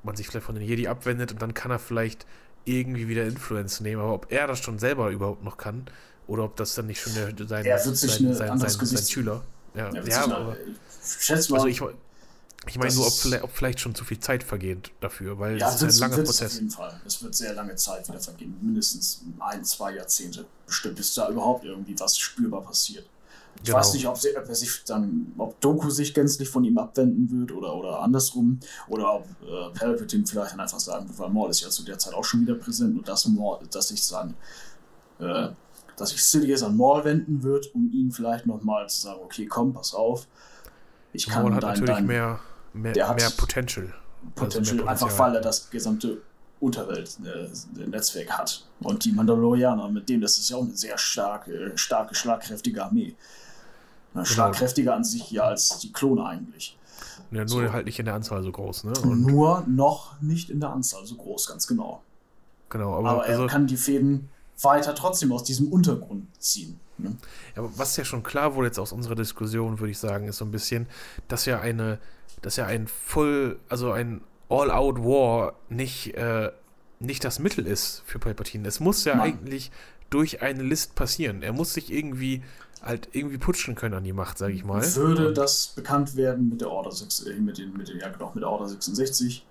man 0.03 0.15
sich 0.15 0.27
vielleicht 0.27 0.45
von 0.45 0.55
den 0.55 0.63
Jedi 0.63 0.87
abwendet 0.87 1.31
und 1.31 1.41
dann 1.41 1.53
kann 1.53 1.71
er 1.71 1.79
vielleicht 1.79 2.25
irgendwie 2.65 3.07
wieder 3.09 3.25
Influence 3.25 3.81
nehmen, 3.81 4.01
aber 4.01 4.13
ob 4.13 4.31
er 4.31 4.47
das 4.47 4.59
schon 4.59 4.79
selber 4.79 5.09
überhaupt 5.09 5.43
noch 5.43 5.57
kann 5.57 5.85
oder 6.27 6.43
ob 6.43 6.55
das 6.55 6.75
dann 6.75 6.87
nicht 6.87 7.01
schon 7.01 7.13
der, 7.13 7.25
sein, 7.47 7.63
sein, 7.65 7.95
sein, 7.95 8.57
sein, 8.57 8.69
sein, 8.69 9.03
Schüler. 9.05 9.43
Ja, 9.75 9.91
ja, 10.03 10.23
aber, 10.23 10.57
schätze 11.19 11.51
mal. 11.51 11.57
Also 11.57 11.67
ich, 11.67 11.81
ich 12.67 12.77
meine 12.77 12.93
nur, 12.93 13.07
ob 13.07 13.13
vielleicht, 13.13 13.43
ob 13.43 13.51
vielleicht, 13.51 13.79
schon 13.79 13.93
zu 13.95 14.05
viel 14.05 14.19
Zeit 14.19 14.43
vergeht 14.43 14.91
dafür, 15.01 15.37
weil 15.39 15.59
ja, 15.59 15.69
das 15.69 15.81
ist 15.81 16.01
ein 16.01 16.09
langer 16.09 16.23
Prozess. 16.23 16.53
Auf 16.53 16.59
jeden 16.59 16.71
Fall. 16.71 17.01
Es 17.05 17.21
wird 17.21 17.35
sehr 17.35 17.53
lange 17.53 17.75
Zeit 17.75 18.07
wieder 18.07 18.19
vergehen. 18.19 18.55
Mindestens 18.61 19.21
ein, 19.39 19.65
zwei 19.65 19.95
Jahrzehnte 19.95 20.45
bestimmt, 20.65 20.95
bis 20.95 21.13
da 21.13 21.29
überhaupt 21.29 21.65
irgendwie 21.65 21.99
was 21.99 22.17
spürbar 22.17 22.61
passiert. 22.61 23.05
Ich 23.57 23.65
genau. 23.65 23.77
weiß 23.77 23.93
nicht, 23.93 24.07
ob, 24.07 24.17
sie, 24.17 24.35
ob, 24.35 24.47
er 24.47 24.55
sich 24.55 24.83
dann, 24.85 25.31
ob 25.37 25.59
Doku 25.61 25.89
sich 25.89 26.13
gänzlich 26.13 26.49
von 26.49 26.63
ihm 26.63 26.77
abwenden 26.77 27.29
wird 27.29 27.51
oder, 27.51 27.75
oder 27.75 27.99
andersrum. 27.99 28.59
Oder 28.87 29.13
ob 29.13 29.27
äh, 29.41 29.77
Palpatine 29.77 30.25
vielleicht 30.25 30.53
dann 30.53 30.59
einfach 30.59 30.79
sagen 30.79 31.07
wird, 31.07 31.19
weil 31.19 31.29
Maul 31.29 31.49
ist 31.49 31.61
ja 31.61 31.69
zu 31.69 31.83
der 31.83 31.99
Zeit 31.99 32.13
auch 32.13 32.25
schon 32.25 32.41
wieder 32.41 32.55
präsent 32.55 32.97
und 32.97 33.07
dass, 33.07 33.25
Maul, 33.27 33.59
dass 33.71 33.89
sich 33.89 34.07
dann 34.07 34.33
äh, 35.19 35.49
dass 35.97 36.09
sich 36.09 36.23
Sidious 36.23 36.63
an 36.63 36.77
Maul 36.77 37.03
wenden 37.03 37.43
wird, 37.43 37.73
um 37.73 37.91
ihn 37.91 38.11
vielleicht 38.11 38.45
nochmal 38.45 38.87
zu 38.89 39.01
sagen, 39.01 39.19
okay, 39.23 39.45
komm, 39.45 39.73
pass 39.73 39.93
auf. 39.93 40.27
Ich 41.11 41.27
kann 41.27 41.43
Maul 41.43 41.55
hat 41.55 41.63
dein, 41.63 41.69
natürlich 41.71 41.95
dein, 41.95 42.05
mehr, 42.07 42.39
mehr, 42.73 42.93
mehr 42.93 43.29
Potential. 43.37 43.93
Potential, 44.35 44.87
also 44.87 45.05
einfach 45.05 45.19
weil 45.19 45.35
er 45.35 45.41
das 45.41 45.69
gesamte 45.69 46.21
Unterweltnetzwerk 46.59 48.27
äh, 48.27 48.31
hat. 48.31 48.65
Und 48.79 49.03
die 49.03 49.11
Mandalorianer, 49.11 49.89
mit 49.89 50.07
dem, 50.07 50.21
das 50.21 50.37
ist 50.37 50.49
ja 50.49 50.57
auch 50.57 50.63
eine 50.63 50.75
sehr 50.75 50.97
starke, 50.97 51.73
starke, 51.75 52.15
schlagkräftige 52.15 52.83
Armee. 52.83 53.15
Genau. 54.13 54.25
Schlagkräftiger 54.25 54.95
an 54.95 55.03
sich 55.03 55.29
ja 55.31 55.43
als 55.43 55.79
die 55.79 55.91
Klone 55.91 56.25
eigentlich. 56.25 56.77
Ja, 57.31 57.39
nur 57.39 57.47
so. 57.47 57.73
halt 57.73 57.85
nicht 57.85 57.99
in 57.99 58.05
der 58.05 58.13
Anzahl 58.13 58.43
so 58.43 58.51
groß, 58.51 58.85
ne? 58.85 58.93
Und 59.01 59.23
nur 59.23 59.63
noch 59.67 60.21
nicht 60.21 60.49
in 60.49 60.59
der 60.59 60.69
Anzahl 60.69 61.05
so 61.05 61.15
groß, 61.15 61.47
ganz 61.47 61.67
genau. 61.67 62.01
Genau, 62.69 62.95
aber, 62.97 63.09
aber 63.09 63.25
er 63.25 63.35
also, 63.35 63.47
kann 63.47 63.67
die 63.67 63.77
Fäden 63.77 64.29
weiter 64.61 64.95
trotzdem 64.95 65.31
aus 65.31 65.43
diesem 65.43 65.67
Untergrund 65.67 66.27
ziehen. 66.41 66.79
Ne? 66.97 67.15
Ja, 67.55 67.63
was 67.75 67.97
ja 67.97 68.05
schon 68.05 68.23
klar 68.23 68.55
wurde 68.55 68.67
jetzt 68.67 68.79
aus 68.79 68.91
unserer 68.91 69.15
Diskussion, 69.15 69.79
würde 69.79 69.91
ich 69.91 69.97
sagen, 69.97 70.27
ist 70.27 70.37
so 70.37 70.45
ein 70.45 70.51
bisschen, 70.51 70.87
dass 71.27 71.45
ja 71.45 71.59
eine, 71.59 71.99
dass 72.41 72.55
ja 72.55 72.65
ein 72.65 72.87
Full, 72.87 73.59
also 73.69 73.91
ein 73.91 74.21
All-Out-War 74.49 75.53
nicht, 75.69 76.15
äh, 76.15 76.51
nicht 76.99 77.23
das 77.23 77.39
Mittel 77.39 77.65
ist 77.65 78.03
für 78.05 78.19
Palpatine. 78.19 78.67
Es 78.67 78.79
muss 78.79 79.03
ja 79.05 79.15
Nein. 79.15 79.33
eigentlich 79.33 79.71
durch 80.09 80.41
eine 80.41 80.63
List 80.63 80.95
passieren. 80.95 81.41
Er 81.41 81.53
muss 81.53 81.73
sich 81.73 81.91
irgendwie 81.91 82.43
halt 82.83 83.09
irgendwie 83.13 83.37
putschen 83.37 83.75
können 83.75 83.95
an 83.95 84.03
die 84.03 84.13
Macht, 84.13 84.37
sage 84.37 84.53
ich 84.53 84.63
mal. 84.63 84.83
Würde 84.95 85.29
und 85.29 85.37
das 85.37 85.67
bekannt 85.67 86.15
werden 86.15 86.49
mit 86.49 86.61
der 86.61 86.69
Order 86.69 86.91
6, 86.91 87.21
äh, 87.27 87.39
mit 87.39 87.57
den, 87.57 87.75
mit 87.75 87.87
den, 87.87 87.99
ja 87.99 88.09
genau, 88.09 88.31
mit 88.33 88.43
der 88.43 88.49
Order 88.49 88.67
66 88.67 89.45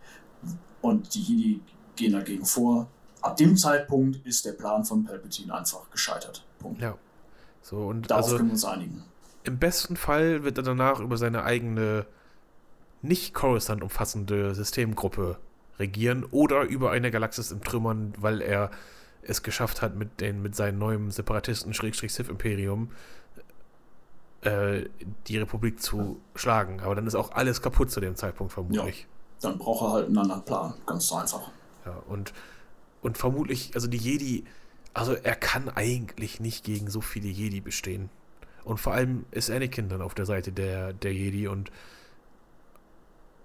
und 0.83 1.15
die 1.15 1.21
Jedi 1.21 1.61
gehen 1.97 2.13
dagegen 2.13 2.45
vor, 2.45 2.89
ab 3.23 3.37
dem 3.37 3.57
Zeitpunkt 3.57 4.25
ist 4.27 4.45
der 4.45 4.53
Plan 4.53 4.85
von 4.85 5.05
Palpatine 5.05 5.55
einfach 5.55 5.91
gescheitert. 5.91 6.45
Punkt. 6.59 6.81
Ja. 6.81 6.97
So, 7.63 7.87
und 7.87 8.11
Darauf 8.11 8.25
also, 8.25 8.37
können 8.37 8.49
wir 8.49 8.55
uns 8.55 8.65
einigen. 8.65 9.05
Im 9.45 9.59
besten 9.59 9.97
Fall 9.97 10.45
wird 10.45 10.59
er 10.59 10.65
danach 10.65 11.01
über 11.01 11.17
seine 11.17 11.45
eigene 11.45 12.07
nicht 13.03 13.35
Coruscant 13.35 13.83
umfassende 13.83 14.55
Systemgruppe 14.55 15.39
regieren 15.79 16.25
oder 16.31 16.63
über 16.63 16.91
eine 16.91 17.11
Galaxis 17.11 17.51
im 17.51 17.63
Trümmern, 17.63 18.13
weil 18.19 18.41
er 18.41 18.71
es 19.23 19.43
geschafft 19.43 19.83
hat, 19.83 19.97
mit, 19.97 20.21
den, 20.21 20.43
mit 20.43 20.55
seinem 20.55 20.79
neuen 20.79 21.11
Separatisten-Sith-Imperium 21.11 22.91
äh, 24.43 24.87
die 25.29 25.39
Republik 25.39 25.81
zu 25.81 26.21
schlagen. 26.35 26.81
Aber 26.81 26.95
dann 26.95 27.07
ist 27.07 27.15
auch 27.15 27.33
alles 27.33 27.63
kaputt 27.63 27.91
zu 27.91 28.01
dem 28.01 28.17
Zeitpunkt 28.17 28.53
vermutlich. 28.53 29.07
Ja, 29.41 29.51
dann 29.51 29.59
braucht 29.59 29.83
er 29.83 29.93
halt 29.93 30.07
einen 30.07 30.19
anderen 30.19 30.45
Plan, 30.45 30.75
ganz 30.87 31.13
einfach. 31.13 31.51
Ja, 31.85 31.97
und 32.09 32.33
und 33.03 33.19
vermutlich, 33.19 33.73
also 33.75 33.89
die 33.89 33.99
Jedi, 33.99 34.45
also 34.95 35.15
er 35.15 35.35
kann 35.35 35.69
eigentlich 35.69 36.41
nicht 36.41 36.65
gegen 36.65 36.89
so 36.89 37.01
viele 37.01 37.29
Jedi 37.29 37.61
bestehen. 37.61 38.09
Und 38.65 38.79
vor 38.79 38.95
allem 38.95 39.25
ist 39.33 39.51
Anakin 39.51 39.89
dann 39.89 40.03
auf 40.03 40.15
der 40.15 40.27
Seite 40.27 40.53
der, 40.53 40.93
der 40.93 41.13
Jedi 41.13 41.49
und 41.49 41.71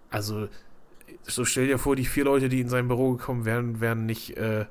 also 0.09 0.47
so 1.23 1.43
stell 1.43 1.67
dir 1.67 1.79
vor, 1.79 1.95
die 1.95 2.05
vier 2.05 2.25
Leute, 2.25 2.49
die 2.49 2.61
in 2.61 2.69
sein 2.69 2.87
Büro 2.87 3.13
gekommen 3.13 3.45
wären, 3.45 3.81
wären 3.81 4.05
nicht, 4.05 4.37
äh, 4.37 4.65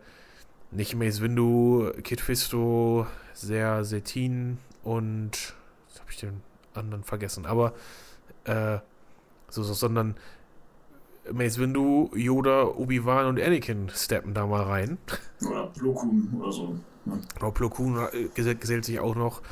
nicht 0.71 0.95
Mace 0.95 1.21
Windu, 1.21 1.91
Kid 2.03 2.21
Fisto, 2.21 3.07
Ser 3.35 3.85
Setin 3.85 4.59
und 4.83 5.55
jetzt 5.89 6.01
habe 6.01 6.11
ich 6.11 6.19
den 6.19 6.43
anderen 6.75 7.05
vergessen, 7.05 7.45
aber 7.47 7.75
äh, 8.45 8.79
so, 9.49 9.63
so, 9.63 9.75
sondern 9.75 10.17
Mace 11.33 11.59
Windu, 11.59 12.11
Yoda, 12.15 12.65
Obi-Wan 12.65 13.27
und 13.27 13.41
Anakin 13.41 13.91
steppen 13.95 14.35
da 14.35 14.47
mal 14.47 14.63
rein. 14.63 14.99
Oder 15.49 15.67
Plo 15.69 15.95
Koon 15.95 16.33
oder 16.41 16.53
so. 16.53 16.79
Ne? 17.05 17.21
Genau, 17.35 17.51
Plo 17.51 17.69
Koon 17.69 17.97
äh, 18.13 18.29
gesellt, 18.35 18.61
gesellt 18.61 18.85
sich 18.85 19.01
auch 19.01 19.15
noch. 19.15 19.43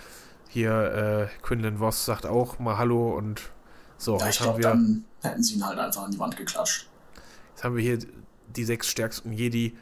Hier, 0.48 1.30
äh, 1.30 1.42
Quinlan 1.42 1.78
Voss 1.78 2.04
sagt 2.04 2.26
auch 2.26 2.58
mal 2.58 2.78
Hallo 2.78 3.16
und 3.16 3.50
so. 3.96 4.18
Ja, 4.18 4.28
ich 4.28 4.38
glaube, 4.38 4.60
dann 4.60 5.04
hätten 5.22 5.42
sie 5.42 5.56
ihn 5.56 5.66
halt 5.66 5.78
einfach 5.78 6.02
an 6.02 6.10
die 6.10 6.18
Wand 6.18 6.36
geklatscht. 6.36 6.88
Jetzt 7.54 7.64
haben 7.64 7.76
wir 7.76 7.82
hier 7.82 7.98
die 8.54 8.64
sechs 8.64 8.88
stärksten 8.88 9.32
Jedi, 9.32 9.76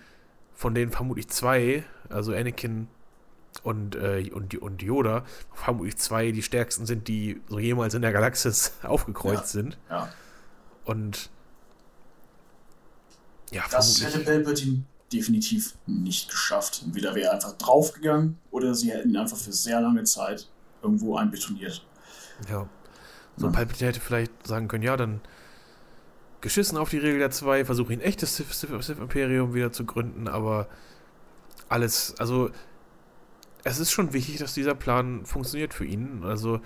von 0.54 0.74
denen 0.74 0.90
vermutlich 0.90 1.28
zwei, 1.28 1.84
also 2.08 2.32
Anakin 2.32 2.88
und, 3.62 3.96
äh, 3.96 4.30
und, 4.32 4.54
und 4.54 4.82
Yoda, 4.82 5.24
vermutlich 5.52 5.96
zwei 5.98 6.32
die 6.32 6.42
stärksten 6.42 6.86
sind, 6.86 7.08
die 7.08 7.40
so 7.48 7.58
jemals 7.58 7.94
in 7.94 8.02
der 8.02 8.12
Galaxis 8.12 8.72
aufgekreuzt 8.82 9.54
ja, 9.54 9.60
sind. 9.60 9.78
Ja. 9.90 10.08
Und 10.84 11.30
ja, 13.52 13.64
das 13.70 14.02
hätte 14.02 14.20
Palpatine 14.20 14.84
definitiv 15.12 15.74
nicht 15.86 16.30
geschafft. 16.30 16.82
Entweder 16.84 17.14
wäre 17.14 17.28
er 17.28 17.34
einfach 17.34 17.52
draufgegangen 17.52 18.38
oder 18.50 18.74
sie 18.74 18.90
hätten 18.90 19.10
ihn 19.10 19.16
einfach 19.16 19.36
für 19.36 19.52
sehr 19.52 19.80
lange 19.80 20.04
Zeit 20.04 20.48
irgendwo 20.82 21.16
einbetoniert. 21.16 21.84
Ja. 22.48 22.68
So, 23.36 23.46
ja. 23.46 23.52
Palpatine 23.52 23.88
hätte 23.88 24.00
vielleicht 24.00 24.46
sagen 24.46 24.68
können, 24.68 24.82
ja, 24.82 24.96
dann 24.96 25.20
geschissen 26.40 26.76
auf 26.76 26.90
die 26.90 26.98
Regel 26.98 27.18
der 27.18 27.30
zwei, 27.30 27.64
versuche 27.64 27.92
ein 27.92 28.00
echtes 28.00 28.36
Sith-Imperium 28.36 29.54
wieder 29.54 29.70
zu 29.70 29.84
gründen, 29.84 30.28
aber 30.28 30.68
alles, 31.68 32.14
also 32.18 32.50
es 33.64 33.78
ist 33.78 33.92
schon 33.92 34.12
wichtig, 34.12 34.38
dass 34.38 34.54
dieser 34.54 34.74
Plan 34.74 35.24
funktioniert 35.24 35.72
für 35.72 35.84
ihn. 35.84 36.24
Also 36.24 36.60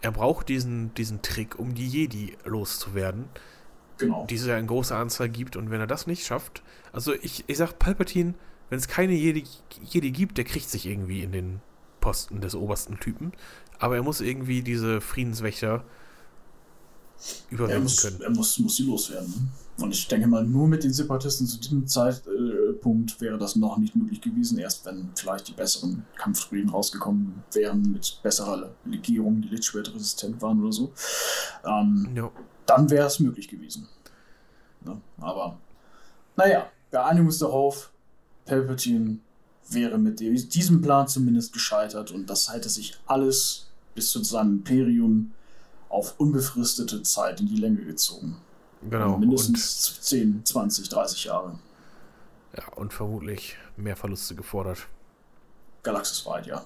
er 0.00 0.12
braucht 0.12 0.48
diesen, 0.48 0.92
diesen 0.94 1.22
Trick, 1.22 1.58
um 1.58 1.74
die 1.74 1.88
Jedi 1.88 2.36
loszuwerden. 2.44 3.24
Genau. 3.98 4.26
Die 4.28 4.34
es 4.34 4.46
ja 4.46 4.58
in 4.58 4.66
großer 4.66 4.96
Anzahl 4.96 5.28
gibt. 5.28 5.56
Und 5.56 5.70
wenn 5.70 5.80
er 5.80 5.86
das 5.86 6.06
nicht 6.06 6.24
schafft, 6.24 6.62
also 6.92 7.12
ich, 7.14 7.44
ich 7.46 7.56
sag 7.56 7.78
Palpatine, 7.78 8.34
wenn 8.70 8.78
es 8.78 8.88
keine 8.88 9.12
Jedi, 9.12 9.44
Jedi 9.82 10.10
gibt, 10.10 10.38
der 10.38 10.44
kriegt 10.44 10.68
sich 10.68 10.86
irgendwie 10.86 11.22
in 11.22 11.32
den 11.32 11.60
Posten 12.00 12.40
des 12.40 12.54
obersten 12.54 12.98
Typen. 12.98 13.32
Aber 13.78 13.96
er 13.96 14.02
muss 14.02 14.20
irgendwie 14.20 14.62
diese 14.62 15.00
Friedenswächter 15.00 15.84
überwinden 17.50 17.80
er 17.80 17.82
muss, 17.82 18.02
können. 18.02 18.20
Er 18.20 18.30
muss, 18.30 18.58
muss 18.58 18.76
sie 18.76 18.84
loswerden. 18.84 19.50
Und 19.78 19.92
ich 19.92 20.06
denke 20.06 20.28
mal, 20.28 20.44
nur 20.44 20.68
mit 20.68 20.84
den 20.84 20.92
Separatisten 20.92 21.46
zu 21.46 21.58
diesem 21.58 21.86
Zeitpunkt 21.86 23.20
wäre 23.20 23.38
das 23.38 23.56
noch 23.56 23.76
nicht 23.78 23.96
möglich 23.96 24.20
gewesen. 24.20 24.58
Erst 24.58 24.84
wenn 24.86 25.10
vielleicht 25.16 25.48
die 25.48 25.52
besseren 25.52 26.04
Kampfdruiden 26.16 26.70
rausgekommen 26.70 27.42
wären 27.52 27.92
mit 27.92 28.20
besserer 28.22 28.70
Legierung, 28.84 29.40
die 29.42 29.48
lichtschwertresistent 29.48 30.40
waren 30.42 30.62
oder 30.62 30.72
so. 30.72 30.92
Ähm, 31.64 32.08
ja. 32.14 32.30
Dann 32.66 32.90
wäre 32.90 33.06
es 33.06 33.20
möglich 33.20 33.48
gewesen. 33.48 33.88
Ne? 34.82 35.00
Aber 35.18 35.58
naja, 36.36 36.70
wir 36.90 37.04
einigen 37.04 37.26
uns 37.26 37.38
darauf, 37.38 37.90
Palpatine 38.46 39.18
wäre 39.68 39.98
mit 39.98 40.20
diesem 40.20 40.82
Plan 40.82 41.08
zumindest 41.08 41.52
gescheitert 41.52 42.10
und 42.10 42.28
das 42.28 42.52
hätte 42.52 42.68
sich 42.68 42.98
alles 43.06 43.70
bis 43.94 44.10
zu 44.10 44.22
seinem 44.22 44.58
Imperium 44.58 45.32
auf 45.88 46.18
unbefristete 46.18 47.02
Zeit 47.02 47.40
in 47.40 47.46
die 47.46 47.56
Länge 47.56 47.84
gezogen. 47.84 48.36
Genau. 48.90 49.16
mindestens 49.16 49.88
und 49.88 50.02
10, 50.02 50.44
20, 50.44 50.88
30 50.90 51.24
Jahre. 51.24 51.58
Ja, 52.56 52.68
und 52.74 52.92
vermutlich 52.92 53.56
mehr 53.76 53.96
Verluste 53.96 54.34
gefordert. 54.34 54.86
Galaxisweit, 55.82 56.46
ja. 56.46 56.64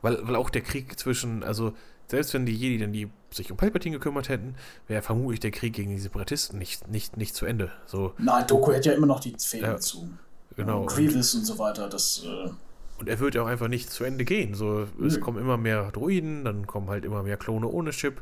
Weil, 0.00 0.26
weil 0.26 0.36
auch 0.36 0.50
der 0.50 0.62
Krieg 0.62 0.98
zwischen, 0.98 1.42
also 1.42 1.74
selbst 2.08 2.34
wenn 2.34 2.46
die 2.46 2.54
Jedi 2.54 2.78
dann 2.78 2.92
die 2.92 3.10
sich 3.30 3.50
um 3.50 3.56
Palpatine 3.56 3.96
gekümmert 3.96 4.28
hätten, 4.28 4.54
wäre 4.86 5.02
vermutlich 5.02 5.40
der 5.40 5.50
Krieg 5.50 5.74
gegen 5.74 5.90
die 5.90 5.98
Separatisten 5.98 6.58
nicht, 6.58 6.88
nicht, 6.88 7.16
nicht 7.16 7.34
zu 7.34 7.44
Ende. 7.44 7.70
So, 7.86 8.14
Nein, 8.18 8.46
Doku 8.46 8.72
hätte 8.72 8.90
ja 8.90 8.94
immer 8.94 9.06
noch 9.06 9.20
die 9.20 9.36
Fäden 9.38 9.66
ja, 9.66 9.76
zu. 9.78 10.08
Genau. 10.56 10.82
Und 10.82 10.86
Grievous 10.86 11.34
und, 11.34 11.40
und, 11.40 11.46
so 11.46 11.58
weiter, 11.58 11.88
das. 11.88 12.24
Äh 12.24 12.50
und 12.98 13.08
er 13.08 13.20
wird 13.20 13.34
ja 13.34 13.42
auch 13.42 13.46
einfach 13.46 13.68
nicht 13.68 13.90
zu 13.90 14.02
Ende 14.04 14.24
gehen. 14.24 14.54
So, 14.54 14.88
es 15.06 15.20
kommen 15.20 15.38
immer 15.38 15.56
mehr 15.56 15.92
Droiden, 15.92 16.44
dann 16.44 16.66
kommen 16.66 16.88
halt 16.88 17.04
immer 17.04 17.22
mehr 17.22 17.36
Klone 17.36 17.68
ohne 17.68 17.90
Chip. 17.90 18.20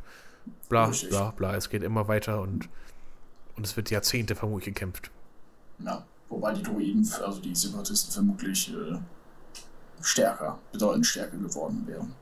Bla, 0.68 0.86
Richtig. 0.86 1.08
bla, 1.08 1.30
bla. 1.30 1.54
Es 1.54 1.70
geht 1.70 1.82
immer 1.82 2.08
weiter 2.08 2.42
und, 2.42 2.68
und 3.56 3.64
es 3.64 3.76
wird 3.76 3.90
Jahrzehnte 3.90 4.34
vermutlich 4.34 4.74
gekämpft. 4.74 5.10
Ja, 5.78 6.04
wobei 6.28 6.52
die 6.52 6.62
Droiden, 6.62 7.08
also 7.24 7.40
die 7.40 7.54
Separatisten 7.54 8.12
vermutlich 8.12 8.70
äh, 8.74 8.98
stärker, 10.02 10.58
bedeutend 10.72 11.06
stärker 11.06 11.38
geworden 11.38 11.84
wären. 11.86 12.12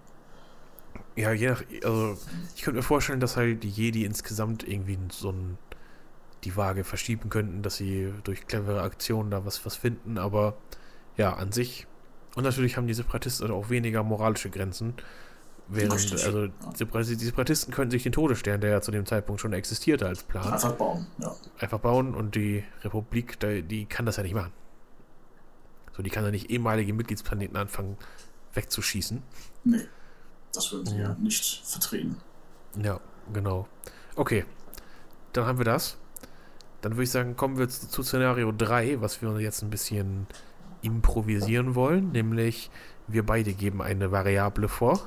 Ja, 1.17 1.33
je 1.33 1.51
nach, 1.51 1.63
also 1.85 2.17
ich 2.57 2.63
könnte 2.63 2.79
mir 2.79 2.83
vorstellen, 2.83 3.21
dass 3.21 3.37
halt 3.37 3.63
die 3.63 3.71
Jedi 3.71 4.05
insgesamt 4.05 4.67
irgendwie 4.67 4.99
so 5.13 5.31
ein, 5.31 5.59
die 6.43 6.57
Waage 6.57 6.85
verschieben 6.85 7.31
könnten, 7.31 7.63
dass 7.63 7.77
sie 7.77 8.13
durch 8.25 8.47
clevere 8.47 8.83
Aktionen 8.83 9.31
da 9.31 9.45
was, 9.45 9.65
was 9.65 9.77
finden, 9.77 10.19
aber 10.19 10.57
ja, 11.17 11.35
an 11.35 11.53
sich. 11.53 11.87
Und 12.35 12.43
natürlich 12.43 12.77
haben 12.77 12.89
die 12.89 12.95
Separatisten 12.95 13.51
auch 13.51 13.71
weniger 13.71 14.03
moralische 14.03 14.51
Grenzen. 14.51 14.95
Während, 15.69 16.13
also 16.13 16.49
die 16.49 17.25
Separatisten 17.25 17.73
könnten 17.73 17.93
sich 17.93 18.03
den 18.03 18.13
Todesstern, 18.13 18.61
der 18.61 18.71
ja 18.71 18.81
zu 18.83 18.91
dem 18.91 19.07
Zeitpunkt 19.07 19.41
schon 19.41 19.55
existierte 19.55 20.07
als 20.07 20.23
Plan. 20.23 20.53
Einfach 20.53 20.75
bauen, 20.75 21.07
ja. 21.19 21.35
Einfach 21.59 21.79
bauen 21.79 22.15
und 22.15 22.35
die 22.35 22.65
Republik, 22.83 23.39
die 23.41 23.87
kann 23.87 24.05
das 24.05 24.17
ja 24.17 24.25
nicht 24.25 24.35
machen. 24.35 24.53
So, 25.97 26.03
die 26.03 26.11
kann 26.11 26.25
ja 26.25 26.31
nicht 26.31 26.51
ehemalige 26.51 26.93
Mitgliedsplaneten 26.93 27.57
anfangen 27.57 27.97
wegzuschießen. 28.53 29.23
Nee. 29.65 29.87
Das 30.55 30.73
würden 30.73 30.87
sie 30.87 30.97
ja, 30.97 31.11
ja 31.11 31.17
nicht 31.21 31.63
vertreten. 31.65 32.17
Ja, 32.83 33.01
genau. 33.33 33.69
Okay, 34.17 34.45
dann 35.33 35.47
haben 35.47 35.59
wir 35.59 35.65
das. 35.65 35.97
Dann 36.81 36.93
würde 36.93 37.05
ich 37.05 37.11
sagen, 37.11 37.37
kommen 37.37 37.59
wir 37.59 37.69
zu, 37.69 37.89
zu 37.89 38.03
Szenario 38.03 38.53
3, 38.53 39.01
was 39.01 39.23
wir 39.23 39.41
jetzt 39.41 39.63
ein 39.63 39.71
bisschen 39.71 40.27
improvisieren 40.83 41.75
wollen, 41.75 42.13
nämlich 42.13 42.71
wir 43.07 43.25
beide 43.25 43.55
geben 43.55 43.83
eine 43.83 44.13
Variable 44.13 44.69
vor. 44.69 45.01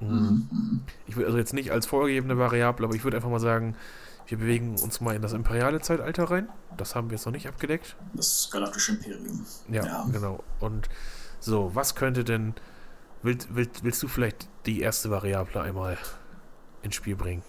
Mhm. 0.00 0.48
mhm. 0.50 0.80
Ich 1.06 1.16
würde 1.16 1.26
also 1.26 1.38
jetzt 1.38 1.52
nicht 1.52 1.72
als 1.72 1.86
vorgegebene 1.86 2.38
Variable, 2.38 2.86
aber 2.86 2.94
ich 2.94 3.04
würde 3.04 3.16
einfach 3.16 3.30
mal 3.30 3.40
sagen, 3.40 3.76
wir 4.26 4.38
bewegen 4.38 4.78
uns 4.78 5.00
mal 5.00 5.14
in 5.14 5.22
das 5.22 5.32
imperiale 5.32 5.80
Zeitalter 5.80 6.30
rein. 6.30 6.48
Das 6.76 6.94
haben 6.94 7.10
wir 7.10 7.16
jetzt 7.16 7.26
noch 7.26 7.32
nicht 7.32 7.46
abgedeckt. 7.46 7.96
Das 8.14 8.48
galaktische 8.50 8.92
Imperium. 8.92 9.44
Ja, 9.68 9.84
ja. 9.84 10.08
genau. 10.10 10.42
Und 10.60 10.88
so, 11.40 11.70
was 11.74 11.94
könnte 11.94 12.24
denn 12.24 12.54
Willst, 13.24 13.54
willst, 13.54 13.82
willst 13.82 14.02
du 14.02 14.08
vielleicht 14.08 14.48
die 14.66 14.82
erste 14.82 15.08
Variable 15.08 15.62
einmal 15.62 15.96
ins 16.82 16.94
Spiel 16.94 17.16
bringen? 17.16 17.42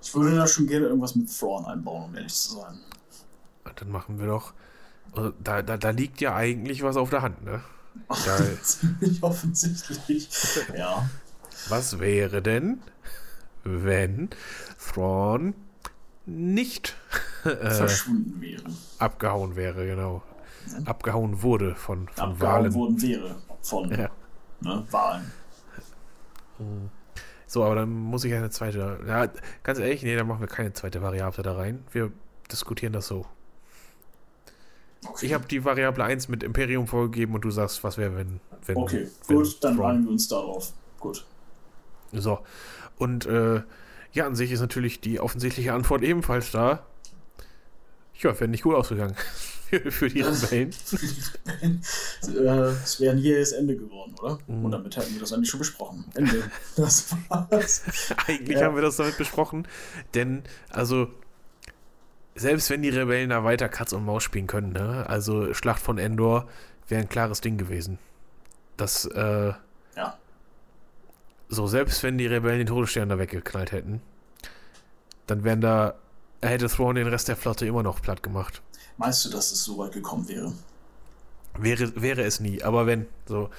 Ich 0.00 0.14
würde 0.14 0.36
da 0.36 0.46
schon 0.46 0.68
gerne 0.68 0.86
irgendwas 0.86 1.16
mit 1.16 1.36
Thrawn 1.36 1.64
einbauen, 1.64 2.04
um 2.04 2.14
ehrlich 2.14 2.32
zu 2.32 2.60
sein. 2.60 2.78
Dann 3.74 3.90
machen 3.90 4.20
wir 4.20 4.28
doch. 4.28 4.52
Also 5.10 5.32
da, 5.42 5.60
da, 5.62 5.76
da 5.76 5.90
liegt 5.90 6.20
ja 6.20 6.36
eigentlich 6.36 6.84
was 6.84 6.96
auf 6.96 7.10
der 7.10 7.22
Hand, 7.22 7.44
ne? 7.44 7.60
Da, 8.08 8.38
Ziemlich 8.62 9.20
offensichtlich. 9.20 10.28
ja. 10.76 11.10
Was 11.68 11.98
wäre 11.98 12.40
denn, 12.40 12.80
wenn 13.64 14.30
Thrawn 14.78 15.54
nicht 16.24 16.94
verschwunden 17.50 18.40
wäre. 18.40 18.64
Abgehauen 18.98 19.56
wäre, 19.56 19.86
genau. 19.86 20.22
Mhm. 20.66 20.86
Abgehauen 20.86 21.42
wurde 21.42 21.74
von, 21.74 22.08
von 22.08 22.32
Abgehauen 22.32 22.40
Wahlen. 22.40 22.74
worden 22.74 23.02
wäre 23.02 23.36
von 23.62 23.90
ja. 23.90 24.10
ne, 24.60 24.84
Wahlen. 24.90 25.30
Mhm. 26.58 26.90
So, 27.46 27.62
aber 27.62 27.76
dann 27.76 27.90
muss 27.90 28.24
ich 28.24 28.34
eine 28.34 28.50
zweite. 28.50 28.98
Ja, 29.06 29.28
ganz 29.62 29.78
ehrlich, 29.78 30.02
nee, 30.02 30.16
dann 30.16 30.26
machen 30.26 30.40
wir 30.40 30.48
keine 30.48 30.72
zweite 30.72 31.02
Variable 31.02 31.42
da 31.42 31.54
rein. 31.54 31.84
Wir 31.92 32.10
diskutieren 32.50 32.92
das 32.92 33.06
so. 33.06 33.26
Okay. 35.06 35.26
Ich 35.26 35.34
habe 35.34 35.46
die 35.46 35.64
Variable 35.64 36.02
1 36.02 36.28
mit 36.28 36.42
Imperium 36.42 36.86
vorgegeben 36.86 37.34
und 37.34 37.44
du 37.44 37.50
sagst, 37.50 37.84
was 37.84 37.98
wäre, 37.98 38.16
wenn, 38.16 38.40
wenn. 38.66 38.76
Okay, 38.76 39.08
wenn 39.26 39.36
gut, 39.36 39.62
dann 39.62 39.80
einigen 39.80 40.04
wir 40.04 40.12
uns 40.12 40.28
darauf. 40.28 40.72
Gut. 40.98 41.26
So. 42.12 42.40
Und 42.96 43.26
äh, 43.26 43.62
ja, 44.12 44.26
an 44.26 44.34
sich 44.34 44.50
ist 44.52 44.60
natürlich 44.60 45.00
die 45.00 45.20
offensichtliche 45.20 45.74
Antwort 45.74 46.02
ebenfalls 46.02 46.50
da. 46.50 46.86
Ja, 48.20 48.38
wäre 48.38 48.48
nicht 48.48 48.62
gut 48.62 48.74
ausgegangen. 48.74 49.16
für 49.90 50.08
die 50.08 50.20
Rebellen. 50.20 50.74
Äh, 52.24 52.70
es 52.82 53.00
wäre 53.00 53.12
ein 53.12 53.18
jähes 53.18 53.52
Ende 53.52 53.76
geworden, 53.76 54.14
oder? 54.20 54.38
Mhm. 54.46 54.64
Und 54.64 54.70
damit 54.70 54.96
hätten 54.96 55.12
wir 55.12 55.20
das 55.20 55.32
eigentlich 55.32 55.50
schon 55.50 55.60
besprochen. 55.60 56.04
Ende. 56.14 56.42
Das 56.76 57.14
war's. 57.28 57.82
eigentlich 58.26 58.58
ja. 58.58 58.66
haben 58.66 58.74
wir 58.74 58.82
das 58.82 58.96
damit 58.96 59.18
besprochen, 59.18 59.68
denn, 60.14 60.42
also, 60.70 61.08
selbst 62.34 62.70
wenn 62.70 62.82
die 62.82 62.88
Rebellen 62.88 63.30
da 63.30 63.44
weiter 63.44 63.68
Katz 63.68 63.92
und 63.92 64.04
Maus 64.04 64.22
spielen 64.22 64.46
können, 64.46 64.72
ne? 64.72 65.04
Also 65.08 65.52
Schlacht 65.54 65.80
von 65.80 65.98
Endor 65.98 66.48
wäre 66.88 67.02
ein 67.02 67.08
klares 67.08 67.40
Ding 67.40 67.58
gewesen. 67.58 67.98
Das, 68.76 69.04
äh, 69.04 69.52
ja. 69.96 70.18
so, 71.48 71.66
selbst 71.66 72.02
wenn 72.02 72.18
die 72.18 72.26
Rebellen 72.26 72.58
den 72.58 72.66
Todesstern 72.66 73.08
da 73.08 73.18
weggeknallt 73.18 73.72
hätten, 73.72 74.00
dann 75.26 75.44
wären 75.44 75.60
da, 75.60 75.94
hätte 76.42 76.68
Thrawn 76.68 76.94
den 76.96 77.06
Rest 77.06 77.28
der 77.28 77.36
Flotte 77.36 77.66
immer 77.66 77.82
noch 77.82 78.00
platt 78.02 78.22
gemacht. 78.22 78.62
Meinst 78.96 79.24
du, 79.24 79.30
dass 79.30 79.52
es 79.52 79.64
so 79.64 79.78
weit 79.78 79.92
gekommen 79.92 80.28
wäre? 80.28 80.52
Wäre, 81.58 82.00
wäre 82.00 82.22
es 82.22 82.40
nie, 82.40 82.62
aber 82.62 82.86
wenn, 82.86 83.06
so, 83.26 83.50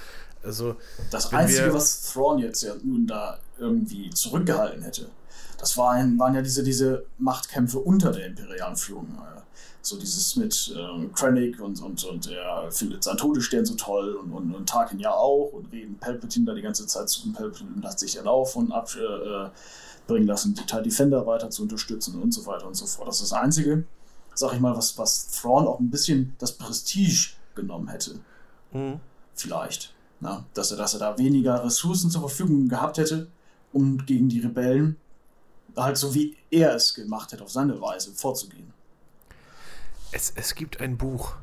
also. 0.44 0.76
Das 1.12 1.32
Einzige, 1.34 1.74
was 1.74 2.14
Thrawn 2.14 2.40
jetzt 2.40 2.62
ja 2.64 2.74
nun 2.84 3.08
da 3.08 3.40
irgendwie 3.58 4.10
zurückgehalten 4.10 4.84
hätte, 4.84 5.10
das 5.58 5.78
waren, 5.78 6.20
waren 6.20 6.36
ja 6.36 6.42
diese, 6.42 6.64
diese 6.64 7.06
Machtkämpfe 7.18 7.80
unter 7.80 8.12
der 8.12 8.28
imperialen 8.28 8.76
Führung. 8.76 9.08
Äh, 9.18 9.42
so 9.82 10.00
dieses 10.00 10.36
mit 10.36 10.74
ähm, 10.76 11.12
Krennic 11.14 11.62
und, 11.62 11.82
und, 11.82 12.04
und 12.06 12.32
er 12.32 12.72
findet 12.72 13.04
seinen 13.04 13.18
Todesstern 13.18 13.66
so 13.66 13.76
toll 13.76 14.16
und, 14.16 14.32
und, 14.32 14.54
und 14.54 14.68
Tarkin 14.68 15.00
ja 15.00 15.12
auch 15.12 15.52
und 15.54 15.72
reden 15.72 15.98
Palpatine 16.00 16.46
da 16.46 16.54
die 16.56 16.64
ganze 16.64 16.88
Zeit 16.88 17.08
zu 17.08 17.28
und 17.28 17.34
Palpatine 17.34 17.70
hat 17.84 18.00
sich 18.00 18.16
dann 18.16 18.28
auf 18.28 18.56
und 18.56 18.72
abbringen 18.72 19.46
äh, 19.46 19.50
lassen, 20.08 20.54
die 20.54 20.66
TIE 20.66 20.84
Defender 20.84 21.26
weiter 21.26 21.50
zu 21.50 21.64
unterstützen 21.64 22.22
und 22.22 22.32
so 22.32 22.46
weiter 22.46 22.68
und 22.68 22.76
so 22.76 22.86
fort. 22.86 23.08
Das 23.08 23.22
ist 23.22 23.32
das 23.32 23.40
Einzige, 23.40 23.86
sag 24.34 24.54
ich 24.54 24.60
mal, 24.60 24.76
was, 24.76 24.98
was 24.98 25.32
Thrawn 25.32 25.68
auch 25.68 25.80
ein 25.80 25.90
bisschen 25.90 26.36
das 26.40 26.52
Prestige 26.58 27.32
genommen 27.56 27.88
hätte. 27.88 28.20
Mhm. 28.72 29.00
Vielleicht. 29.34 29.94
Na, 30.20 30.46
dass, 30.54 30.72
er, 30.72 30.78
dass 30.78 30.94
er 30.94 31.00
da 31.00 31.18
weniger 31.18 31.64
Ressourcen 31.64 32.10
zur 32.10 32.22
Verfügung 32.22 32.70
gehabt 32.70 32.98
hätte, 32.98 33.28
um 33.74 34.06
gegen 34.06 34.30
die 34.30 34.40
Rebellen 34.40 34.98
halt 35.78 35.98
so 35.98 36.14
wie 36.14 36.38
er 36.52 36.76
es 36.76 36.94
gemacht 36.94 37.32
hätte, 37.32 37.44
auf 37.44 37.52
seine 37.52 37.80
Weise 37.82 38.14
vorzugehen. 38.14 38.74
Es, 40.12 40.32
es 40.36 40.56
gibt 40.56 40.80
ein 40.80 40.98
Buch, 40.98 41.36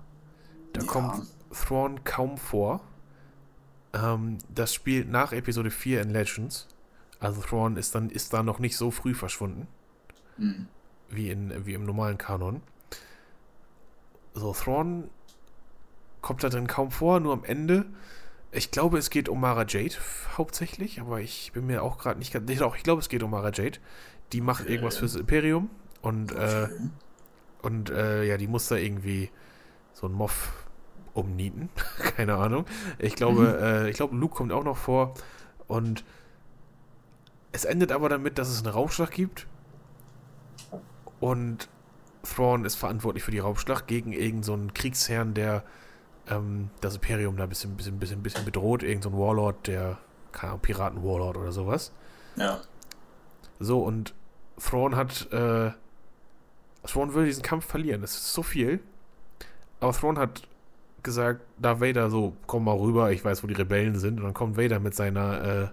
da 0.73 0.81
ja. 0.81 0.87
kommt 0.87 1.27
Thrawn 1.53 2.03
kaum 2.05 2.39
vor. 2.39 2.81
Ähm, 3.93 4.39
das 4.55 4.73
spielt 4.73 5.11
nach 5.11 5.33
Episode 5.33 5.71
4 5.71 6.03
in 6.03 6.11
Legends. 6.11 6.67
Also 7.23 7.41
Thrawn 7.41 7.77
ist 7.77 7.95
dann 7.95 8.11
ist 8.11 8.33
da 8.33 8.43
noch 8.43 8.59
nicht 8.59 8.77
so 8.77 8.91
früh 8.91 9.14
verschwunden. 9.14 9.68
Mhm. 10.37 10.66
Wie, 11.09 11.31
in, 11.31 11.66
wie 11.66 11.75
im 11.75 11.85
normalen 11.85 12.18
Kanon. 12.18 12.62
So, 14.35 14.53
Thrawn 14.53 15.09
kommt 16.20 16.43
da 16.43 16.49
drin 16.49 16.66
kaum 16.66 16.91
vor, 16.91 17.20
nur 17.20 17.33
am 17.33 17.45
Ende. 17.45 17.85
Ich 18.51 18.70
glaube, 18.70 18.99
es 18.99 19.11
geht 19.11 19.29
um 19.29 19.41
Mara 19.41 19.64
Jade 19.66 19.95
hauptsächlich, 20.37 21.01
aber 21.01 21.20
ich 21.20 21.53
bin 21.53 21.66
mir 21.66 21.83
auch 21.83 21.99
gerade 21.99 22.18
nicht 22.18 22.33
ganz. 22.33 22.51
Doch, 22.59 22.77
ich 22.77 22.83
glaube, 22.83 23.01
es 23.01 23.09
geht 23.09 23.23
um 23.23 23.31
Mara 23.31 23.51
Jade. 23.53 23.79
Die 24.33 24.41
macht 24.41 24.62
okay. 24.62 24.73
irgendwas 24.73 24.97
fürs 24.97 25.14
Imperium 25.14 25.70
und 26.01 26.33
äh, 26.33 26.68
und 27.62 27.91
äh, 27.91 28.25
ja, 28.25 28.37
die 28.37 28.49
muss 28.49 28.68
da 28.68 28.77
irgendwie 28.77 29.31
so 29.93 30.07
ein 30.07 30.12
Moff 30.12 30.53
umnieten. 31.14 31.68
Keine 32.16 32.35
Ahnung. 32.35 32.66
Ich 32.99 33.14
glaube, 33.14 33.43
mhm. 33.43 33.64
äh, 33.64 33.91
ich 33.91 33.97
glaube, 33.97 34.16
Luke 34.16 34.35
kommt 34.35 34.53
auch 34.53 34.64
noch 34.64 34.77
vor. 34.77 35.14
Und 35.68 36.05
es 37.53 37.64
endet 37.64 37.92
aber 37.92 38.09
damit, 38.09 38.38
dass 38.38 38.48
es 38.48 38.62
eine 38.62 38.72
Raumschlacht 38.72 39.12
gibt. 39.12 39.46
Und 41.20 41.68
Thrawn 42.22 42.64
ist 42.64 42.76
verantwortlich 42.76 43.24
für 43.24 43.30
die 43.30 43.38
Raumschlacht 43.38 43.86
gegen 43.86 44.12
irgendeinen 44.12 44.68
so 44.68 44.74
Kriegsherrn, 44.74 45.34
der 45.34 45.62
ähm, 46.28 46.70
das 46.80 46.96
Imperium 46.96 47.36
da 47.36 47.44
ein 47.44 47.48
bisschen, 47.48 47.76
bisschen, 47.76 47.98
bisschen, 47.98 48.22
bisschen 48.22 48.44
bedroht. 48.44 48.82
Irgend 48.82 49.05
so 49.05 49.12
Warlord, 49.12 49.66
der, 49.66 49.98
keine 50.32 50.53
Ahnung, 50.53 50.62
Piraten-Warlord 50.62 51.36
oder 51.36 51.53
sowas. 51.53 51.92
Ja. 52.36 52.61
So, 53.61 53.82
und 53.82 54.14
Thrawn 54.59 54.96
hat 54.96 55.30
äh, 55.32 55.72
Thrawn 56.86 57.14
will 57.14 57.26
diesen 57.26 57.42
Kampf 57.42 57.66
verlieren. 57.66 58.00
Das 58.00 58.12
ist 58.12 58.32
so 58.32 58.42
viel. 58.42 58.80
Aber 59.80 59.92
Thrawn 59.92 60.18
hat 60.18 60.42
gesagt, 61.03 61.42
da 61.59 61.80
Vader 61.80 62.11
so, 62.11 62.36
komm 62.46 62.64
mal 62.64 62.76
rüber, 62.76 63.11
ich 63.12 63.24
weiß, 63.24 63.42
wo 63.42 63.46
die 63.46 63.55
Rebellen 63.55 63.98
sind. 63.98 64.18
Und 64.18 64.24
dann 64.24 64.34
kommt 64.34 64.57
Vader 64.57 64.80
mit 64.80 64.94
seiner, 64.94 65.44
äh, 65.44 65.68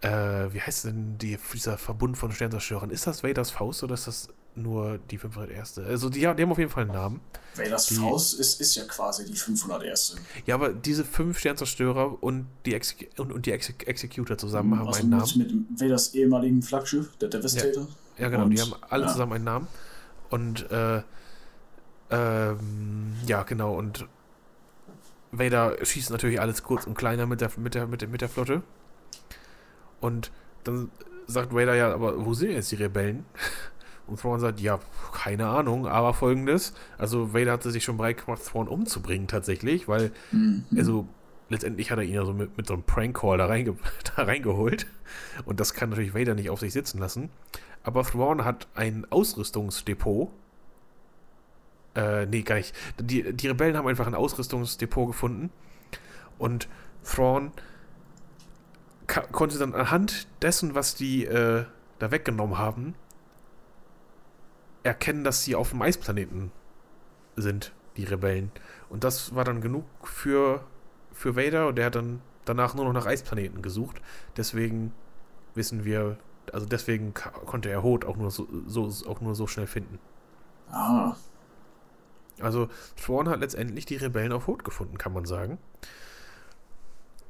äh, 0.00 0.52
wie 0.52 0.60
heißt 0.60 0.84
denn 0.84 1.18
die, 1.18 1.38
dieser 1.52 1.78
Verbund 1.78 2.16
von 2.16 2.32
Sternzerstörern? 2.32 2.90
Ist 2.90 3.06
das 3.06 3.22
Vaders 3.22 3.50
Faust 3.50 3.82
oder 3.82 3.94
ist 3.94 4.06
das 4.06 4.28
nur 4.58 4.98
die 5.10 5.18
501. 5.18 5.78
Also 5.78 6.08
die, 6.08 6.20
die 6.20 6.26
haben 6.26 6.50
auf 6.50 6.58
jeden 6.58 6.70
Fall 6.70 6.84
einen 6.84 6.92
Namen. 6.92 7.20
Vaders 7.54 7.86
die, 7.86 7.94
Faust 7.94 8.38
ist, 8.38 8.60
ist 8.60 8.74
ja 8.74 8.84
quasi 8.84 9.24
die 9.24 9.36
501. 9.36 10.16
Ja, 10.46 10.54
aber 10.54 10.72
diese 10.72 11.04
fünf 11.04 11.38
Sternzerstörer 11.38 12.22
und 12.22 12.46
die, 12.66 12.74
Exec 12.74 13.10
und, 13.18 13.32
und 13.32 13.46
die 13.46 13.52
Exec 13.52 13.86
Executor 13.86 14.36
zusammen 14.36 14.72
also 14.78 14.86
haben 14.86 15.00
einen 15.00 15.10
Namen. 15.10 15.38
Mit 15.38 15.80
Vaders 15.80 16.14
ehemaligen 16.14 16.62
Flaggschiff, 16.62 17.16
der 17.16 17.28
Devastator. 17.28 17.86
Ja, 18.16 18.24
ja 18.24 18.28
genau, 18.28 18.44
und, 18.44 18.50
die 18.50 18.60
haben 18.60 18.74
alle 18.88 19.04
ja. 19.04 19.12
zusammen 19.12 19.32
einen 19.34 19.44
Namen. 19.44 19.68
Und 20.30 20.70
äh, 20.70 21.02
ähm, 22.10 23.14
ja, 23.26 23.42
genau, 23.44 23.74
und 23.74 24.06
Vader 25.30 25.76
schießt 25.84 26.10
natürlich 26.10 26.40
alles 26.40 26.62
kurz 26.62 26.86
und 26.86 26.94
kleiner 26.94 27.26
mit 27.26 27.40
der, 27.40 27.50
mit 27.56 27.74
der, 27.74 27.86
mit 27.86 28.02
der, 28.02 28.08
mit 28.08 28.20
der 28.20 28.28
Flotte. 28.28 28.62
Und 30.00 30.30
dann 30.64 30.90
sagt 31.26 31.54
Vader 31.54 31.74
ja, 31.74 31.92
aber 31.92 32.24
wo 32.24 32.34
sind 32.34 32.52
jetzt 32.52 32.70
die 32.72 32.76
Rebellen? 32.76 33.24
Und 34.06 34.18
Thrawn 34.18 34.40
sagt, 34.40 34.58
ja, 34.60 34.80
keine 35.12 35.48
Ahnung, 35.48 35.86
aber 35.86 36.14
folgendes. 36.14 36.72
Also 36.96 37.34
Vader 37.34 37.52
hatte 37.52 37.70
sich 37.70 37.84
schon 37.84 37.98
bereit 37.98 38.24
gemacht, 38.24 38.42
Thrawn 38.42 38.66
umzubringen 38.66 39.28
tatsächlich, 39.28 39.86
weil, 39.86 40.12
mhm. 40.32 40.64
also 40.78 41.06
letztendlich 41.50 41.90
hat 41.90 41.98
er 41.98 42.04
ihn 42.04 42.14
ja 42.14 42.24
so 42.24 42.32
mit, 42.32 42.56
mit 42.56 42.66
so 42.66 42.72
einem 42.72 42.84
Prank-Call 42.84 43.36
da, 43.36 43.46
reinge 43.46 43.76
da 44.16 44.22
reingeholt. 44.22 44.86
Und 45.44 45.60
das 45.60 45.74
kann 45.74 45.90
natürlich 45.90 46.14
Vader 46.14 46.34
nicht 46.34 46.48
auf 46.48 46.60
sich 46.60 46.72
sitzen 46.72 46.98
lassen. 46.98 47.28
Aber 47.82 48.02
Thrawn 48.02 48.44
hat 48.44 48.66
ein 48.74 49.06
Ausrüstungsdepot. 49.10 50.30
Äh, 51.94 52.26
nee, 52.26 52.42
gar 52.42 52.56
nicht. 52.56 52.74
Die, 52.98 53.32
die 53.32 53.48
Rebellen 53.48 53.76
haben 53.76 53.88
einfach 53.88 54.06
ein 54.06 54.14
Ausrüstungsdepot 54.14 55.08
gefunden. 55.08 55.50
Und 56.38 56.68
Thrawn 57.04 57.52
konnte 59.08 59.58
dann 59.58 59.74
anhand 59.74 60.28
dessen, 60.42 60.74
was 60.74 60.94
die 60.94 61.24
äh, 61.24 61.64
da 61.98 62.10
weggenommen 62.10 62.58
haben, 62.58 62.94
erkennen, 64.82 65.24
dass 65.24 65.44
sie 65.44 65.54
auf 65.54 65.70
dem 65.70 65.82
Eisplaneten 65.82 66.52
sind, 67.36 67.72
die 67.96 68.04
Rebellen. 68.04 68.52
Und 68.88 69.04
das 69.04 69.34
war 69.34 69.44
dann 69.44 69.60
genug 69.60 69.84
für, 70.04 70.64
für 71.12 71.36
Vader 71.36 71.68
und 71.68 71.76
der 71.76 71.86
hat 71.86 71.94
dann 71.94 72.20
danach 72.44 72.74
nur 72.74 72.84
noch 72.84 72.92
nach 72.92 73.06
Eisplaneten 73.06 73.62
gesucht. 73.62 74.00
Deswegen 74.36 74.92
wissen 75.54 75.84
wir, 75.84 76.18
also 76.52 76.66
deswegen 76.66 77.14
konnte 77.14 77.70
er 77.70 77.82
Hot 77.82 78.04
auch 78.04 78.16
nur 78.16 78.30
so, 78.30 78.46
so, 78.66 78.90
auch 79.08 79.20
nur 79.20 79.34
so 79.34 79.46
schnell 79.46 79.66
finden. 79.66 79.98
Ah. 80.70 81.16
Also 82.40 82.68
Thrawn 82.96 83.28
hat 83.28 83.40
letztendlich 83.40 83.86
die 83.86 83.96
Rebellen 83.96 84.32
auf 84.32 84.46
Hot 84.46 84.64
gefunden, 84.64 84.96
kann 84.96 85.12
man 85.12 85.24
sagen. 85.24 85.58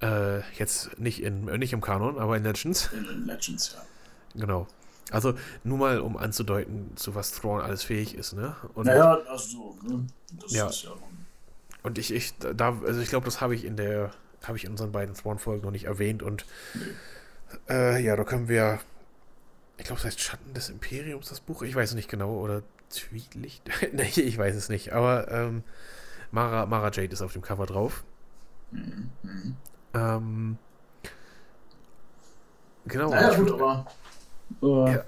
Äh, 0.00 0.40
jetzt 0.52 0.98
nicht, 0.98 1.22
in, 1.22 1.44
nicht 1.44 1.72
im 1.72 1.80
Kanon, 1.80 2.18
aber 2.18 2.36
in 2.36 2.44
Legends. 2.44 2.90
In 2.92 3.26
Legends, 3.26 3.74
ja. 3.74 3.82
Genau. 4.40 4.68
Also 5.10 5.34
nur 5.64 5.78
mal, 5.78 6.00
um 6.00 6.16
anzudeuten, 6.16 6.92
zu 6.96 7.14
was 7.14 7.32
Thrawn 7.32 7.60
alles 7.60 7.82
fähig 7.82 8.14
ist, 8.14 8.34
ne? 8.34 8.54
Und, 8.74 8.86
naja, 8.86 9.18
also 9.28 9.76
ne? 9.82 10.06
Das 10.40 10.52
ja. 10.52 10.66
ist 10.68 10.82
ja. 10.82 10.90
Und 11.82 11.98
ich, 11.98 12.12
ich, 12.12 12.36
da, 12.38 12.78
also 12.84 13.00
ich 13.00 13.08
glaube, 13.08 13.24
das 13.24 13.40
habe 13.40 13.54
ich 13.54 13.64
in 13.64 13.76
der, 13.76 14.10
habe 14.44 14.58
ich 14.58 14.64
in 14.64 14.70
unseren 14.70 14.92
beiden 14.92 15.14
Thrawn-Folgen 15.14 15.64
noch 15.64 15.70
nicht 15.70 15.84
erwähnt 15.84 16.22
und 16.22 16.44
nee. 16.74 16.82
äh, 17.70 18.02
ja, 18.02 18.16
da 18.16 18.24
können 18.24 18.48
wir, 18.48 18.80
ich 19.78 19.84
glaube, 19.84 20.00
es 20.00 20.04
heißt 20.04 20.20
Schatten 20.20 20.52
des 20.54 20.68
Imperiums, 20.68 21.28
das 21.28 21.40
Buch, 21.40 21.62
ich 21.62 21.74
weiß 21.74 21.90
es 21.90 21.94
nicht 21.94 22.10
genau, 22.10 22.34
oder 22.34 22.62
Tweetlicht, 22.90 23.62
nee, 23.92 24.10
ich 24.16 24.36
weiß 24.36 24.54
es 24.54 24.68
nicht, 24.68 24.92
aber 24.92 25.30
ähm, 25.30 25.62
Mara, 26.30 26.66
Mara 26.66 26.90
Jade 26.90 27.12
ist 27.12 27.22
auf 27.22 27.32
dem 27.32 27.42
Cover 27.42 27.64
drauf. 27.64 28.04
Mhm. 28.70 29.10
Ähm, 29.94 30.58
genau. 32.86 33.10
Naja, 33.10 33.34
gut, 33.34 33.52
aber 33.52 33.86
Uh. 34.60 34.88
Ja. 34.88 35.04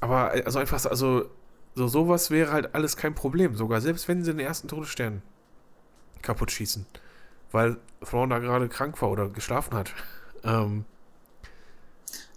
Aber 0.00 0.36
äh, 0.36 0.42
also 0.44 0.58
einfach, 0.58 0.84
also 0.84 1.26
so 1.74 1.88
sowas 1.88 2.30
wäre 2.30 2.52
halt 2.52 2.74
alles 2.74 2.96
kein 2.96 3.14
Problem. 3.14 3.54
Sogar 3.54 3.80
selbst 3.80 4.08
wenn 4.08 4.24
sie 4.24 4.32
den 4.32 4.40
ersten 4.40 4.68
Todesstern 4.68 5.22
kaputt 6.22 6.50
schießen. 6.50 6.86
Weil 7.52 7.78
Thrawn 8.04 8.30
da 8.30 8.38
gerade 8.38 8.68
krank 8.68 9.00
war 9.00 9.10
oder 9.10 9.28
geschlafen 9.28 9.74
hat. 9.74 9.92
Ähm, 10.44 10.84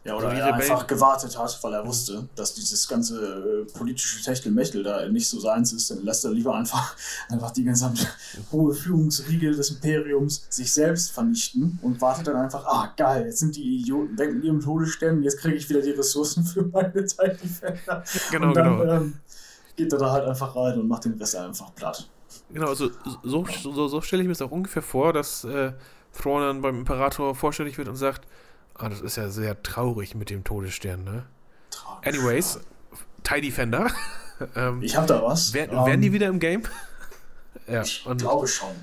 ja, 0.04 0.16
oder 0.16 0.30
also 0.30 0.42
er 0.42 0.54
einfach 0.56 0.88
gewartet 0.88 1.38
hat, 1.38 1.60
weil 1.62 1.74
er 1.74 1.86
wusste, 1.86 2.28
dass 2.36 2.56
dieses 2.56 2.88
ganze 2.88 3.66
äh, 3.68 3.72
politische 3.72 4.24
Techtelmechtel 4.24 4.82
da 4.82 5.08
nicht 5.08 5.30
so 5.30 5.40
seins 5.40 5.74
ist. 5.74 5.92
Dann 5.92 6.04
lässt 6.04 6.26
er 6.26 6.32
lieber 6.32 6.56
einfach, 6.56 6.96
einfach 7.30 7.52
die 7.52 7.64
gesamte 7.64 8.08
hohe 8.52 8.74
Führungsriege 8.74 9.52
des 9.52 9.70
Imperiums 9.70 10.48
sich 10.50 10.74
selbst 10.74 11.12
vernichten 11.12 11.78
und 11.84 12.02
wartet 12.02 12.28
dann 12.28 12.36
einfach, 12.38 12.66
ah 12.66 12.92
geil, 12.98 13.26
jetzt 13.26 13.40
sind 13.40 13.56
die 13.56 13.78
Idioten 13.78 14.18
weg 14.18 14.34
mit 14.34 14.44
ihrem 14.44 14.60
Todesstern, 14.60 15.22
jetzt 15.22 15.38
kriege 15.38 15.58
ich 15.58 15.70
wieder 15.70 15.82
die 15.82 15.92
Ressourcen 15.92 16.44
für 16.46 16.64
meine 16.64 17.06
Zeit 17.06 17.40
Defender. 17.42 18.04
Genau, 18.32 18.48
und 18.48 18.58
dann, 18.58 18.80
genau. 18.80 18.94
Ähm, 18.94 19.14
geht 19.76 19.94
er 19.94 20.00
da 20.00 20.12
halt 20.12 20.26
einfach 20.26 20.56
rein 20.56 20.80
und 20.80 20.88
macht 20.88 21.06
den 21.06 21.14
Rest 21.14 21.36
einfach 21.36 21.76
platt. 21.76 22.10
Genau, 22.50 22.70
also 22.70 22.90
so, 23.24 23.46
so, 23.62 23.88
so 23.88 24.02
stelle 24.02 24.24
ich 24.24 24.28
mir 24.28 24.34
es 24.34 24.42
auch 24.42 24.52
ungefähr 24.52 24.82
vor, 24.82 25.14
dass 25.14 25.44
äh, 25.44 25.74
Thrawn 26.14 26.42
dann 26.42 26.62
beim 26.62 26.80
Imperator 26.80 27.36
vorstellig 27.36 27.78
wird 27.78 27.88
und 27.88 27.96
sagt, 27.96 28.28
Ah, 28.76 28.90
das 28.90 29.02
ist 29.02 29.18
ja 29.18 29.30
sehr 29.30 29.62
traurig 29.62 30.16
mit 30.16 30.30
dem 30.30 30.44
Todesstern, 30.44 31.04
ne? 31.04 31.26
Traurig. 31.70 32.08
Anyways, 32.08 32.60
TIE 33.24 33.42
Defender. 33.42 33.92
ähm, 34.56 34.82
ich 34.82 34.96
hab 34.96 35.08
da 35.08 35.24
was. 35.24 35.54
Wer, 35.54 35.72
um, 35.72 35.86
werden 35.86 36.02
die 36.02 36.14
wieder 36.14 36.28
im 36.28 36.40
Game? 36.40 36.64
ja, 37.68 37.82
ich 37.82 38.04
glaube 38.18 38.48
schon. 38.48 38.76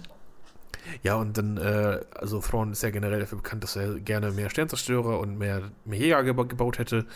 Ja, 1.02 1.16
und 1.16 1.36
dann, 1.36 1.56
äh, 1.58 2.00
also 2.14 2.40
Thrawn 2.40 2.72
ist 2.72 2.82
ja 2.82 2.90
generell 2.90 3.20
dafür 3.20 3.38
bekannt, 3.38 3.62
dass 3.62 3.76
er 3.76 3.98
gerne 4.00 4.30
mehr 4.30 4.50
Sternzerstörer 4.50 5.18
und 5.18 5.36
mehr, 5.36 5.70
mehr 5.84 5.98
Jäger 5.98 6.22
geba 6.24 6.44
gebaut 6.44 6.78
hätte, 6.78 7.06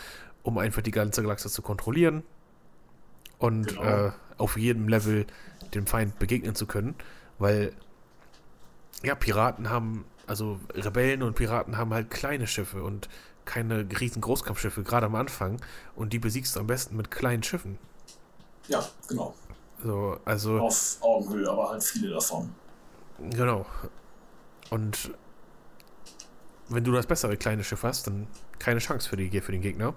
um 0.43 0.57
einfach 0.57 0.81
die 0.81 0.91
ganze 0.91 1.21
Galaxie 1.21 1.49
zu 1.49 1.61
kontrollieren 1.61 2.23
und 3.39 3.69
genau. 3.69 4.07
äh, 4.07 4.11
auf 4.37 4.57
jedem 4.57 4.87
Level 4.87 5.25
dem 5.73 5.87
Feind 5.87 6.19
begegnen 6.19 6.55
zu 6.55 6.65
können, 6.65 6.95
weil 7.39 7.73
ja, 9.03 9.15
Piraten 9.15 9.69
haben, 9.69 10.05
also 10.27 10.59
Rebellen 10.73 11.23
und 11.23 11.35
Piraten 11.35 11.77
haben 11.77 11.93
halt 11.93 12.09
kleine 12.09 12.47
Schiffe 12.47 12.83
und 12.83 13.09
keine 13.45 13.87
riesen 13.99 14.21
Großkampfschiffe, 14.21 14.83
gerade 14.83 15.07
am 15.07 15.15
Anfang. 15.15 15.61
Und 15.95 16.13
die 16.13 16.19
besiegst 16.19 16.55
du 16.55 16.59
am 16.59 16.67
besten 16.67 16.95
mit 16.95 17.11
kleinen 17.11 17.43
Schiffen. 17.43 17.77
Ja, 18.67 18.87
genau. 19.07 19.35
So, 19.83 20.17
also. 20.23 20.59
Auf 20.59 20.97
Augenhöhe, 21.01 21.49
aber 21.49 21.69
halt 21.69 21.83
viele 21.83 22.11
davon. 22.11 22.53
Genau. 23.31 23.65
Und 24.69 25.11
wenn 26.69 26.83
du 26.83 26.91
das 26.93 27.05
bessere 27.05 27.37
kleine 27.37 27.63
Schiff 27.63 27.83
hast, 27.83 28.07
dann 28.07 28.27
keine 28.59 28.79
Chance 28.79 29.09
für, 29.09 29.17
die, 29.17 29.41
für 29.41 29.51
den 29.51 29.61
Gegner. 29.61 29.93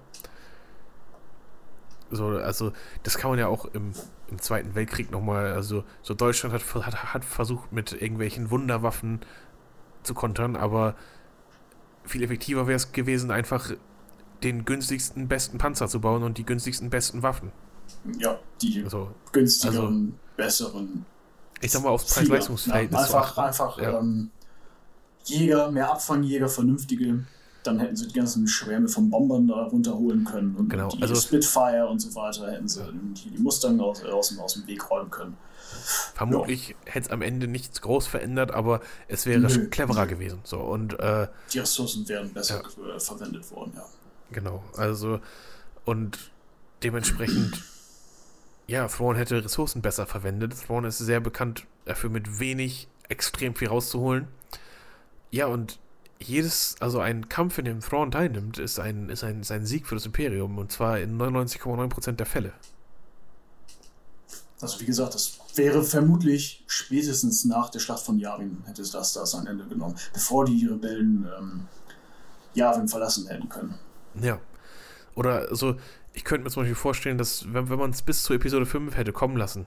So, 2.11 2.27
also, 2.29 2.73
das 3.03 3.19
kann 3.19 3.31
man 3.31 3.39
ja 3.39 3.49
auch 3.49 3.65
im, 3.67 3.93
im 4.29 4.41
Zweiten 4.41 4.75
Weltkrieg 4.75 5.11
nochmal, 5.11 5.53
also, 5.53 5.85
so 6.03 6.15
Deutschland 6.15 6.55
hat, 6.55 6.87
hat, 6.87 7.15
hat 7.15 7.25
versucht, 7.25 7.73
mit 7.73 7.93
irgendwelchen 7.93 8.51
Wunderwaffen 8.51 9.21
zu 10.07 10.15
kontern, 10.15 10.57
aber 10.57 10.95
viel 12.05 12.23
effektiver 12.23 12.67
wäre 12.67 12.77
es 12.77 12.93
gewesen, 12.93 13.31
einfach 13.31 13.73
den 14.43 14.65
günstigsten, 14.65 15.29
besten 15.29 15.59
Panzer 15.59 15.89
zu 15.89 16.01
bauen 16.01 16.23
und 16.23 16.39
die 16.39 16.45
günstigsten, 16.45 16.91
besten 16.91 17.23
Waffen. 17.23 17.53
Ja, 18.19 18.39
die 18.61 18.83
also, 18.85 19.11
günstigeren, 19.33 19.85
also, 19.85 20.37
besseren. 20.37 21.07
Ich 21.61 21.73
sag 21.73 21.83
mal, 21.83 21.91
aufs 21.91 22.15
Preis-Leistungsverhältnis. 22.15 23.01
Ja, 23.01 23.07
einfach, 23.07 23.39
einfach 23.39 23.79
ja. 23.79 23.99
ähm, 23.99 24.31
Jäger, 25.25 25.71
mehr 25.71 25.91
Abfangjäger, 25.91 26.49
vernünftige. 26.49 27.25
Dann 27.63 27.81
hätten 27.81 27.97
sie 27.97 28.07
die 28.07 28.15
ganzen 28.15 28.47
Schwärme 28.47 28.87
von 28.87 29.11
Bombern 29.11 29.49
da 29.49 29.65
runterholen 29.65 30.25
können 30.25 30.55
und 30.55 30.69
genau, 30.69 30.89
die 30.89 31.03
also, 31.03 31.17
Spitfire 31.17 31.89
und 31.89 31.99
so 31.99 32.15
weiter 32.15 32.49
hätten 32.53 32.69
sie 32.69 32.85
die, 32.93 33.31
die 33.31 33.39
Mustang 33.39 33.81
aus, 33.81 34.05
aus, 34.05 34.39
aus 34.39 34.55
dem 34.55 34.67
Weg 34.69 34.89
räumen 34.89 35.11
können. 35.11 35.37
Vermutlich 36.15 36.71
ja. 36.71 36.75
hätte 36.87 37.07
es 37.07 37.11
am 37.11 37.23
Ende 37.23 37.47
nichts 37.47 37.81
groß 37.81 38.07
verändert, 38.07 38.51
aber 38.51 38.81
es 39.09 39.27
wäre 39.27 39.41
Nö. 39.41 39.69
cleverer 39.69 40.07
gewesen. 40.07 40.41
So, 40.45 40.59
und, 40.61 40.99
äh, 40.99 41.29
die 41.53 41.59
Ressourcen 41.61 42.09
wären 42.09 42.33
besser 42.33 42.63
ja. 42.87 42.99
verwendet 42.99 43.51
worden, 43.51 43.73
ja. 43.77 43.85
Genau, 44.33 44.65
also 44.77 45.21
und 45.85 46.31
dementsprechend, 46.83 47.63
ja, 48.67 48.89
Thrawn 48.89 49.17
hätte 49.17 49.45
Ressourcen 49.45 49.83
besser 49.83 50.07
verwendet. 50.07 50.55
Thrawn 50.67 50.85
ist 50.85 50.99
sehr 50.99 51.21
bekannt 51.21 51.65
dafür, 51.85 52.11
mit 52.11 52.41
wenig 52.41 52.89
extrem 53.09 53.55
viel 53.55 53.69
rauszuholen. 53.69 54.27
Ja, 55.31 55.47
und 55.47 55.79
jedes, 56.19 56.77
also 56.81 56.99
ein 57.01 57.29
Kampf, 57.29 57.59
in 57.59 57.67
dem 57.67 57.81
Thrawn 57.81 58.11
teilnimmt, 58.11 58.59
ist 58.59 58.81
ein, 58.81 59.09
ist 59.11 59.23
ein, 59.23 59.43
ist 59.43 59.53
ein 59.53 59.67
Sieg 59.67 59.87
für 59.87 59.95
das 59.95 60.07
Imperium 60.07 60.59
und 60.59 60.73
zwar 60.73 60.99
in 60.99 61.17
99,9% 61.19 62.13
der 62.13 62.27
Fälle. 62.27 62.53
Also 64.61 64.81
wie 64.81 64.87
gesagt, 64.87 65.15
das 65.15 65.39
wäre 65.57 65.83
vermutlich 65.83 66.65
spätestens 66.67 67.45
nach 67.45 67.71
der 67.71 67.81
Schlacht 67.81 68.05
von 68.05 68.19
Yavin 68.19 68.63
hätte 68.67 68.83
das 68.83 69.13
da 69.13 69.27
sein 69.27 69.47
Ende 69.47 69.67
genommen, 69.67 69.97
bevor 70.13 70.45
die 70.45 70.67
Rebellen 70.67 71.27
ähm, 71.39 71.61
Yavin 72.55 72.89
verlassen 72.89 73.27
hätten 73.27 73.49
können. 73.49 73.75
Ja. 74.21 74.41
Oder 75.15 75.55
so, 75.55 75.77
ich 76.13 76.25
könnte 76.25 76.45
mir 76.45 76.51
zum 76.51 76.63
Beispiel 76.63 76.75
vorstellen, 76.75 77.19
dass 77.19 77.53
wenn, 77.53 77.69
wenn 77.69 77.79
man 77.79 77.91
es 77.91 78.03
bis 78.03 78.23
zur 78.23 78.37
Episode 78.37 78.67
5 78.67 78.97
hätte 78.97 79.13
kommen 79.13 79.37
lassen, 79.37 79.67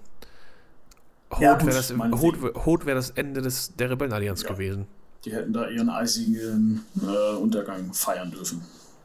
Hot 1.31 1.41
ja, 1.41 1.59
wäre 1.59 1.75
das, 1.75 1.91
wär 1.91 2.95
das 2.95 3.11
Ende 3.11 3.41
des, 3.41 3.75
der 3.75 3.91
Rebellenallianz 3.91 4.43
ja. 4.43 4.49
gewesen. 4.49 4.87
Die 5.25 5.31
hätten 5.31 5.53
da 5.53 5.67
ihren 5.69 5.89
eisigen 5.89 6.85
äh, 7.01 7.35
Untergang 7.35 7.93
feiern 7.93 8.31
dürfen. 8.31 8.61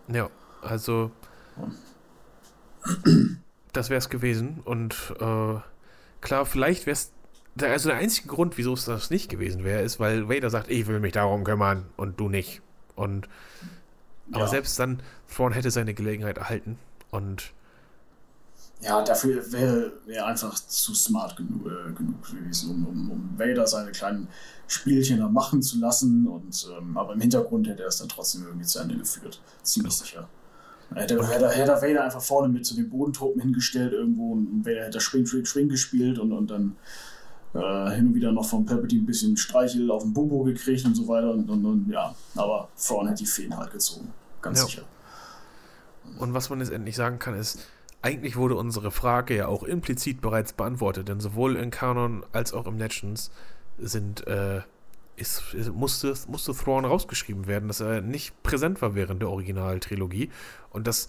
Ja, 0.08 0.30
also 0.62 1.10
ja. 1.56 3.12
das 3.72 3.90
wäre 3.90 3.98
es 3.98 4.08
gewesen 4.08 4.60
und 4.64 4.94
äh, 5.20 5.56
klar, 6.24 6.44
vielleicht 6.46 6.86
wäre 6.86 6.94
es. 6.94 7.12
Also 7.62 7.88
der 7.88 7.98
einzige 7.98 8.26
Grund, 8.26 8.58
wieso 8.58 8.72
es 8.72 8.84
das 8.84 9.10
nicht 9.10 9.28
gewesen 9.30 9.62
wäre, 9.62 9.82
ist, 9.82 10.00
weil 10.00 10.28
Vader 10.28 10.50
sagt, 10.50 10.68
ich 10.68 10.88
will 10.88 10.98
mich 10.98 11.12
darum 11.12 11.44
kümmern 11.44 11.86
und 11.96 12.18
du 12.18 12.28
nicht. 12.28 12.62
Und 12.96 13.28
aber 14.32 14.40
ja. 14.40 14.48
selbst 14.48 14.76
dann, 14.80 15.00
Thrawn 15.32 15.52
hätte 15.52 15.70
seine 15.70 15.94
Gelegenheit 15.94 16.38
erhalten 16.38 16.78
und 17.12 17.52
ja, 18.80 19.02
dafür 19.02 19.50
wäre 19.50 19.92
er 20.06 20.26
einfach 20.26 20.54
zu 20.54 20.94
smart 20.94 21.36
genug, 21.36 21.66
äh, 21.66 21.92
genug 21.92 22.22
gewesen, 22.26 22.70
um, 22.70 22.86
um, 22.86 23.10
um, 23.10 23.38
Vader 23.38 23.66
seine 23.66 23.92
kleinen 23.92 24.28
Spielchen 24.66 25.20
da 25.20 25.28
machen 25.28 25.62
zu 25.62 25.78
lassen. 25.78 26.26
Und, 26.26 26.68
ähm, 26.76 26.98
aber 26.98 27.14
im 27.14 27.20
Hintergrund 27.20 27.66
hätte 27.66 27.82
er 27.82 27.88
es 27.88 27.98
dann 27.98 28.08
trotzdem 28.08 28.44
irgendwie 28.44 28.66
zu 28.66 28.80
Ende 28.80 28.98
geführt. 28.98 29.40
Ziemlich 29.62 29.94
genau. 29.94 30.04
sicher. 30.04 30.28
Hätte, 30.94 31.26
hätte, 31.26 31.48
hätte 31.48 31.72
Vader 31.72 32.04
einfach 32.04 32.20
vorne 32.20 32.48
mit 32.48 32.66
zu 32.66 32.74
den 32.74 32.88
Bodentruppen 32.88 33.40
hingestellt 33.40 33.92
irgendwo 33.92 34.32
und 34.32 34.64
Vader 34.64 34.84
hätte 34.84 35.00
Spring, 35.00 35.26
Spring, 35.26 35.44
Spring 35.44 35.68
gespielt 35.68 36.18
und, 36.18 36.32
und 36.32 36.50
dann 36.50 36.76
äh, 37.54 37.94
hin 37.94 38.08
und 38.08 38.14
wieder 38.14 38.32
noch 38.32 38.44
von 38.44 38.64
Palpatine 38.66 39.02
ein 39.02 39.06
bisschen 39.06 39.36
Streichel 39.36 39.90
auf 39.90 40.02
den 40.02 40.12
Bobo 40.12 40.44
gekriegt 40.44 40.84
und 40.84 40.94
so 40.94 41.08
weiter 41.08 41.30
und, 41.30 41.48
und, 41.48 41.64
und 41.64 41.90
ja, 41.90 42.14
aber 42.36 42.68
vorne 42.76 43.10
hätte 43.10 43.22
die 43.22 43.28
Feen 43.28 43.56
halt 43.56 43.72
gezogen, 43.72 44.12
ganz 44.42 44.58
ja. 44.60 44.66
sicher. 44.66 44.82
Und 46.18 46.34
was 46.34 46.50
man 46.50 46.60
jetzt 46.60 46.72
endlich 46.72 46.96
sagen 46.96 47.18
kann, 47.18 47.34
ist, 47.34 47.66
eigentlich 48.02 48.36
wurde 48.36 48.56
unsere 48.56 48.90
Frage 48.90 49.36
ja 49.36 49.48
auch 49.48 49.62
implizit 49.62 50.20
bereits 50.20 50.52
beantwortet, 50.52 51.08
denn 51.08 51.20
sowohl 51.20 51.56
in 51.56 51.70
Kanon 51.70 52.24
als 52.32 52.52
auch 52.52 52.66
im 52.66 52.76
Legends 52.76 53.30
sind 53.78 54.26
äh, 54.26 54.60
ist, 55.16 55.54
musste, 55.72 56.14
musste 56.28 56.54
Thrawn 56.54 56.84
rausgeschrieben 56.84 57.46
werden, 57.46 57.68
dass 57.68 57.80
er 57.80 58.00
nicht 58.00 58.42
präsent 58.42 58.82
war 58.82 58.94
während 58.94 59.22
der 59.22 59.30
Originaltrilogie. 59.30 60.30
Und 60.70 60.86
das 60.86 61.08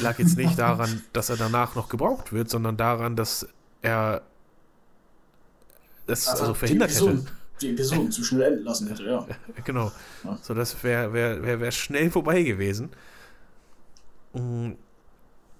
lag 0.00 0.18
jetzt 0.18 0.36
nicht 0.36 0.58
daran, 0.58 1.02
dass 1.12 1.28
er 1.28 1.36
danach 1.36 1.74
noch 1.74 1.88
gebraucht 1.88 2.32
wird, 2.32 2.48
sondern 2.48 2.76
daran, 2.76 3.16
dass 3.16 3.46
er 3.82 4.22
das 6.06 6.28
also, 6.28 6.42
also 6.42 6.54
verhindert 6.54 6.90
die 6.90 6.94
Episode, 6.94 7.18
hätte. 7.18 7.32
Die 7.60 7.70
Episoden 7.70 8.12
zu 8.12 8.24
schnell 8.24 8.52
enden 8.52 8.64
lassen 8.64 8.88
hätte, 8.88 9.04
ja. 9.04 9.26
Genau. 9.64 9.92
Ja. 10.24 10.38
So, 10.42 10.54
das 10.54 10.82
wäre 10.82 11.12
wär, 11.12 11.42
wär, 11.42 11.60
wär 11.60 11.70
schnell 11.72 12.10
vorbei 12.10 12.42
gewesen. 12.42 12.90
Mm. 14.32 14.72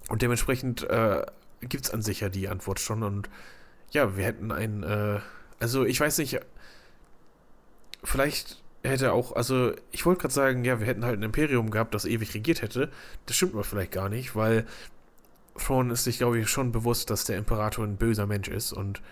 Und 0.08 0.22
dementsprechend 0.22 0.84
äh, 0.84 1.26
gibt 1.60 1.86
es 1.86 1.90
an 1.90 2.00
sich 2.00 2.20
ja 2.20 2.28
die 2.28 2.48
Antwort 2.48 2.78
schon. 2.78 3.02
Und 3.02 3.28
ja, 3.90 4.16
wir 4.16 4.24
hätten 4.24 4.52
ein, 4.52 4.84
äh, 4.84 5.18
also 5.58 5.84
ich 5.84 5.98
weiß 5.98 6.18
nicht, 6.18 6.38
vielleicht 8.06 8.62
hätte 8.82 9.12
auch, 9.12 9.34
also 9.34 9.72
ich 9.90 10.06
wollte 10.06 10.22
gerade 10.22 10.34
sagen, 10.34 10.64
ja, 10.64 10.80
wir 10.80 10.86
hätten 10.86 11.04
halt 11.04 11.18
ein 11.18 11.24
Imperium 11.24 11.70
gehabt, 11.70 11.94
das 11.94 12.04
ewig 12.04 12.34
regiert 12.34 12.62
hätte. 12.62 12.90
Das 13.26 13.36
stimmt 13.36 13.54
aber 13.54 13.64
vielleicht 13.64 13.92
gar 13.92 14.08
nicht, 14.08 14.36
weil 14.36 14.66
Thrawn 15.58 15.90
ist 15.90 16.04
sich, 16.04 16.18
glaube 16.18 16.38
ich, 16.38 16.48
schon 16.48 16.72
bewusst, 16.72 17.10
dass 17.10 17.24
der 17.24 17.38
Imperator 17.38 17.84
ein 17.84 17.96
böser 17.96 18.26
Mensch 18.26 18.48
ist 18.48 18.72
und, 18.72 19.02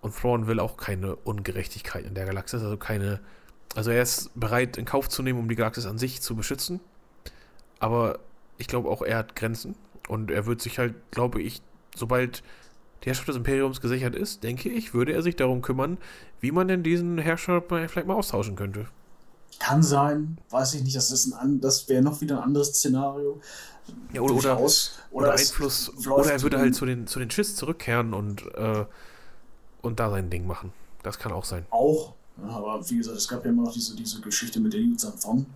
und 0.00 0.16
Thrawn 0.16 0.46
will 0.46 0.60
auch 0.60 0.76
keine 0.76 1.16
Ungerechtigkeit 1.16 2.04
in 2.04 2.14
der 2.14 2.26
Galaxis, 2.26 2.62
also 2.62 2.76
keine, 2.76 3.20
also 3.74 3.90
er 3.90 4.02
ist 4.02 4.30
bereit 4.38 4.76
in 4.76 4.84
Kauf 4.84 5.08
zu 5.08 5.22
nehmen, 5.22 5.38
um 5.38 5.48
die 5.48 5.56
Galaxis 5.56 5.86
an 5.86 5.98
sich 5.98 6.22
zu 6.22 6.36
beschützen, 6.36 6.80
aber 7.80 8.20
ich 8.58 8.68
glaube 8.68 8.88
auch, 8.88 9.02
er 9.02 9.18
hat 9.18 9.36
Grenzen 9.36 9.74
und 10.08 10.30
er 10.30 10.46
wird 10.46 10.62
sich 10.62 10.78
halt, 10.78 10.94
glaube 11.10 11.42
ich, 11.42 11.60
sobald 11.94 12.42
die 13.02 13.06
Herrschaft 13.06 13.28
des 13.28 13.36
Imperiums 13.36 13.80
gesichert 13.80 14.14
ist, 14.14 14.42
denke 14.44 14.68
ich, 14.68 14.94
würde 14.94 15.12
er 15.12 15.22
sich 15.22 15.36
darum 15.36 15.62
kümmern, 15.62 15.98
wie 16.46 16.52
man 16.52 16.68
denn 16.68 16.84
diesen 16.84 17.18
Herrscher 17.18 17.60
vielleicht 17.60 18.06
mal 18.06 18.14
austauschen 18.14 18.54
könnte. 18.54 18.86
Kann 19.58 19.82
sein, 19.82 20.38
weiß 20.50 20.74
ich 20.74 20.84
nicht, 20.84 20.94
das, 20.94 21.10
ist 21.10 21.32
ein, 21.32 21.60
das 21.60 21.88
wäre 21.88 22.02
noch 22.02 22.20
wieder 22.20 22.36
ein 22.36 22.44
anderes 22.44 22.68
Szenario. 22.68 23.40
Ja, 24.12 24.20
oder, 24.20 24.34
oder, 24.34 24.60
oder, 24.60 24.72
oder 25.10 25.32
Einfluss, 25.32 25.90
oder 26.06 26.30
er 26.30 26.42
würde 26.42 26.58
halt 26.58 26.76
zu 26.76 26.86
den, 26.86 27.08
zu 27.08 27.18
den 27.18 27.32
Schiss 27.32 27.56
zurückkehren 27.56 28.14
und, 28.14 28.42
äh, 28.54 28.84
und 29.82 29.98
da 29.98 30.08
sein 30.10 30.30
Ding 30.30 30.46
machen. 30.46 30.72
Das 31.02 31.18
kann 31.18 31.32
auch 31.32 31.44
sein. 31.44 31.66
Auch, 31.70 32.14
ja, 32.40 32.48
aber 32.48 32.88
wie 32.88 32.98
gesagt, 32.98 33.16
es 33.16 33.26
gab 33.26 33.44
ja 33.44 33.50
immer 33.50 33.64
noch 33.64 33.72
diese, 33.72 33.96
diese 33.96 34.20
Geschichte 34.20 34.60
mit 34.60 34.72
der 34.72 34.80
Yuuzhan 34.80 35.18
Fong. 35.18 35.46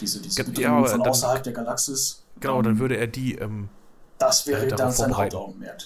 Diese, 0.00 0.20
diese 0.20 0.42
ja, 0.60 0.84
von 0.84 1.02
außerhalb 1.02 1.44
der 1.44 1.52
Galaxis. 1.52 2.24
Genau, 2.40 2.58
um, 2.58 2.64
dann 2.64 2.80
würde 2.80 2.96
er 2.96 3.06
die 3.06 3.36
ähm, 3.36 3.68
das 4.18 4.44
wäre 4.48 4.66
äh, 4.66 4.68
dann 4.68 4.90
sein 4.90 5.16
Hauptaugenmerk. 5.16 5.82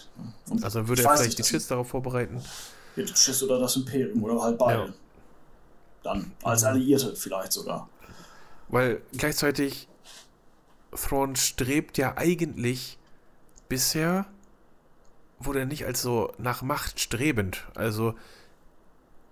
Also 0.62 0.88
würde 0.88 1.02
er 1.02 1.14
vielleicht 1.14 1.38
die 1.38 1.42
Chiss 1.42 1.66
darauf 1.66 1.88
vorbereiten? 1.88 2.42
Chiss 2.96 3.42
oder 3.42 3.58
das 3.58 3.76
Imperium 3.76 4.22
oder 4.22 4.40
halt 4.40 4.58
beide. 4.58 4.86
Ja. 4.86 4.94
Dann 6.02 6.32
als 6.42 6.62
mhm. 6.62 6.68
Alliierte 6.68 7.16
vielleicht 7.16 7.52
sogar. 7.52 7.88
Weil 8.68 9.02
gleichzeitig 9.12 9.88
Thrawn 10.92 11.36
strebt 11.36 11.98
ja 11.98 12.16
eigentlich 12.16 12.98
bisher 13.68 14.26
wurde 15.40 15.60
er 15.60 15.66
nicht 15.66 15.84
als 15.84 16.02
so 16.02 16.32
nach 16.38 16.62
Macht 16.62 17.00
strebend. 17.00 17.64
Also 17.74 18.14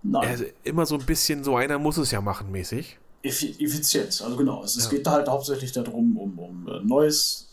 er 0.05 0.39
immer 0.65 0.87
so 0.87 0.97
ein 0.97 1.07
bisschen 1.07 1.45
so 1.45 1.57
einer 1.57 1.79
muss 1.79 1.97
es 1.97 2.11
ja 2.11 2.21
machen 2.21 2.51
mäßig. 2.51 2.99
Effizienz, 3.23 4.21
also 4.21 4.37
genau. 4.37 4.65
Es, 4.65 4.77
ja. 4.77 4.91
geht 4.91 5.07
halt 5.07 5.29
hauptsächlich 5.29 5.71
darum, 5.71 6.17
um, 6.17 6.39
um 6.39 6.69
äh, 6.69 6.81
neues 6.81 7.49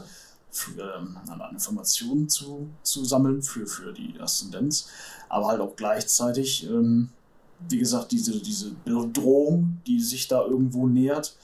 für, 0.50 0.96
ähm, 0.98 1.16
an 1.28 1.42
Informationen 1.52 2.28
zu, 2.28 2.68
zu 2.82 3.06
sammeln 3.06 3.44
für, 3.44 3.68
für 3.68 3.94
die 3.94 4.20
Aszendenz, 4.20 4.90
aber 5.30 5.48
halt 5.48 5.62
auch 5.62 5.76
gleichzeitig 5.76 6.68
ähm, 6.68 7.10
wie 7.68 7.78
gesagt, 7.78 8.12
diese, 8.12 8.40
diese 8.40 8.72
Bedrohung, 8.86 9.82
die 9.86 10.02
sich 10.02 10.28
da 10.28 10.44
irgendwo 10.46 10.88
nähert, 10.88 11.36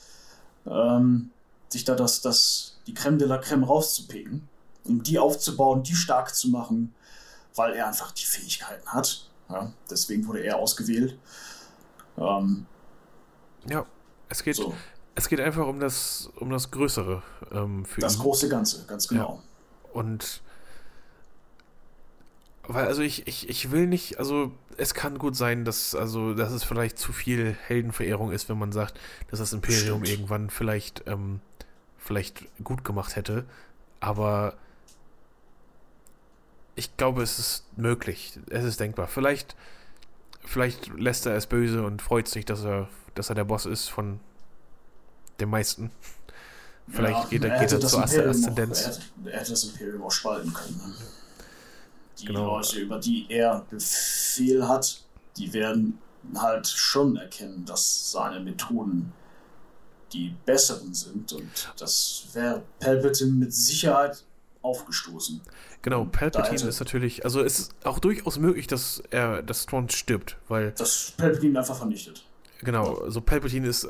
ähm, 0.65 1.31
sich 1.67 1.83
da 1.83 1.95
das, 1.95 2.21
das, 2.21 2.77
die 2.87 2.93
Creme 2.93 3.17
de 3.17 3.27
la 3.27 3.37
Creme 3.37 3.63
rauszupicken, 3.63 4.47
um 4.85 5.03
die 5.03 5.19
aufzubauen, 5.19 5.83
die 5.83 5.95
stark 5.95 6.33
zu 6.33 6.49
machen, 6.49 6.93
weil 7.55 7.73
er 7.73 7.87
einfach 7.87 8.11
die 8.11 8.25
Fähigkeiten 8.25 8.87
hat. 8.87 9.29
Ja, 9.49 9.71
deswegen 9.89 10.25
wurde 10.27 10.39
er 10.39 10.57
ausgewählt. 10.57 11.17
Ähm, 12.17 12.65
ja, 13.69 13.85
es 14.29 14.41
geht, 14.43 14.55
so. 14.55 14.73
es 15.15 15.27
geht 15.27 15.39
einfach 15.39 15.67
um 15.67 15.79
das, 15.79 16.29
um 16.39 16.49
das 16.49 16.71
Größere 16.71 17.21
ähm, 17.51 17.85
für 17.85 18.01
Das 18.01 18.15
ihn. 18.15 18.21
große 18.21 18.47
Ganze, 18.49 18.85
ganz 18.85 19.07
genau. 19.07 19.41
Ja. 19.43 19.91
Und 19.99 20.41
weil, 22.67 22.87
also 22.87 23.01
ich, 23.01 23.27
ich, 23.27 23.49
ich 23.49 23.71
will 23.71 23.87
nicht, 23.87 24.19
also 24.19 24.51
es 24.77 24.93
kann 24.93 25.17
gut 25.17 25.35
sein, 25.35 25.65
dass, 25.65 25.95
also, 25.95 26.33
dass 26.33 26.51
es 26.51 26.63
vielleicht 26.63 26.97
zu 26.97 27.13
viel 27.13 27.55
Heldenverehrung 27.67 28.31
ist, 28.31 28.49
wenn 28.49 28.57
man 28.57 28.71
sagt, 28.71 28.99
dass 29.29 29.39
das 29.39 29.53
Imperium 29.53 30.03
Stimmt. 30.03 30.09
irgendwann 30.09 30.49
vielleicht, 30.49 31.03
ähm, 31.07 31.39
vielleicht 31.97 32.45
gut 32.63 32.83
gemacht 32.83 33.15
hätte. 33.15 33.45
Aber 33.99 34.55
ich 36.75 36.95
glaube, 36.97 37.23
es 37.23 37.39
ist 37.39 37.77
möglich. 37.77 38.39
Es 38.49 38.65
ist 38.65 38.79
denkbar. 38.79 39.07
Vielleicht, 39.07 39.55
vielleicht 40.43 40.87
lässt 40.97 41.25
er 41.25 41.35
es 41.35 41.47
böse 41.47 41.83
und 41.83 42.01
freut 42.01 42.27
sich, 42.27 42.45
dass 42.45 42.63
er, 42.63 42.89
dass 43.15 43.29
er 43.29 43.35
der 43.35 43.45
Boss 43.45 43.65
ist 43.65 43.89
von 43.89 44.19
den 45.39 45.49
meisten. 45.49 45.91
Vielleicht 46.87 47.23
ja, 47.23 47.29
geht 47.29 47.43
er, 47.43 47.59
geht 47.59 47.71
er 47.71 47.79
zur 47.79 48.03
Aszendenz. 48.03 48.99
Er, 49.25 49.31
er 49.31 49.39
hätte 49.39 49.51
das 49.51 49.63
Imperium 49.63 50.03
auch 50.03 50.11
spalten 50.11 50.53
können. 50.53 50.95
Die 52.19 52.25
genau. 52.25 52.57
Leute, 52.57 52.79
über 52.79 52.99
die 52.99 53.25
er 53.29 53.65
Befehl 53.69 54.67
hat, 54.67 55.03
die 55.37 55.53
werden 55.53 55.99
halt 56.35 56.67
schon 56.67 57.17
erkennen, 57.17 57.65
dass 57.65 58.11
seine 58.11 58.39
Methoden 58.39 59.11
die 60.13 60.33
besseren 60.45 60.93
sind 60.93 61.33
und 61.33 61.73
das 61.77 62.27
wäre 62.33 62.63
Palpatine 62.79 63.31
mit 63.31 63.53
Sicherheit 63.53 64.23
aufgestoßen. 64.61 65.41
Genau, 65.81 66.05
Palpatine 66.05 66.69
ist 66.69 66.79
natürlich, 66.79 67.23
also 67.23 67.41
es 67.41 67.59
ist 67.59 67.75
auch 67.83 67.99
durchaus 67.99 68.39
möglich, 68.39 68.67
dass 68.67 69.03
er, 69.11 69.43
dass 69.43 69.65
Thrawn 69.65 69.89
stirbt, 69.89 70.37
weil. 70.47 70.71
Dass 70.71 71.13
Palpatine 71.17 71.59
einfach 71.59 71.77
vernichtet. 71.77 72.25
Genau, 72.61 72.95
also 72.95 73.21
Palpatine 73.21 73.67
ist. 73.67 73.87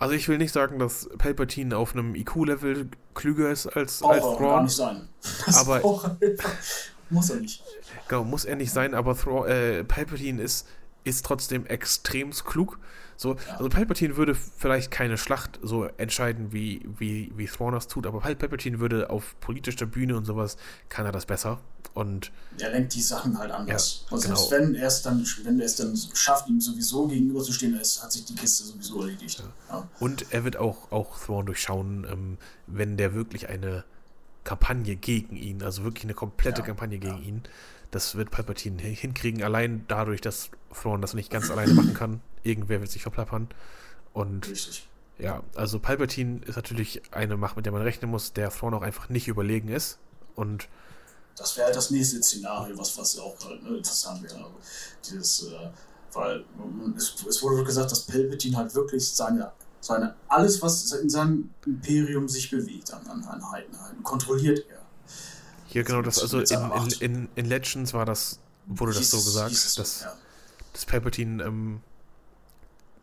Also 0.00 0.14
ich 0.14 0.28
will 0.28 0.38
nicht 0.38 0.52
sagen, 0.52 0.78
dass 0.78 1.10
Palpatine 1.18 1.76
auf 1.76 1.92
einem 1.92 2.14
IQ-Level 2.14 2.88
klüger 3.14 3.50
ist 3.50 3.66
als, 3.66 4.02
als 4.02 4.22
Thrawn. 4.22 4.38
Gar 4.38 4.62
nicht 4.62 4.74
sein. 4.74 5.08
Das 5.44 5.58
aber 5.58 5.82
muss 7.10 7.28
er 7.28 7.36
nicht. 7.36 7.62
Genau, 8.08 8.24
muss 8.24 8.46
er 8.46 8.56
nicht 8.56 8.72
sein, 8.72 8.94
aber 8.94 9.14
Thraw, 9.14 9.46
äh, 9.46 9.84
Palpatine 9.84 10.40
ist, 10.40 10.66
ist 11.04 11.26
trotzdem 11.26 11.66
extrem 11.66 12.30
klug. 12.30 12.78
So, 13.20 13.34
ja. 13.34 13.56
Also 13.58 13.68
Palpatine 13.68 14.16
würde 14.16 14.34
vielleicht 14.34 14.90
keine 14.90 15.18
Schlacht 15.18 15.60
so 15.62 15.84
entscheiden, 15.84 16.54
wie, 16.54 16.88
wie, 16.96 17.30
wie 17.36 17.46
Thrawn 17.46 17.74
das 17.74 17.86
tut, 17.86 18.06
aber 18.06 18.20
Palpatine 18.20 18.80
würde 18.80 19.10
auf 19.10 19.38
politischer 19.40 19.84
Bühne 19.84 20.16
und 20.16 20.24
sowas, 20.24 20.56
kann 20.88 21.04
er 21.04 21.12
das 21.12 21.26
besser. 21.26 21.60
Und 21.92 22.32
er 22.58 22.70
lenkt 22.70 22.94
die 22.94 23.02
Sachen 23.02 23.38
halt 23.38 23.50
anders. 23.50 24.06
Ja, 24.06 24.16
und 24.16 24.22
genau. 24.22 24.36
selbst 24.36 24.50
wenn 24.52 24.74
er 24.74 24.86
es 24.86 25.02
dann, 25.02 25.22
wenn 25.44 25.60
er 25.60 25.66
es 25.66 25.76
dann 25.76 25.94
schafft, 26.14 26.48
ihm 26.48 26.62
sowieso 26.62 27.08
gegenüberzustehen, 27.08 27.78
ist, 27.78 28.02
hat 28.02 28.10
sich 28.10 28.24
die 28.24 28.34
Kiste 28.34 28.64
sowieso 28.64 29.02
erledigt. 29.02 29.44
Ja. 29.68 29.86
Und 29.98 30.24
er 30.30 30.44
wird 30.44 30.56
auch, 30.56 30.90
auch 30.90 31.18
Thrawn 31.18 31.44
durchschauen, 31.44 32.06
ähm, 32.10 32.38
wenn 32.68 32.96
der 32.96 33.12
wirklich 33.12 33.50
eine 33.50 33.84
Kampagne 34.44 34.96
gegen 34.96 35.36
ihn, 35.36 35.62
also 35.62 35.84
wirklich 35.84 36.04
eine 36.04 36.14
komplette 36.14 36.62
ja, 36.62 36.68
Kampagne 36.68 36.98
gegen 36.98 37.18
ja. 37.18 37.22
ihn. 37.22 37.42
Das 37.90 38.14
wird 38.14 38.30
Palpatine 38.30 38.80
hinkriegen, 38.80 39.42
allein 39.42 39.84
dadurch, 39.88 40.22
dass 40.22 40.48
Thrawn 40.72 41.00
das 41.02 41.14
nicht 41.14 41.30
ganz 41.30 41.50
alleine 41.50 41.74
machen 41.74 41.94
kann. 41.94 42.20
Irgendwer 42.42 42.80
wird 42.80 42.90
sich 42.90 43.02
verplappern. 43.02 43.48
Und 44.12 44.48
Richtig. 44.48 44.88
ja, 45.18 45.42
also 45.54 45.78
Palpatine 45.78 46.40
ist 46.46 46.56
natürlich 46.56 47.02
eine 47.12 47.36
Macht, 47.36 47.56
mit 47.56 47.66
der 47.66 47.72
man 47.72 47.82
rechnen 47.82 48.10
muss, 48.10 48.32
der 48.32 48.50
Thrawn 48.50 48.74
auch 48.74 48.82
einfach 48.82 49.08
nicht 49.08 49.28
überlegen 49.28 49.68
ist. 49.68 49.98
Und 50.34 50.68
das 51.36 51.56
wäre 51.56 51.66
halt 51.66 51.76
das 51.76 51.90
nächste 51.90 52.22
Szenario, 52.22 52.76
was, 52.76 52.96
was 52.98 53.18
auch 53.18 53.36
halt, 53.44 53.62
ne, 53.62 53.76
interessant 53.76 54.22
wäre. 54.22 54.46
Dieses, 55.08 55.44
äh, 55.44 55.70
weil 56.12 56.44
es, 56.96 57.14
es 57.28 57.42
wurde 57.42 57.64
gesagt, 57.64 57.90
dass 57.90 58.02
Palpatine 58.02 58.56
halt 58.56 58.74
wirklich 58.74 59.08
seine 59.08 59.52
seine, 59.80 60.14
alles, 60.28 60.60
was 60.62 60.92
in 60.92 61.08
seinem 61.08 61.50
Imperium 61.66 62.28
sich 62.28 62.50
bewegt 62.50 62.92
an, 62.92 63.06
an 63.06 63.24
Einheiten, 63.24 63.74
kontrolliert 64.02 64.66
er. 64.68 64.80
Hier 65.66 65.84
genau 65.84 66.02
das, 66.02 66.20
also 66.20 66.40
in, 66.40 66.72
in, 66.72 66.90
in, 67.00 67.28
in, 67.36 67.46
Legends 67.46 67.94
war 67.94 68.04
das, 68.04 68.40
wurde 68.66 68.92
das 68.92 69.10
so 69.10 69.18
gesagt, 69.18 69.78
dass, 69.78 70.00
ja. 70.02 70.12
Dass 70.72 70.86
Palpatine, 70.86 71.42
ähm, 71.42 71.80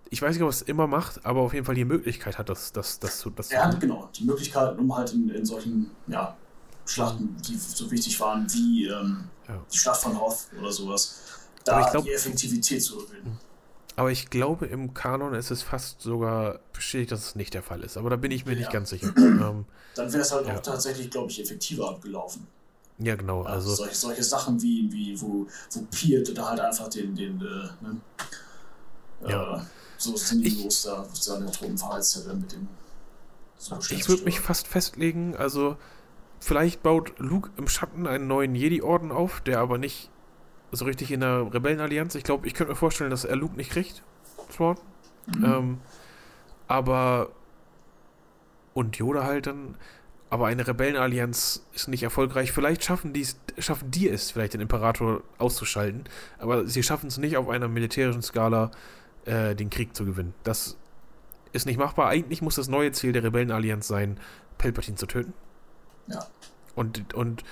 ich 0.09 0.21
weiß 0.21 0.33
nicht, 0.33 0.43
ob 0.43 0.47
er 0.47 0.51
es 0.51 0.61
immer 0.61 0.87
macht, 0.87 1.25
aber 1.25 1.41
auf 1.41 1.53
jeden 1.53 1.65
Fall 1.65 1.75
die 1.75 1.85
Möglichkeit 1.85 2.37
hat, 2.37 2.49
das, 2.49 2.71
das, 2.71 2.99
das, 2.99 3.21
das, 3.21 3.33
das 3.35 3.51
Er 3.51 3.65
hat 3.65 3.79
genau 3.79 4.09
die 4.15 4.23
Möglichkeit, 4.23 4.77
um 4.77 4.95
halt 4.95 5.13
in, 5.13 5.29
in 5.29 5.45
solchen 5.45 5.91
ja, 6.07 6.35
Schlachten, 6.85 7.35
die 7.47 7.55
so 7.55 7.89
wichtig 7.91 8.19
waren, 8.19 8.51
wie 8.53 8.87
ähm, 8.87 9.29
ja. 9.47 9.61
die 9.71 9.77
Schlacht 9.77 10.01
von 10.01 10.19
Hoth 10.19 10.47
oder 10.59 10.71
sowas, 10.71 11.21
da 11.63 11.89
glaub, 11.89 12.05
die 12.05 12.13
Effektivität 12.13 12.81
zu 12.81 12.97
gewinnen. 12.97 13.37
Aber 13.97 14.11
ich 14.11 14.29
glaube, 14.29 14.67
im 14.67 14.93
Kanon 14.93 15.33
ist 15.33 15.49
es 15.49 15.63
fast 15.63 16.01
sogar 16.01 16.59
bestätigt, 16.71 17.11
dass 17.11 17.29
es 17.29 17.35
nicht 17.35 17.55
der 17.55 17.63
Fall 17.63 17.81
ist. 17.81 17.97
Aber 17.97 18.11
da 18.11 18.15
bin 18.15 18.29
ich 18.29 18.45
mir 18.45 18.53
ja. 18.53 18.59
nicht 18.59 18.71
ganz 18.71 18.91
sicher. 18.91 19.11
ähm, 19.17 19.65
Dann 19.95 20.13
wäre 20.13 20.21
es 20.21 20.31
halt 20.31 20.47
auch 20.47 20.59
tatsächlich, 20.61 21.09
glaube 21.09 21.31
ich, 21.31 21.41
effektiver 21.41 21.89
abgelaufen. 21.89 22.47
Ja, 22.99 23.15
genau. 23.15 23.43
Also, 23.43 23.75
solche, 23.75 23.95
solche 23.95 24.23
Sachen 24.23 24.61
wie, 24.61 24.91
wie 24.91 25.21
wo, 25.21 25.47
wo 25.71 25.81
Piet 25.91 26.29
oder 26.29 26.49
halt 26.49 26.59
einfach 26.59 26.87
den, 26.87 27.15
den 27.15 27.39
äh, 27.41 27.85
ne, 27.85 28.01
ja. 29.27 29.57
äh, 29.57 29.61
so 29.97 30.15
sinnlos 30.15 30.83
da 30.83 31.05
seine 31.13 31.51
Truppen 31.51 31.77
verheizt 31.77 32.15
hätte 32.15 32.33
mit 32.33 32.51
dem. 32.51 32.67
So 33.59 33.77
ich 33.89 34.07
würde 34.07 34.23
mich 34.23 34.39
fast 34.39 34.67
festlegen, 34.67 35.35
also 35.35 35.77
vielleicht 36.39 36.83
baut 36.83 37.13
Luke 37.17 37.49
im 37.57 37.67
Schatten 37.67 38.05
einen 38.05 38.27
neuen 38.27 38.53
Jedi-Orden 38.53 39.11
auf, 39.11 39.41
der 39.41 39.59
aber 39.59 39.77
nicht 39.77 40.11
so 40.71 40.85
richtig 40.85 41.11
in 41.11 41.21
der 41.21 41.53
Rebellenallianz. 41.53 42.15
Ich 42.15 42.23
glaube, 42.23 42.47
ich 42.47 42.53
könnte 42.53 42.71
mir 42.71 42.77
vorstellen, 42.77 43.09
dass 43.09 43.25
er 43.25 43.35
Luke 43.35 43.55
nicht 43.55 43.71
kriegt. 43.71 44.03
Thrawn. 44.55 44.77
Mhm. 45.27 45.45
Ähm, 45.45 45.77
aber. 46.67 47.29
Und 48.73 48.97
Yoda 48.97 49.23
halt 49.23 49.47
dann. 49.47 49.75
Aber 50.29 50.47
eine 50.47 50.67
Rebellenallianz 50.67 51.65
ist 51.73 51.87
nicht 51.87 52.03
erfolgreich. 52.03 52.51
Vielleicht 52.51 52.83
schaffen, 52.83 53.13
die's, 53.13 53.39
schaffen 53.57 53.91
die 53.91 54.09
es, 54.09 54.31
vielleicht 54.31 54.53
den 54.53 54.61
Imperator 54.61 55.23
auszuschalten. 55.37 56.03
Aber 56.37 56.67
sie 56.67 56.83
schaffen 56.83 57.07
es 57.07 57.17
nicht 57.17 57.37
auf 57.37 57.47
einer 57.47 57.69
militärischen 57.69 58.21
Skala, 58.21 58.71
äh, 59.25 59.55
den 59.55 59.69
Krieg 59.69 59.95
zu 59.95 60.03
gewinnen. 60.05 60.33
Das 60.43 60.77
ist 61.53 61.65
nicht 61.65 61.77
machbar. 61.77 62.09
Eigentlich 62.09 62.41
muss 62.41 62.55
das 62.55 62.67
neue 62.67 62.91
Ziel 62.91 63.13
der 63.13 63.23
Rebellenallianz 63.23 63.87
sein, 63.87 64.19
Palpatine 64.57 64.97
zu 64.97 65.05
töten. 65.05 65.33
Ja. 66.07 66.25
Und, 66.75 67.13
und 67.13 67.43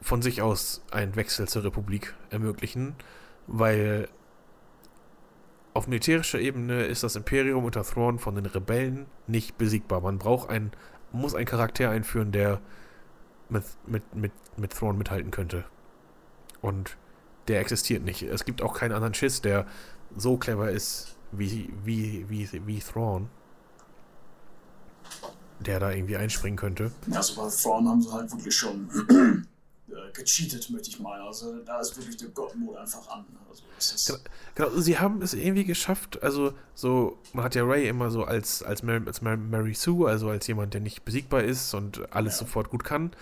von 0.00 0.22
sich 0.22 0.42
aus 0.42 0.82
einen 0.90 1.16
Wechsel 1.16 1.48
zur 1.48 1.64
Republik 1.64 2.14
ermöglichen, 2.30 2.94
weil 3.46 4.08
auf 5.74 5.86
militärischer 5.86 6.40
Ebene 6.40 6.84
ist 6.84 7.02
das 7.02 7.16
Imperium 7.16 7.64
unter 7.64 7.84
Thrawn 7.84 8.18
von 8.18 8.34
den 8.34 8.46
Rebellen 8.46 9.06
nicht 9.26 9.58
besiegbar. 9.58 10.00
Man 10.00 10.18
braucht 10.18 10.50
einen, 10.50 10.72
muss 11.12 11.34
einen 11.34 11.46
Charakter 11.46 11.90
einführen, 11.90 12.32
der 12.32 12.60
mit, 13.48 13.64
mit, 13.86 14.14
mit, 14.14 14.32
mit 14.56 14.72
Thrawn 14.72 14.98
mithalten 14.98 15.30
könnte. 15.30 15.64
Und 16.60 16.96
der 17.48 17.60
existiert 17.60 18.04
nicht. 18.04 18.22
Es 18.22 18.44
gibt 18.44 18.62
auch 18.62 18.74
keinen 18.74 18.92
anderen 18.92 19.14
Schiss, 19.14 19.40
der 19.40 19.66
so 20.16 20.36
clever 20.36 20.70
ist 20.70 21.16
wie, 21.32 21.72
wie, 21.84 22.26
wie, 22.28 22.48
wie 22.66 22.78
Thrawn. 22.80 23.28
Der 25.60 25.80
da 25.80 25.90
irgendwie 25.90 26.16
einspringen 26.16 26.56
könnte. 26.56 26.92
Ja, 27.08 27.16
also 27.16 27.42
bei 27.42 27.48
Thrawn 27.48 27.88
haben 27.88 28.02
sie 28.02 28.12
halt 28.12 28.30
wirklich 28.30 28.54
schon 28.54 28.88
äh, 30.06 30.12
gecheatet, 30.12 30.70
möchte 30.70 30.90
ich 30.90 31.00
meinen. 31.00 31.22
Also 31.22 31.58
da 31.64 31.80
ist 31.80 31.96
wirklich 31.96 32.16
der 32.16 32.28
God-Mode 32.28 32.80
einfach 32.80 33.08
an. 33.08 33.24
Also, 33.48 33.62
genau, 34.06 34.70
genau, 34.70 34.80
sie 34.80 34.98
haben 34.98 35.22
es 35.22 35.34
irgendwie 35.34 35.64
geschafft, 35.64 36.22
also 36.22 36.52
so, 36.74 37.18
man 37.32 37.44
hat 37.44 37.54
ja 37.54 37.64
Ray 37.64 37.88
immer 37.88 38.10
so 38.10 38.24
als, 38.24 38.62
als, 38.62 38.82
Mary, 38.82 39.02
als 39.06 39.22
Mary 39.22 39.74
Sue, 39.74 40.08
also 40.08 40.28
als 40.28 40.46
jemand, 40.46 40.74
der 40.74 40.80
nicht 40.80 41.04
besiegbar 41.04 41.42
ist 41.42 41.74
und 41.74 42.12
alles 42.14 42.34
ja. 42.34 42.40
sofort 42.40 42.70
gut 42.70 42.84
kann. 42.84 43.12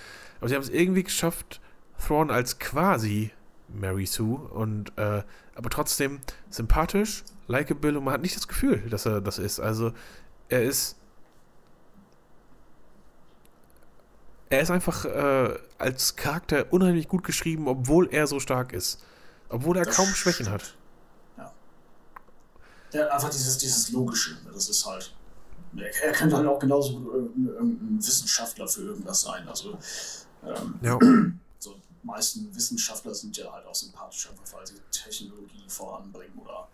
Aber 0.41 0.49
sie 0.49 0.55
haben 0.55 0.63
es 0.63 0.71
irgendwie 0.71 1.03
geschafft, 1.03 1.61
Thrawn 1.99 2.31
als 2.31 2.59
quasi 2.59 3.31
Mary 3.69 4.07
Sue 4.07 4.37
und 4.37 4.97
äh, 4.97 5.23
aber 5.55 5.71
trotzdem 5.71 6.21
sympathisch, 6.51 7.25
likable 7.47 7.97
und 7.97 8.05
man 8.05 8.15
hat 8.15 8.23
nicht 8.23 8.37
das 8.37 8.49
Gefühl, 8.49 8.79
dass 8.91 9.07
er 9.07 9.21
das 9.21 9.39
ist. 9.39 9.61
Also 9.61 9.93
er 10.49 10.63
ist 10.63 10.97
er 14.49 14.61
ist 14.61 14.71
einfach 14.71 15.05
äh, 15.05 15.59
als 15.79 16.17
Charakter 16.17 16.73
unheimlich 16.73 17.09
gut 17.09 17.25
geschrieben, 17.25 17.69
obwohl 17.69 18.09
er 18.13 18.27
so 18.27 18.41
stark 18.41 18.73
ist. 18.73 19.01
Obwohl 19.49 19.77
er 19.77 19.85
das 19.85 19.97
kaum 19.97 20.09
Schwächen 20.09 20.51
hat. 20.51 20.75
Ja. 21.37 21.53
ja. 22.93 23.09
Einfach 23.09 23.31
dieses, 23.31 23.59
dieses 23.59 23.91
Logische. 23.91 24.37
Das 24.53 24.69
ist 24.69 24.87
halt. 24.87 25.13
Er, 25.77 26.13
könnte 26.13 26.37
halt 26.37 26.47
auch 26.47 26.59
genauso 26.59 27.13
irgendein 27.13 27.99
Wissenschaftler 27.99 28.67
für 28.67 28.83
irgendwas 28.83 29.21
sein. 29.21 29.47
Also. 29.49 29.79
Ähm, 30.45 30.75
ja. 30.83 30.99
So, 31.59 31.75
meisten 32.03 32.55
Wissenschaftler 32.55 33.15
sind 33.15 33.37
ja 33.37 33.51
halt 33.51 33.67
auch 33.67 33.75
sympathisch, 33.75 34.29
einfach 34.29 34.59
weil 34.59 34.67
sie 34.67 34.75
Technologie 34.93 35.65
voranbringen 35.67 36.39
oder 36.39 36.69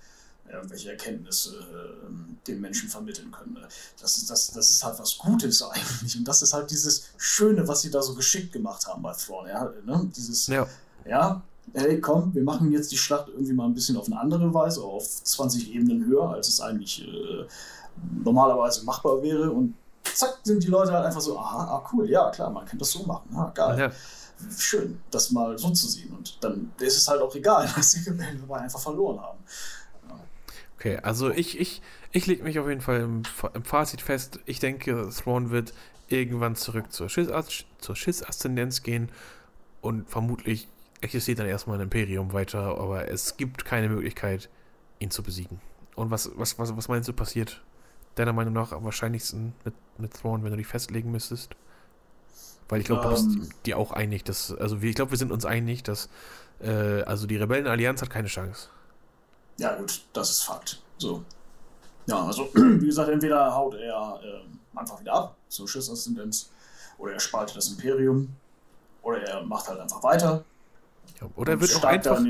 irgendwelche 0.56 0.90
Erkenntnisse 0.90 1.56
äh, 1.56 2.46
den 2.46 2.60
Menschen 2.60 2.88
vermitteln 2.88 3.30
können. 3.30 3.56
Das 4.00 4.16
ist, 4.16 4.30
das, 4.30 4.50
das 4.50 4.70
ist 4.70 4.84
halt 4.84 4.98
was 4.98 5.16
Gutes 5.18 5.62
eigentlich. 5.62 6.16
Und 6.16 6.26
das 6.26 6.42
ist 6.42 6.52
halt 6.52 6.70
dieses 6.70 7.04
Schöne, 7.16 7.66
was 7.66 7.82
sie 7.82 7.90
da 7.90 8.02
so 8.02 8.14
geschickt 8.14 8.52
gemacht 8.52 8.86
haben 8.86 9.02
bei 9.02 9.12
Thrawn. 9.12 9.48
Ja, 9.48 9.70
ne? 9.84 10.10
Dieses, 10.14 10.46
ja. 10.48 10.66
ja, 11.06 11.42
hey, 11.74 12.00
komm, 12.00 12.34
wir 12.34 12.42
machen 12.42 12.72
jetzt 12.72 12.92
die 12.92 12.98
Schlacht 12.98 13.28
irgendwie 13.28 13.52
mal 13.52 13.66
ein 13.66 13.74
bisschen 13.74 13.96
auf 13.96 14.06
eine 14.06 14.18
andere 14.18 14.52
Weise, 14.52 14.82
auf 14.82 15.06
20 15.24 15.74
Ebenen 15.74 16.04
höher, 16.06 16.30
als 16.30 16.48
es 16.48 16.60
eigentlich 16.60 17.06
äh, 17.06 17.46
normalerweise 18.24 18.84
machbar 18.84 19.22
wäre. 19.22 19.50
Und 19.50 19.74
zack, 20.14 20.38
sind 20.42 20.62
die 20.62 20.68
Leute 20.68 20.92
halt 20.92 21.06
einfach 21.06 21.20
so, 21.20 21.38
aha, 21.38 21.64
ah, 21.64 21.90
cool, 21.92 22.08
ja, 22.08 22.30
klar, 22.30 22.50
man 22.50 22.66
kann 22.66 22.78
das 22.78 22.90
so 22.90 23.04
machen. 23.04 23.34
Ah, 23.34 23.50
geil. 23.54 23.78
Ja. 23.78 23.92
Schön, 24.58 25.00
das 25.10 25.30
mal 25.30 25.56
so 25.56 25.70
zu 25.70 25.88
sehen. 25.88 26.12
Und 26.16 26.36
dann 26.42 26.72
ist 26.80 26.96
es 26.96 27.06
halt 27.06 27.22
auch 27.22 27.34
egal, 27.34 27.68
dass 27.76 27.92
die 27.92 28.10
Rebellen 28.10 28.40
dabei 28.40 28.60
einfach 28.60 28.80
verloren 28.80 29.20
haben. 29.20 29.38
Okay, 30.82 30.98
also 31.00 31.30
ich, 31.30 31.60
ich, 31.60 31.80
ich 32.10 32.26
lege 32.26 32.42
mich 32.42 32.58
auf 32.58 32.68
jeden 32.68 32.80
Fall 32.80 33.02
im, 33.02 33.22
im, 33.54 33.62
Fazit 33.62 34.00
fest. 34.00 34.40
Ich 34.46 34.58
denke, 34.58 35.10
Thrawn 35.10 35.52
wird 35.52 35.72
irgendwann 36.08 36.56
zurück 36.56 36.90
zur 36.90 37.08
Schiss-Aszendenz 37.08 38.74
Schiss 38.74 38.82
gehen 38.82 39.08
und 39.80 40.10
vermutlich 40.10 40.66
existiert 41.00 41.38
dann 41.38 41.46
erstmal 41.46 41.78
ein 41.78 41.82
Imperium 41.82 42.32
weiter, 42.32 42.80
aber 42.80 43.08
es 43.08 43.36
gibt 43.36 43.64
keine 43.64 43.88
Möglichkeit, 43.90 44.48
ihn 44.98 45.12
zu 45.12 45.22
besiegen. 45.22 45.60
Und 45.94 46.10
was, 46.10 46.32
was, 46.34 46.58
was, 46.58 46.76
was 46.76 46.88
meinst 46.88 47.08
du 47.08 47.12
passiert? 47.12 47.62
Deiner 48.16 48.32
Meinung 48.32 48.52
nach 48.52 48.72
am 48.72 48.82
wahrscheinlichsten 48.82 49.52
mit, 49.64 49.74
mit 49.98 50.14
Thrawn, 50.14 50.42
wenn 50.42 50.50
du 50.50 50.56
dich 50.56 50.66
festlegen 50.66 51.12
müsstest? 51.12 51.54
Weil 52.68 52.80
ich 52.80 52.86
glaube, 52.86 53.02
du 53.02 53.10
bist 53.10 53.26
um, 53.26 53.42
ähm. 53.42 53.48
dir 53.66 53.78
auch 53.78 53.92
einig, 53.92 54.24
dass, 54.24 54.52
also 54.52 54.78
ich 54.82 54.96
glaube, 54.96 55.12
wir 55.12 55.18
sind 55.18 55.30
uns 55.30 55.44
einig, 55.44 55.84
dass, 55.84 56.08
äh, 56.60 57.02
also 57.02 57.28
die 57.28 57.36
Rebellenallianz 57.36 58.02
hat 58.02 58.10
keine 58.10 58.26
Chance. 58.26 58.68
Ja, 59.62 59.76
gut, 59.76 60.02
das 60.12 60.30
ist 60.30 60.42
Fakt. 60.42 60.82
So. 60.98 61.22
Ja, 62.06 62.24
also, 62.24 62.50
wie 62.54 62.86
gesagt, 62.86 63.08
entweder 63.08 63.54
haut 63.54 63.74
er 63.74 64.20
äh, 64.22 64.78
einfach 64.78 65.00
wieder 65.00 65.12
ab 65.12 65.36
zur 65.48 65.68
Schiffsaszendenz 65.68 66.50
oder 66.98 67.12
er 67.12 67.20
spaltet 67.20 67.56
das 67.56 67.68
Imperium 67.68 68.34
oder 69.02 69.22
er 69.22 69.44
macht 69.44 69.68
halt 69.68 69.78
einfach 69.78 70.02
weiter 70.02 70.44
ja, 71.20 71.28
oder 71.36 71.52
er 71.52 71.60
wird 71.60 71.76
auch 71.76 71.84
einfach 71.84 72.20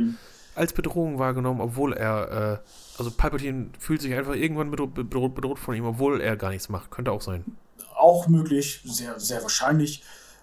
als 0.55 0.75
Bedrohung 0.75 1.19
wahrgenommen, 1.19 1.63
obwohl 1.63 1.95
er, 1.95 2.61
äh, 2.63 2.99
also 2.99 3.11
Palpatine 3.11 3.71
fühlt 3.79 4.03
sich 4.03 4.13
einfach 4.13 4.35
irgendwann 4.35 4.71
bedroht, 4.71 4.93
bedroht, 4.93 5.35
bedroht, 5.35 5.59
von 5.59 5.75
ihm, 5.75 5.87
obwohl 5.87 6.21
er 6.21 6.37
gar 6.37 6.51
nichts 6.51 6.69
macht. 6.69 6.91
Könnte 6.91 7.13
auch 7.13 7.23
sein. 7.23 7.57
Auch 7.95 8.29
möglich, 8.29 8.83
sehr, 8.85 9.19
sehr 9.19 9.41
wahrscheinlich. 9.41 10.03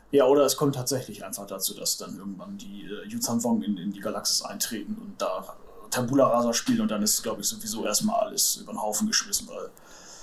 Ja, 0.10 0.26
oder 0.26 0.46
es 0.46 0.58
kommt 0.58 0.74
tatsächlich 0.74 1.24
einfach 1.24 1.46
dazu, 1.46 1.76
dass 1.76 1.98
dann 1.98 2.18
irgendwann 2.18 2.58
die 2.58 2.86
äh, 2.86 3.08
Yuzhan 3.08 3.44
Wong 3.44 3.62
in, 3.62 3.78
in 3.78 3.92
die 3.92 4.00
Galaxis 4.00 4.42
eintreten 4.42 4.98
und 5.00 5.22
da 5.22 5.56
Tabula 5.90 6.28
Rasa 6.28 6.54
spielen 6.54 6.82
und 6.82 6.92
dann 6.92 7.02
ist, 7.02 7.22
glaube 7.24 7.42
ich, 7.42 7.48
sowieso 7.48 7.86
erstmal 7.86 8.28
alles 8.28 8.58
über 8.58 8.74
den 8.74 8.82
Haufen 8.82 9.08
geschmissen, 9.08 9.48
weil 9.48 9.70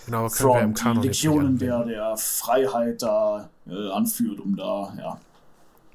genau, 0.07 0.29
können 0.29 0.51
wir 0.51 0.61
im 0.61 0.75
Kanon 0.75 1.03
die 1.03 1.09
Legionen 1.09 1.59
der, 1.59 1.85
der 1.85 2.17
Freiheit 2.17 3.03
da 3.03 3.49
äh, 3.67 3.91
anführt, 3.91 4.41
um 4.41 4.57
da, 4.57 4.95
ja, 4.99 5.21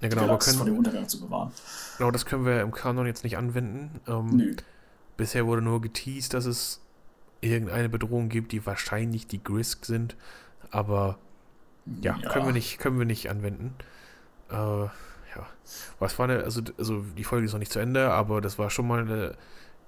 ja, 0.02 0.08
genau, 0.10 0.24
aber 0.24 0.40
können, 0.40 0.58
vor 0.58 0.66
dem 0.66 0.78
Untergang 0.78 1.08
zu 1.08 1.22
bewahren. 1.22 1.52
Genau, 1.98 2.12
das 2.12 2.26
können 2.26 2.46
wir 2.46 2.62
im 2.62 2.72
Kanon 2.72 3.06
jetzt 3.06 3.24
nicht 3.24 3.38
anwenden. 3.38 4.02
Ähm, 4.08 4.30
Nö. 4.36 4.56
Bisher 5.18 5.46
wurde 5.46 5.62
nur 5.62 5.82
geteased, 5.82 6.34
dass 6.34 6.46
es 6.46 6.82
irgendeine 7.42 7.90
Bedrohung 7.90 8.30
gibt, 8.30 8.52
die 8.52 8.66
wahrscheinlich 8.66 9.28
die 9.28 9.44
Grisk 9.44 9.86
sind, 9.86 10.16
aber 10.72 11.18
ja, 12.02 12.18
ja. 12.22 12.30
können 12.30 12.46
wir 12.46 12.54
nicht, 12.54 12.80
können 12.80 12.98
wir 12.98 13.06
nicht 13.06 13.30
anwenden. 13.30 13.76
Äh, 14.50 14.88
ja. 15.36 15.48
Was 16.00 16.18
war 16.20 16.30
eine, 16.30 16.44
also, 16.44 16.62
also 16.78 17.06
die 17.18 17.24
Folge 17.24 17.46
ist 17.46 17.54
noch 17.54 17.60
nicht 17.60 17.72
zu 17.72 17.80
Ende, 17.80 18.12
aber 18.12 18.42
das 18.42 18.60
war 18.60 18.70
schon 18.70 18.88
mal 18.88 19.02
eine 19.02 19.36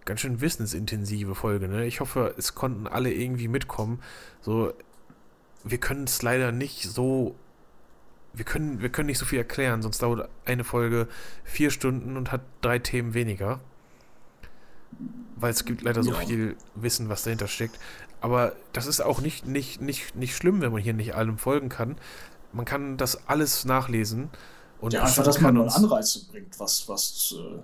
ganz 0.05 0.21
schön 0.21 0.41
wissensintensive 0.41 1.35
Folge, 1.35 1.67
ne? 1.67 1.85
Ich 1.85 1.99
hoffe, 1.99 2.33
es 2.37 2.55
konnten 2.55 2.87
alle 2.87 3.13
irgendwie 3.13 3.47
mitkommen. 3.47 4.01
So, 4.41 4.73
wir 5.63 5.77
können 5.77 6.03
es 6.05 6.21
leider 6.21 6.51
nicht 6.51 6.83
so 6.83 7.35
wir 8.33 8.45
können, 8.45 8.81
wir 8.81 8.89
können 8.89 9.05
nicht 9.05 9.19
so 9.19 9.25
viel 9.25 9.37
erklären, 9.37 9.81
sonst 9.81 10.01
dauert 10.01 10.27
eine 10.45 10.63
Folge 10.63 11.07
vier 11.43 11.69
Stunden 11.69 12.17
und 12.17 12.31
hat 12.31 12.41
drei 12.61 12.79
Themen 12.79 13.13
weniger. 13.13 13.59
Weil 15.35 15.51
es 15.51 15.65
gibt 15.65 15.83
leider 15.83 16.01
ja. 16.01 16.03
so 16.03 16.13
viel 16.13 16.55
Wissen, 16.75 17.09
was 17.09 17.23
dahinter 17.23 17.47
steckt. 17.47 17.79
Aber 18.21 18.53
das 18.71 18.87
ist 18.87 19.01
auch 19.01 19.21
nicht, 19.21 19.45
nicht, 19.45 19.81
nicht, 19.81 20.15
nicht 20.15 20.35
schlimm, 20.35 20.61
wenn 20.61 20.71
man 20.71 20.81
hier 20.81 20.93
nicht 20.93 21.15
allem 21.15 21.37
folgen 21.37 21.69
kann. 21.69 21.95
Man 22.51 22.65
kann 22.65 22.97
das 22.97 23.27
alles 23.27 23.65
nachlesen. 23.65 24.29
Und 24.83 24.91
ja, 24.91 25.03
einfach, 25.03 25.23
dass 25.23 25.39
man 25.39 25.57
einen 25.57 25.69
Anreiz 25.69 26.17
bringt, 26.29 26.59
was, 26.59 26.89
was 26.89 27.33
äh, 27.39 27.63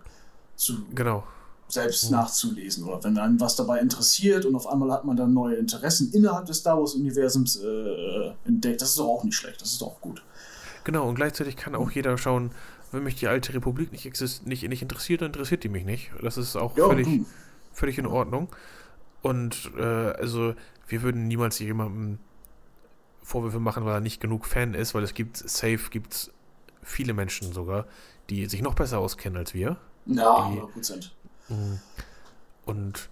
zu 0.56 0.86
genau. 0.96 1.26
selbst 1.68 2.06
mhm. 2.06 2.16
nachzulesen. 2.16 2.86
Oder 2.86 3.04
wenn 3.04 3.18
einen 3.18 3.38
was 3.42 3.58
dabei 3.58 3.80
interessiert 3.80 4.46
und 4.46 4.56
auf 4.56 4.66
einmal 4.66 4.90
hat 4.94 5.04
man 5.04 5.18
dann 5.18 5.34
neue 5.34 5.56
Interessen 5.56 6.14
innerhalb 6.14 6.46
des 6.46 6.60
Star 6.60 6.80
Wars-Universums 6.80 7.58
äh, 7.58 8.32
entdeckt. 8.46 8.82
Das 8.82 8.92
ist 8.92 9.00
doch 9.00 9.08
auch 9.10 9.26
nicht 9.26 9.36
schlecht, 9.36 9.62
das 9.62 9.74
ist 9.74 9.82
doch 9.82 10.00
gut. 10.00 10.24
Genau, 10.86 11.10
und 11.10 11.16
gleichzeitig 11.16 11.58
kann 11.58 11.76
auch 11.76 11.92
jeder 11.92 12.18
schauen, 12.18 12.52
wenn 12.94 13.04
mich 13.04 13.16
die 13.16 13.28
alte 13.28 13.54
Republik 13.54 13.92
nicht, 13.92 14.06
nicht, 14.46 14.70
nicht 14.70 14.82
interessiert, 14.82 15.20
dann 15.20 15.28
interessiert 15.28 15.66
die 15.66 15.70
mich 15.70 15.84
nicht. 15.84 16.12
Das 16.24 16.38
ist 16.38 16.56
auch 16.56 16.78
ja, 16.78 16.88
völlig, 16.88 17.26
völlig 17.74 17.98
in 17.98 18.08
Ordnung. 18.08 18.48
Und 19.22 19.72
äh, 19.78 19.84
also 19.84 20.54
wir 20.88 21.02
würden 21.02 21.28
niemals 21.28 21.60
jemandem 21.60 22.20
Vorwürfe 23.24 23.60
machen, 23.60 23.84
weil 23.84 23.96
er 23.96 24.00
nicht 24.00 24.22
genug 24.22 24.46
Fan 24.46 24.74
ist, 24.74 24.96
weil 24.96 25.04
es 25.04 25.14
gibt, 25.14 25.36
safe 25.36 25.90
gibt 25.92 26.14
es 26.14 26.32
viele 26.90 27.14
Menschen 27.14 27.54
sogar, 27.54 27.86
die 28.30 28.46
sich 28.48 28.62
noch 28.62 28.74
besser 28.74 29.00
auskennen 29.00 29.38
als 29.38 29.54
wir. 29.54 29.78
Ja, 30.06 30.46
100 30.46 30.72
Prozent. 30.72 31.16
Mhm. 31.50 31.80
Und 32.66 33.10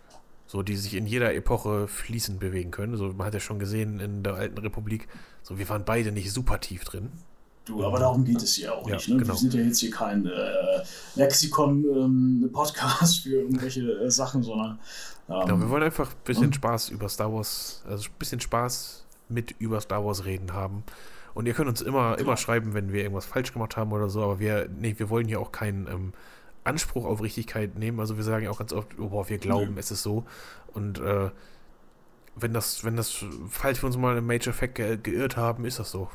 so, 0.48 0.64
die 0.64 0.78
sich 0.78 0.96
in 0.96 1.06
jeder 1.06 1.36
Epoche 1.36 1.88
fließend 1.88 2.40
bewegen 2.40 2.72
können. 2.72 2.96
So, 2.96 3.10
man 3.10 3.28
hat 3.28 3.34
ja 3.34 3.40
schon 3.40 3.60
gesehen 3.60 4.00
in 4.00 4.24
der 4.24 4.36
alten 4.36 4.58
Republik, 4.58 5.08
so 5.44 5.58
wir 5.58 5.68
waren 5.70 5.84
beide 5.84 6.12
nicht 6.12 6.32
super 6.32 6.60
tief 6.60 6.86
drin. 6.86 7.12
Du, 7.66 7.84
aber 7.84 8.00
darum 8.00 8.24
geht 8.24 8.42
es 8.42 8.58
ja 8.58 8.72
auch 8.72 8.88
ja, 8.88 8.96
nicht. 8.96 9.10
Ne? 9.10 9.18
Genau. 9.18 9.34
Wir 9.34 9.38
sind 9.38 9.54
ja 9.54 9.60
jetzt 9.60 9.80
hier 9.80 9.92
kein 9.92 10.26
äh, 10.26 10.82
Lexikon-Podcast 11.16 13.18
ähm, 13.18 13.24
für 13.24 13.42
irgendwelche 13.42 13.82
äh, 13.82 14.10
Sachen, 14.10 14.42
sondern. 14.42 14.80
Ähm, 15.28 15.46
genau, 15.46 15.60
wir 15.60 15.70
wollen 15.70 15.84
einfach 15.84 16.10
ein 16.10 16.24
bisschen 16.24 16.54
Spaß 16.54 16.90
über 16.90 17.10
Star 17.10 17.34
Wars, 17.34 17.84
also 17.86 18.06
ein 18.06 18.16
bisschen 18.18 18.40
Spaß 18.40 19.04
mit 19.28 19.54
über 19.60 19.82
Star 19.82 20.06
Wars 20.06 20.24
reden 20.24 20.54
haben. 20.54 20.84
Und 21.38 21.46
ihr 21.46 21.54
könnt 21.54 21.70
uns 21.70 21.82
immer, 21.82 22.16
genau. 22.16 22.30
immer 22.30 22.38
schreiben, 22.38 22.74
wenn 22.74 22.92
wir 22.92 23.04
irgendwas 23.04 23.28
falsch 23.28 23.54
gemacht 23.54 23.78
haben 23.78 23.92
oder 23.92 24.10
so, 24.10 24.24
aber 24.24 24.40
wir, 24.40 24.68
nee, 24.76 24.96
wir 24.98 25.12
wollen 25.12 25.28
hier 25.28 25.40
auch 25.40 25.52
keinen 25.52 25.86
ähm, 25.86 26.14
Anspruch 26.64 27.06
auf 27.06 27.22
Richtigkeit 27.22 27.78
nehmen. 27.78 28.00
Also 28.00 28.18
wir 28.18 28.24
sagen 28.24 28.46
ja 28.46 28.50
auch 28.50 28.58
ganz 28.58 28.74
oft, 28.74 28.98
oh, 28.98 29.10
boah, 29.10 29.30
wir 29.30 29.38
glauben, 29.38 29.76
nee. 29.76 29.80
es 29.80 29.92
ist 29.92 30.02
so. 30.02 30.26
Und 30.74 30.98
äh, 30.98 31.30
wenn 32.36 32.54
das, 32.54 32.84
wenn 32.84 32.96
das, 32.96 33.24
falls 33.52 33.84
wir 33.84 33.86
uns 33.86 33.98
mal 33.98 34.18
im 34.18 34.26
Major 34.26 34.52
Fact 34.52 34.74
ge 34.74 34.98
geirrt 34.98 35.38
haben, 35.38 35.64
ist 35.66 35.78
das 35.78 35.92
so. 35.92 36.10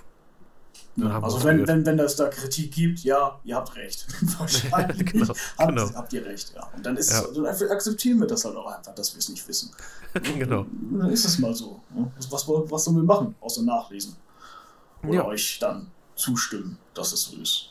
Ja, 0.97 1.23
also 1.23 1.45
wenn, 1.45 1.69
wenn, 1.69 1.87
wenn 1.87 1.97
das 1.97 2.17
da 2.17 2.27
Kritik 2.27 2.73
gibt, 2.73 2.99
ja, 3.05 3.39
ihr 3.45 3.55
habt 3.55 3.77
recht. 3.77 4.09
Wahrscheinlich 4.41 5.07
genau, 5.13 5.29
habt, 5.57 5.69
genau. 5.69 5.95
habt, 5.95 6.13
ihr 6.15 6.27
recht, 6.27 6.53
ja. 6.57 6.69
Und 6.75 6.85
dann 6.85 6.97
ist 6.97 7.13
ja. 7.13 7.23
dann 7.33 7.47
akzeptieren 7.47 8.19
wir 8.19 8.27
das 8.27 8.45
halt 8.45 8.57
auch 8.57 8.77
einfach, 8.77 8.93
dass 8.97 9.15
wir 9.15 9.21
es 9.21 9.29
nicht 9.29 9.47
wissen. 9.47 9.71
genau. 10.37 10.67
Dann 10.99 11.11
ist 11.11 11.25
es 11.25 11.39
mal 11.39 11.55
so. 11.55 11.81
Was, 12.29 12.49
was 12.49 12.85
sollen 12.85 12.97
wir 12.97 13.05
machen, 13.05 13.37
außer 13.41 13.63
nachlesen? 13.63 14.17
Oder 15.03 15.15
ja. 15.15 15.25
euch 15.25 15.59
dann 15.61 15.91
zustimmen, 16.15 16.79
dass 16.95 17.13
es 17.13 17.23
so 17.23 17.37
ist. 17.37 17.71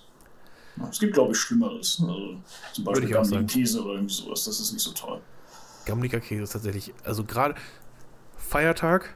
Es 0.89 0.99
gibt, 0.99 1.13
glaube 1.13 1.33
ich, 1.33 1.37
Schlimmeres. 1.37 2.01
Also 2.01 2.37
zum 2.73 2.83
Beispiel 2.85 3.09
gammeligen 3.09 3.47
Käse 3.47 3.83
oder 3.83 3.93
irgendwie 3.93 4.13
sowas. 4.13 4.45
Das 4.45 4.59
ist 4.59 4.71
nicht 4.71 4.81
so 4.81 4.91
toll. 4.91 5.21
Gammeliger 5.85 6.19
Käse 6.19 6.43
ist 6.43 6.53
tatsächlich, 6.53 6.93
also 7.03 7.23
gerade 7.23 7.55
Feiertag, 8.37 9.15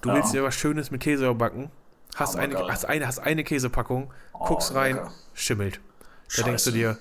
du 0.00 0.12
willst 0.12 0.32
dir 0.32 0.42
was 0.42 0.54
Schönes 0.54 0.90
mit 0.90 1.00
Käse 1.00 1.32
backen 1.34 1.70
Hast, 2.14 2.36
eine, 2.36 2.56
hast, 2.68 2.84
eine, 2.84 3.06
hast 3.06 3.18
eine 3.18 3.44
Käsepackung, 3.44 4.12
oh, 4.32 4.44
guckst 4.44 4.74
rein, 4.74 4.96
lecker. 4.96 5.12
schimmelt. 5.34 5.80
Da 6.36 6.42
denkst 6.42 6.64
du 6.64 6.70
dir. 6.72 6.98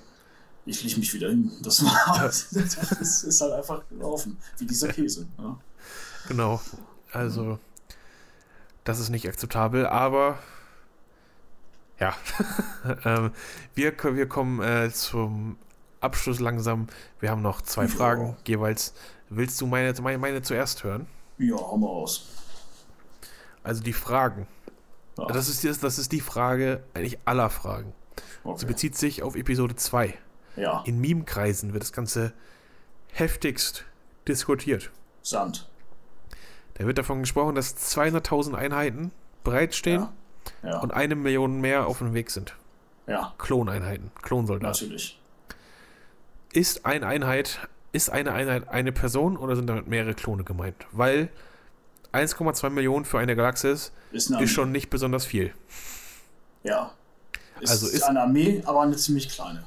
Ich 0.65 0.83
leg 0.83 0.97
mich 0.97 1.13
wieder 1.13 1.29
hin. 1.29 1.51
Das 1.61 1.83
war's. 1.83 2.49
das 2.51 3.23
ist 3.23 3.41
halt 3.41 3.53
einfach 3.53 3.81
gelaufen. 3.89 4.37
Wie 4.57 4.65
dieser 4.65 4.87
Käse. 4.93 5.27
Ja. 5.37 5.57
Genau. 6.27 6.61
Also, 7.11 7.59
das 8.83 8.99
ist 8.99 9.09
nicht 9.09 9.27
akzeptabel, 9.27 9.85
aber 9.85 10.39
ja. 11.99 12.15
ähm, 13.05 13.31
wir, 13.75 13.93
wir 14.15 14.27
kommen 14.27 14.61
äh, 14.61 14.89
zum 14.91 15.57
Abschluss 16.01 16.39
langsam. 16.39 16.87
Wir 17.19 17.29
haben 17.29 17.41
noch 17.41 17.61
zwei 17.61 17.83
ja. 17.83 17.89
Fragen 17.89 18.37
jeweils. 18.47 18.93
Willst 19.29 19.59
du 19.61 19.67
meine, 19.67 19.93
meine, 20.01 20.17
meine 20.17 20.41
zuerst 20.41 20.83
hören? 20.83 21.07
Ja, 21.37 21.55
hau 21.55 21.77
mal 21.77 21.87
aus. 21.87 22.27
Also 23.63 23.83
die 23.83 23.93
Fragen. 23.93 24.47
Ja. 25.17 25.25
Das, 25.27 25.49
ist, 25.49 25.83
das 25.83 25.99
ist 25.99 26.11
die 26.11 26.21
Frage 26.21 26.83
eigentlich 26.93 27.19
aller 27.25 27.49
Fragen. 27.49 27.93
Okay. 28.43 28.59
Sie 28.59 28.65
bezieht 28.65 28.97
sich 28.97 29.21
auf 29.21 29.35
Episode 29.35 29.75
2. 29.75 30.17
Ja. 30.55 30.83
In 30.85 30.99
Meme-Kreisen 30.99 31.73
wird 31.73 31.83
das 31.83 31.93
Ganze 31.93 32.33
heftigst 33.11 33.85
diskutiert. 34.27 34.91
Sand. 35.21 35.69
Da 36.79 36.85
wird 36.87 36.97
davon 36.97 37.19
gesprochen, 37.19 37.55
dass 37.55 37.75
200.000 37.75 38.55
Einheiten 38.55 39.11
bereitstehen 39.43 40.07
ja. 40.63 40.69
Ja. 40.69 40.79
und 40.79 40.91
eine 40.93 41.15
Million 41.15 41.59
mehr 41.61 41.85
auf 41.87 41.99
dem 41.99 42.13
Weg 42.13 42.31
sind. 42.31 42.55
Ja. 43.05 43.33
Kloneinheiten, 43.37 44.11
Klonsoldaten. 44.21 44.71
Natürlich. 44.87 45.19
Ist 46.53 46.85
eine 46.85 47.05
Einheit, 47.05 47.59
ist 47.91 48.09
eine 48.09 48.31
Einheit 48.31 48.69
eine 48.69 48.91
Person 48.91 49.35
oder 49.37 49.55
sind 49.55 49.67
damit 49.67 49.87
mehrere 49.87 50.13
Klone 50.13 50.43
gemeint? 50.43 50.75
Weil 50.91 51.29
1,2 52.13 52.69
Millionen 52.69 53.05
für 53.05 53.19
eine 53.19 53.35
Galaxis 53.35 53.91
Ist, 54.11 54.31
eine 54.31 54.43
ist 54.43 54.51
schon 54.51 54.71
nicht 54.71 54.89
besonders 54.89 55.25
viel. 55.25 55.53
Ja. 56.63 56.91
Ist 57.59 57.71
Also 57.71 57.87
ist- 57.87 58.03
eine 58.03 58.21
Armee, 58.21 58.63
aber 58.65 58.81
eine 58.81 58.95
ziemlich 58.95 59.27
kleine. 59.29 59.63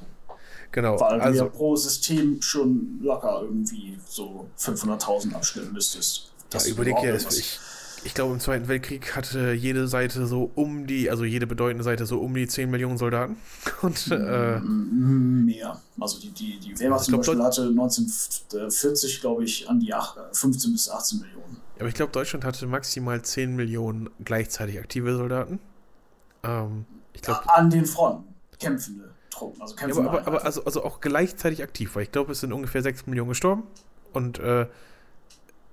Genau. 0.73 0.99
Weil 0.99 1.19
du 1.19 1.25
Also, 1.25 1.45
ja 1.45 1.51
pro 1.51 1.77
System 1.77 2.41
schon 2.41 3.01
locker 3.03 3.41
irgendwie 3.43 3.99
so 4.09 4.49
500.000 4.57 5.35
abstellen 5.35 5.73
müsstest. 5.75 6.32
Ja, 6.53 6.61
dass 6.61 6.75
du 6.75 6.75
überleg 6.75 6.99
dir, 7.01 7.15
ich, 7.37 7.63
ich 8.03 8.15
glaube, 8.15 8.35
im 8.35 8.41
Zweiten 8.41 8.69
Weltkrieg 8.69 9.15
hatte 9.17 9.53
jede 9.53 9.87
Seite 9.89 10.27
so 10.27 10.51
um 10.55 10.87
die, 10.87 11.11
also 11.11 11.25
jede 11.25 11.47
bedeutende 11.47 11.85
Seite 11.85 12.07
so 12.07 12.21
um 12.21 12.35
die 12.35 12.47
10 12.49 12.71
Millionen 12.71 12.99
Soldaten. 12.99 13.37
Und 13.83 14.11
äh, 14.11 14.61
Mm, 14.61 15.45
Mehr. 15.45 15.83
Also 15.99 16.19
die, 16.21 16.33
die, 16.33 16.59
die 16.59 16.79
Wehrmacht 16.79 17.01
Ich 17.01 17.07
zum 17.07 17.13
glaub, 17.13 17.21
Beispiel 17.21 17.43
hatte 17.43 17.73
1940, 17.73 19.21
glaube 19.21 19.45
ich, 19.45 19.69
an 19.69 19.81
die 19.81 19.93
ach- 19.95 20.17
15 20.33 20.73
bis 20.73 20.89
18 20.89 21.21
Millionen. 21.21 21.63
aber 21.79 21.89
ich 21.89 21.95
glaube, 21.95 22.13
Deutschland 22.13 22.45
hatte 22.45 22.67
maximal 22.67 23.23
10 23.23 23.57
Millionen 23.57 24.09
gleichzeitig 24.21 24.79
aktive 24.79 25.17
Soldaten. 25.17 25.61
Ähm, 26.45 26.87
ich 27.15 27.23
glaube, 27.23 27.43
An 27.55 27.71
den 27.71 27.87
Fronten 27.87 28.35
kämpfende 28.59 29.15
Truppen. 29.31 29.61
Also 29.63 29.75
Ja, 29.75 29.79
kämpfende 29.81 30.11
aber, 30.11 30.19
aber, 30.21 30.27
aber 30.27 30.37
Einheiten. 30.39 30.47
also, 30.47 30.65
also 30.65 30.85
auch 30.85 31.01
gleichzeitig 31.01 31.63
aktiv, 31.63 31.95
weil 31.97 32.05
ich 32.05 32.13
glaube, 32.13 32.33
es 32.33 32.41
sind 32.41 32.53
ungefähr 32.53 32.83
6 32.83 33.07
Millionen 33.07 33.31
gestorben 33.31 33.65
und 34.13 34.39
äh, 34.39 34.67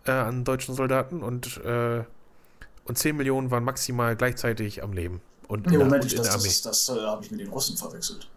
äh, 0.06 0.12
an 0.12 0.44
deutschen 0.44 0.76
Soldaten 0.76 1.22
und, 1.24 1.58
äh, 1.64 2.04
und 2.86 2.98
10 2.98 3.16
Millionen 3.18 3.52
waren 3.52 3.64
maximal 3.64 4.16
gleichzeitig 4.16 4.82
am 4.84 4.94
Leben. 4.94 5.22
Und 5.48 5.66
in, 5.66 5.72
Nee, 5.72 5.78
der, 5.78 5.86
Moment, 5.86 6.04
und 6.04 6.12
in 6.12 6.18
das, 6.18 6.28
der 6.28 6.36
das, 6.38 6.62
das, 6.62 6.90
äh, 6.90 7.02
habe 7.02 7.24
ich 7.26 7.32
mit 7.32 7.40
den 7.40 7.50
Russen 7.50 7.76
verwechselt. 7.78 8.28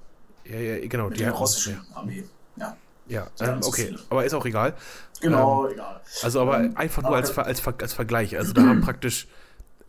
Ja, 0.45 0.59
ja, 0.59 0.87
genau, 0.89 1.09
Mit 1.09 1.19
die 1.19 1.25
der 1.25 1.33
russischen 1.33 1.75
ja, 1.91 1.97
Armee. 1.97 2.25
Ja, 2.57 2.77
ja 3.07 3.27
ähm, 3.41 3.63
so 3.63 3.69
okay, 3.69 3.87
viele. 3.87 4.01
aber 4.11 4.25
ist 4.25 4.35
auch 4.35 4.45
egal. 4.45 4.75
genau, 5.21 5.69
egal. 5.69 6.01
Also 6.23 6.41
aber 6.41 6.59
Ähm, 6.61 6.77
einfach 6.77 7.03
nur 7.03 7.11
aber- 7.17 7.19
als, 7.19 7.37
als, 7.39 7.65
als 7.67 7.93
Vergleich. 7.93 8.37
Also 8.37 8.53
da 8.53 8.63
haben 8.63 8.81
praktisch, 8.85 9.29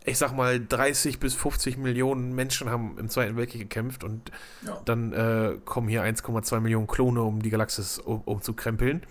ich 0.05 0.17
sag 0.17 0.33
mal, 0.35 0.59
30 0.63 1.19
bis 1.19 1.33
50 1.33 1.77
Millionen 1.77 2.35
Menschen 2.35 2.69
haben 2.69 2.97
im 2.99 3.09
Zweiten 3.09 3.35
Weltkrieg 3.35 3.61
gekämpft 3.61 4.03
und 4.03 4.31
Ja, 4.61 4.79
dann 4.85 5.11
äh, 5.13 5.57
kommen 5.65 5.87
hier 5.87 6.03
1,2 6.03 6.59
Millionen 6.59 6.87
Klone, 6.87 7.21
um 7.23 7.41
die 7.41 7.49
Galaxis 7.49 7.97
um, 7.99 8.21
umzukrempeln. 8.21 9.03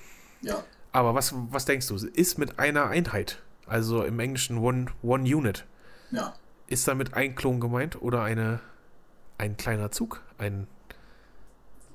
ja. 0.43 0.63
Aber 0.93 1.15
was, 1.15 1.35
was 1.51 1.65
denkst 1.65 1.87
du? 1.89 1.97
Ist 1.97 2.39
mit 2.39 2.59
einer 2.59 2.89
Einheit, 2.89 3.43
also 3.67 4.05
im 4.05 4.21
Englischen 4.21 4.59
One, 4.59 4.87
one 5.03 5.25
Unit, 5.25 5.65
ja. 6.11 6.35
ist 6.67 6.87
damit 6.87 7.15
ein 7.15 7.35
Klon 7.35 7.61
gemeint 7.61 8.01
oder 8.01 8.23
eine, 8.23 8.61
ein 9.39 9.57
kleiner 9.57 9.91
Zug? 9.91 10.23
Ein, 10.37 10.67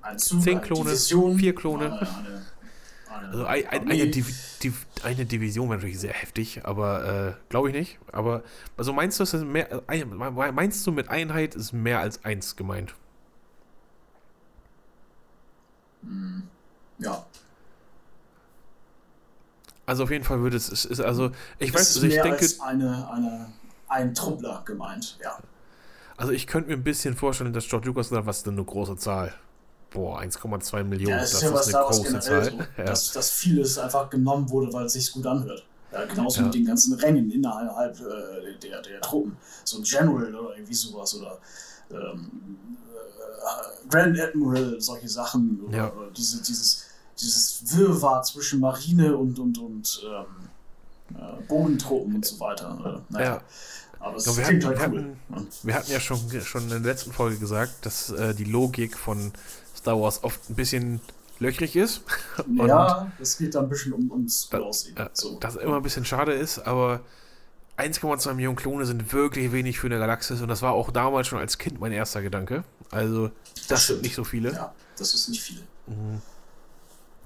Ein 0.02 0.18
Zug, 0.18 0.42
Zehn 0.42 0.62
Klone, 0.62 0.90
Division, 0.90 1.38
vier 1.38 1.54
Klone. 1.54 1.86
Eine, 1.86 2.00
eine, 2.02 3.28
also 3.30 3.46
ein, 3.46 3.68
ein, 3.68 3.92
eine, 3.92 4.08
Divi, 4.08 4.34
Div, 4.64 4.88
eine 5.04 5.26
Division 5.26 5.70
wäre 5.70 5.78
natürlich 5.78 6.00
sehr 6.00 6.14
heftig, 6.14 6.66
aber 6.66 7.28
äh, 7.28 7.34
glaube 7.50 7.70
ich 7.70 7.76
nicht. 7.76 8.00
Aber 8.12 8.44
also 8.78 8.94
meinst 8.94 9.20
du, 9.20 9.24
ist 9.24 9.34
mehr, 9.36 9.84
ein, 9.86 10.10
meinst 10.16 10.86
du 10.88 10.92
mit 10.92 11.10
Einheit 11.10 11.54
ist 11.54 11.72
mehr 11.72 12.00
als 12.00 12.26
eins 12.26 12.56
gemeint? 12.56 12.96
Ja, 17.00 17.26
Also 19.88 20.04
auf 20.04 20.12
jeden 20.12 20.24
Fall 20.26 20.42
würde 20.42 20.58
es, 20.58 20.68
ist 20.70 21.00
also 21.02 21.32
ich 21.60 21.74
weiß, 21.74 21.90
ist 21.90 21.96
also 21.96 22.08
ich 22.08 22.14
denke, 22.22 22.30
als 22.40 22.60
eine, 22.60 23.10
eine, 23.10 23.54
ein 23.88 24.14
Truppler 24.14 24.62
gemeint. 24.66 25.18
Ja, 25.24 25.40
also 26.18 26.34
ich 26.34 26.46
könnte 26.46 26.70
mir 26.70 26.76
ein 26.76 26.84
bisschen 26.84 27.16
vorstellen, 27.16 27.54
dass 27.54 27.68
George 27.68 27.88
Lucas 27.88 28.10
sagt, 28.10 28.26
was 28.26 28.38
ist 28.38 28.46
denn 28.46 28.54
eine 28.56 28.66
große 28.66 28.98
Zahl? 28.98 29.34
Boah, 29.92 30.20
1,2 30.20 30.84
Millionen, 30.84 31.16
ja 31.16 31.22
das 31.22 31.32
ist 31.32 31.38
ist 31.38 31.44
ja 31.44 31.54
was 31.54 31.64
eine 31.68 31.74
da 31.74 31.86
was 31.88 31.98
große 31.98 32.20
Zahl. 32.20 32.52
so, 32.52 32.58
Ja. 32.78 32.84
dass, 32.84 33.12
dass 33.14 33.32
vieles 33.32 33.78
einfach 33.78 34.10
genommen 34.10 34.50
wurde, 34.50 34.74
weil 34.74 34.86
es 34.88 34.94
sich 34.94 35.10
gut 35.12 35.26
anhört. 35.26 35.66
Ja, 35.94 36.04
genauso 36.06 36.40
Ja. 36.42 36.46
mit 36.48 36.56
den 36.56 36.66
ganzen 36.66 36.94
Rängen 36.96 37.32
innerhalb 37.32 37.98
äh, 38.02 38.58
der, 38.62 38.82
der 38.82 39.00
Truppen. 39.00 39.38
So 39.64 39.78
ein 39.78 39.84
General 39.84 40.36
oder 40.36 40.56
irgendwie 40.58 40.74
sowas 40.74 41.16
oder 41.16 41.40
ähm, 41.92 42.30
äh, 42.94 43.88
Grand 43.90 44.20
Admiral, 44.20 44.76
solche 44.82 45.08
Sachen. 45.08 45.62
Oder, 45.66 45.78
Ja. 45.78 45.94
oder 45.94 46.12
diese, 46.12 46.44
dieses, 46.44 46.87
dieses 47.20 47.76
Wirrwarr 47.78 48.24
zwischen 48.24 48.60
Marine 48.60 49.16
und, 49.18 49.40
und, 49.40 49.58
und 49.58 50.02
ähm, 50.06 51.16
äh, 51.18 51.42
Bodentruppen 51.48 52.16
und 52.16 52.26
so 52.26 52.40
weiter. 52.40 53.02
Äh, 53.10 53.14
naja. 53.14 53.26
Ja. 53.36 53.42
Aber 54.00 54.18
es 54.18 54.38
wir 54.38 54.44
klingt 54.44 54.64
hatten- 54.66 54.80
halt 54.80 54.92
wir 54.92 55.00
cool. 55.00 55.16
ne? 55.30 55.48
Wir 55.64 55.74
hatten 55.76 55.92
ja 55.92 56.00
schon, 56.00 56.20
schon 56.42 56.64
in 56.64 56.70
der 56.70 56.80
letzten 56.80 57.12
Folge 57.12 57.38
gesagt, 57.38 57.86
dass 57.86 58.10
äh, 58.12 58.36
die 58.36 58.44
Logik 58.44 58.96
von 58.98 59.32
Star 59.76 60.00
Wars 60.00 60.24
oft 60.24 60.50
ein 60.50 60.56
bisschen 60.56 61.02
löchrig 61.40 61.76
ist. 61.76 62.02
Und 62.46 62.68
Ja, 62.68 63.12
es 63.20 63.38
geht 63.38 63.56
da 63.56 63.62
ein 63.62 63.70
bisschen 63.70 63.94
um, 63.94 64.12
ums 64.12 64.50
Da- 64.50 64.60
Aussehen. 64.60 64.96
äh, 64.98 65.10
so. 65.14 65.38
das 65.40 65.56
immer 65.56 65.78
ein 65.78 65.84
bisschen 65.84 66.06
schade 66.06 66.34
ist, 66.34 66.60
aber 66.60 67.00
1,2 67.78 68.34
Millionen 68.34 68.56
Klone 68.56 68.86
sind 68.86 69.12
wirklich 69.14 69.52
wenig 69.52 69.80
für 69.80 69.88
eine 69.88 70.00
Galaxis 70.00 70.42
und 70.42 70.48
das 70.48 70.62
war 70.64 70.74
auch 70.74 70.90
damals 70.92 71.28
schon 71.28 71.38
als 71.40 71.58
Kind 71.58 71.80
mein 71.80 71.92
erster 71.92 72.22
Gedanke. 72.24 72.64
Also, 72.92 73.30
das, 73.68 73.68
sind 73.68 73.80
stimmt. 73.80 74.02
nicht 74.04 74.16
so 74.16 74.24
viele. 74.24 74.52
Ja, 74.54 74.74
das 74.98 75.14
ist 75.14 75.28
nicht 75.30 75.42
viel. 75.44 75.62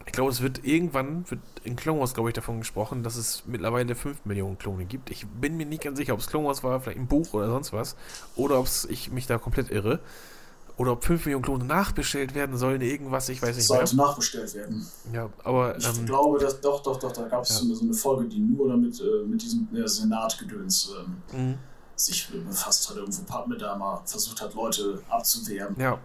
Ich 0.05 0.13
glaube, 0.13 0.31
es 0.31 0.41
wird 0.41 0.65
irgendwann, 0.65 1.29
wird 1.29 1.41
in 1.63 1.75
Clone 1.75 1.99
Wars, 1.99 2.13
glaube 2.13 2.29
ich, 2.29 2.33
davon 2.33 2.59
gesprochen, 2.59 3.03
dass 3.03 3.15
es 3.15 3.43
mittlerweile 3.45 3.95
5 3.95 4.25
Millionen 4.25 4.57
Klone 4.57 4.85
gibt. 4.85 5.09
Ich 5.11 5.25
bin 5.27 5.57
mir 5.57 5.65
nicht 5.65 5.83
ganz 5.83 5.97
sicher, 5.97 6.13
ob 6.13 6.19
es 6.19 6.27
Clone 6.27 6.47
Wars 6.47 6.63
war, 6.63 6.79
vielleicht 6.81 6.99
ein 6.99 7.07
Buch 7.07 7.33
oder 7.33 7.47
sonst 7.49 7.71
was. 7.73 7.95
Oder 8.35 8.59
ob 8.59 8.67
ich 8.89 9.11
mich 9.11 9.27
da 9.27 9.37
komplett 9.37 9.69
irre. 9.71 9.99
Oder 10.77 10.93
ob 10.93 11.03
5 11.03 11.25
Millionen 11.25 11.43
Klone 11.43 11.65
nachbestellt 11.65 12.33
werden 12.33 12.57
sollen, 12.57 12.81
irgendwas, 12.81 13.29
ich 13.29 13.41
weiß 13.41 13.55
nicht 13.55 13.69
mehr. 13.69 13.77
Sollte 13.79 13.95
nachbestellt 13.97 14.53
werden. 14.55 14.87
Ja, 15.13 15.29
aber 15.43 15.77
Ich 15.77 15.87
ähm, 15.87 16.05
glaube, 16.05 16.39
dass 16.39 16.59
doch, 16.61 16.81
doch, 16.81 16.97
doch, 16.97 17.11
da 17.11 17.27
gab 17.27 17.43
es 17.43 17.61
Ja. 17.61 17.75
so, 17.75 17.83
eine, 17.83 17.93
Folge, 17.93 18.25
die 18.27 18.39
nur 18.39 18.69
damit 18.69 18.99
äh, 18.99 19.25
mit 19.27 19.41
diesem 19.41 19.67
äh, 19.75 19.87
Senatgedöns 19.87 20.91
ähm, 21.33 21.51
mh, 21.51 21.57
sich 21.95 22.27
befasst 22.29 22.89
hat. 22.89 22.97
Irgendwo 22.97 23.21
Padme 23.23 23.57
da 23.57 23.75
mal 23.75 24.01
versucht 24.05 24.41
hat, 24.41 24.55
Leute 24.55 25.01
abzuwehren. 25.09 25.75
ja. 25.77 25.99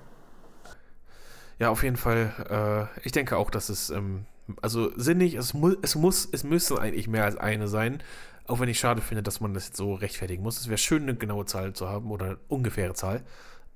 Ja, 1.58 1.70
auf 1.70 1.82
jeden 1.82 1.96
Fall. 1.96 2.90
Äh, 2.94 3.06
ich 3.06 3.12
denke 3.12 3.36
auch, 3.36 3.50
dass 3.50 3.68
es, 3.68 3.90
ähm, 3.90 4.26
also 4.62 4.90
sinnig, 4.98 5.34
es, 5.34 5.54
mu 5.54 5.74
es 5.82 5.94
muss, 5.94 6.28
es 6.30 6.44
müsste 6.44 6.80
eigentlich 6.80 7.08
mehr 7.08 7.24
als 7.24 7.36
eine 7.36 7.68
sein. 7.68 8.02
Auch 8.46 8.60
wenn 8.60 8.68
ich 8.68 8.78
schade 8.78 9.00
finde, 9.02 9.22
dass 9.22 9.40
man 9.40 9.54
das 9.54 9.66
jetzt 9.66 9.76
so 9.76 9.94
rechtfertigen 9.94 10.42
muss. 10.42 10.60
Es 10.60 10.68
wäre 10.68 10.78
schön, 10.78 11.02
eine 11.02 11.16
genaue 11.16 11.46
Zahl 11.46 11.72
zu 11.72 11.88
haben 11.88 12.10
oder 12.10 12.26
eine 12.26 12.38
ungefähre 12.48 12.94
Zahl. 12.94 13.24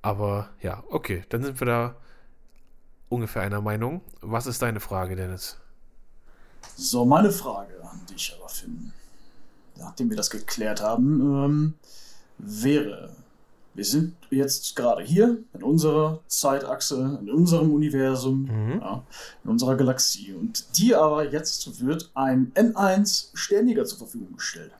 Aber 0.02 0.50
ja, 0.60 0.84
okay, 0.88 1.24
dann 1.28 1.42
sind 1.42 1.60
wir 1.60 1.66
da 1.66 1.96
ungefähr 3.08 3.42
einer 3.42 3.60
Meinung. 3.60 4.00
Was 4.20 4.46
ist 4.46 4.62
deine 4.62 4.80
Frage, 4.80 5.16
Dennis? 5.16 5.58
So, 6.76 7.04
meine 7.04 7.30
Frage 7.30 7.72
an 7.82 8.00
dich 8.08 8.34
aber, 8.38 8.48
Finn, 8.48 8.92
nachdem 9.76 10.08
wir 10.10 10.16
das 10.16 10.30
geklärt 10.30 10.80
haben, 10.80 11.20
ähm, 11.20 11.74
wäre, 12.38 13.10
wir 13.80 13.86
sind 13.86 14.14
jetzt 14.28 14.76
gerade 14.76 15.02
hier 15.02 15.38
in 15.54 15.62
unserer 15.62 16.20
Zeitachse, 16.28 17.18
in 17.22 17.30
unserem 17.30 17.72
Universum, 17.72 18.42
Mhm. 18.42 18.78
ja, 18.78 19.02
in 19.42 19.50
unserer 19.52 19.74
Galaxie. 19.74 20.34
Und 20.34 20.76
dir 20.76 21.00
aber 21.00 21.26
jetzt 21.32 21.80
wird 21.80 22.10
ein 22.12 22.52
N1 22.54 23.30
Sternjäger 23.32 23.86
zur 23.86 23.96
Verfügung 23.96 24.36
gestellt. 24.36 24.70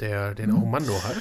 Der, 0.00 0.34
den 0.34 0.50
Mhm. 0.50 0.56
auch 0.56 0.66
Mando 0.66 0.92
hat? 1.04 1.14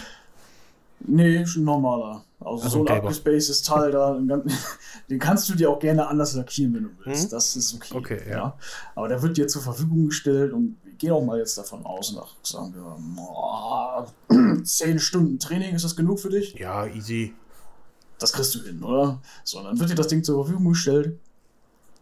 Nee, 1.02 1.38
ein 1.46 1.64
normaler. 1.64 2.24
Also 2.40 2.64
Also 2.64 2.70
so 2.80 2.86
ein 2.86 2.98
abgespacedes 2.98 3.62
Teil 3.62 3.92
da. 3.92 4.18
den 5.10 5.20
kannst 5.20 5.48
du 5.48 5.54
dir 5.54 5.70
auch 5.70 5.78
gerne 5.80 6.08
anders 6.08 6.34
lackieren, 6.34 6.74
wenn 6.74 6.84
du 6.86 6.90
willst. 7.06 7.26
Mhm. 7.26 7.30
Das 7.36 7.56
ist 7.56 7.76
okay. 7.76 7.94
Okay, 7.96 8.22
ja. 8.32 8.58
Aber 8.96 9.08
der 9.08 9.22
wird 9.22 9.38
dir 9.38 9.48
zur 9.48 9.62
Verfügung 9.62 10.08
gestellt 10.08 10.54
und 10.54 10.76
wir 11.00 11.10
gehen 11.10 11.12
auch 11.12 11.24
mal 11.24 11.38
jetzt 11.38 11.58
davon 11.58 11.86
aus, 11.86 12.12
nach, 12.14 12.34
sagen 12.44 12.74
wir, 12.74 14.64
10 14.64 15.00
Stunden 15.00 15.38
Training, 15.40 15.76
ist 15.76 15.86
das 15.86 15.96
genug 15.96 16.20
für 16.20 16.30
dich? 16.30 16.54
Ja, 16.56 16.88
easy. 16.88 17.36
Das 18.20 18.34
kriegst 18.34 18.56
du 18.56 18.64
hin, 18.64 18.82
oder? 18.84 19.22
So, 19.44 19.62
dann 19.62 19.80
wird 19.80 19.92
dir 19.92 19.96
das 19.96 20.08
Ding 20.08 20.24
zur 20.24 20.44
Verfügung 20.44 20.70
gestellt. 20.74 21.20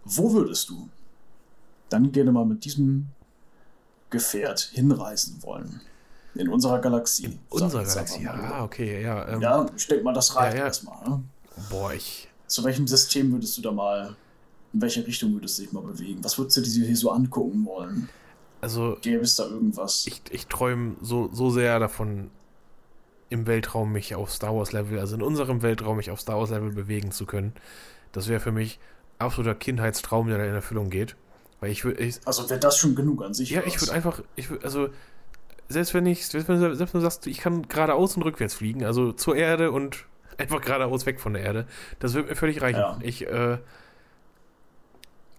Wo 0.06 0.32
würdest 0.32 0.70
du 0.70 0.88
dann 1.90 2.12
gerne 2.12 2.32
mal 2.32 2.46
mit 2.46 2.64
diesem 2.64 3.08
Gefährt 4.10 4.62
hinreisen 4.74 5.42
wollen? 5.44 5.82
In 6.36 6.48
unserer 6.50 6.80
Galaxie. 6.80 7.38
sag 7.52 7.62
Unsere 7.64 7.82
ich 7.82 7.88
jetzt 7.88 7.96
Galaxie. 7.96 8.24
mal. 8.24 8.40
Ah, 8.54 8.64
okay, 8.64 9.02
ja. 9.04 9.28
Ähm, 9.28 9.42
Ja, 9.42 9.66
ich 9.76 9.88
denke 9.88 10.04
mal, 10.06 10.14
das 10.14 10.36
reicht 10.36 10.54
Ja, 10.54 10.60
ja. 10.62 10.66
erstmal. 10.68 11.10
Ne? 11.10 11.24
Boah, 11.70 11.94
ich. 11.94 12.28
Zu 12.48 12.64
welchem 12.64 12.88
System 12.88 13.32
würdest 13.34 13.58
du 13.58 13.62
da 13.62 13.72
mal, 13.72 14.16
in 14.74 14.82
welche 14.82 15.06
Richtung 15.06 15.34
würdest 15.34 15.58
du 15.58 15.64
dich 15.64 15.72
mal 15.74 15.82
bewegen? 15.84 16.24
Was 16.24 16.38
würdest 16.38 16.58
du 16.58 16.62
dir 16.62 16.86
hier 16.86 16.96
so 16.98 17.12
angucken 17.12 17.66
wollen? 17.66 18.08
Also, 18.66 18.98
Gäbe 19.02 19.22
es 19.22 19.36
da 19.36 19.46
irgendwas? 19.46 20.08
ich, 20.08 20.24
ich 20.32 20.48
träume 20.48 20.96
so, 21.00 21.30
so 21.32 21.52
sehr 21.52 21.78
davon, 21.78 22.32
im 23.30 23.46
Weltraum 23.46 23.92
mich 23.92 24.16
auf 24.16 24.32
Star 24.32 24.56
Wars 24.56 24.72
Level, 24.72 24.98
also 24.98 25.16
in 25.16 25.22
unserem 25.22 25.62
Weltraum 25.62 25.98
mich 25.98 26.10
auf 26.10 26.20
Star 26.20 26.40
Wars 26.40 26.50
Level 26.50 26.72
bewegen 26.72 27.12
zu 27.12 27.28
können. 27.28 27.54
Das 28.12 28.28
wäre 28.28 28.40
für 28.40 28.52
mich 28.52 28.80
absoluter 29.20 29.54
Kindheitstraum, 29.54 30.30
der 30.30 30.40
da 30.40 30.46
in 30.46 30.56
Erfüllung 30.56 30.90
geht. 30.90 31.16
Weil 31.60 31.70
ich 31.70 31.86
würde, 31.86 32.10
also 32.26 32.50
wäre 32.50 32.60
das 32.60 32.76
schon 32.76 32.96
genug 32.96 33.24
an 33.24 33.36
sich? 33.36 33.52
ja, 33.52 33.62
ich 33.68 33.80
würde 33.80 33.94
einfach, 33.94 34.24
ich 34.36 34.50
würde, 34.50 34.66
also, 34.66 34.90
selbst 35.70 35.94
wenn 35.94 36.08
ich, 36.08 36.26
selbst 36.26 36.50
wenn, 36.50 36.60
selbst 36.60 36.92
wenn 36.94 37.02
du 37.02 37.06
sagst, 37.08 37.28
ich 37.28 37.38
kann 37.38 37.68
geradeaus 37.68 38.16
und 38.16 38.24
rückwärts 38.24 38.56
fliegen, 38.56 38.84
also 38.84 39.12
zur 39.12 39.36
Erde 39.36 39.72
und 39.72 40.06
Einfach 40.38 40.62
geradeaus 40.62 41.06
weg 41.06 41.20
von 41.20 41.34
der 41.34 41.44
Erde. 41.44 41.66
Das 42.00 42.14
wird 42.14 42.28
mir 42.28 42.36
völlig 42.36 42.62
reichen. 42.62 42.80
Ja. 42.80 42.98
Ich, 43.02 43.26
äh, 43.26 43.58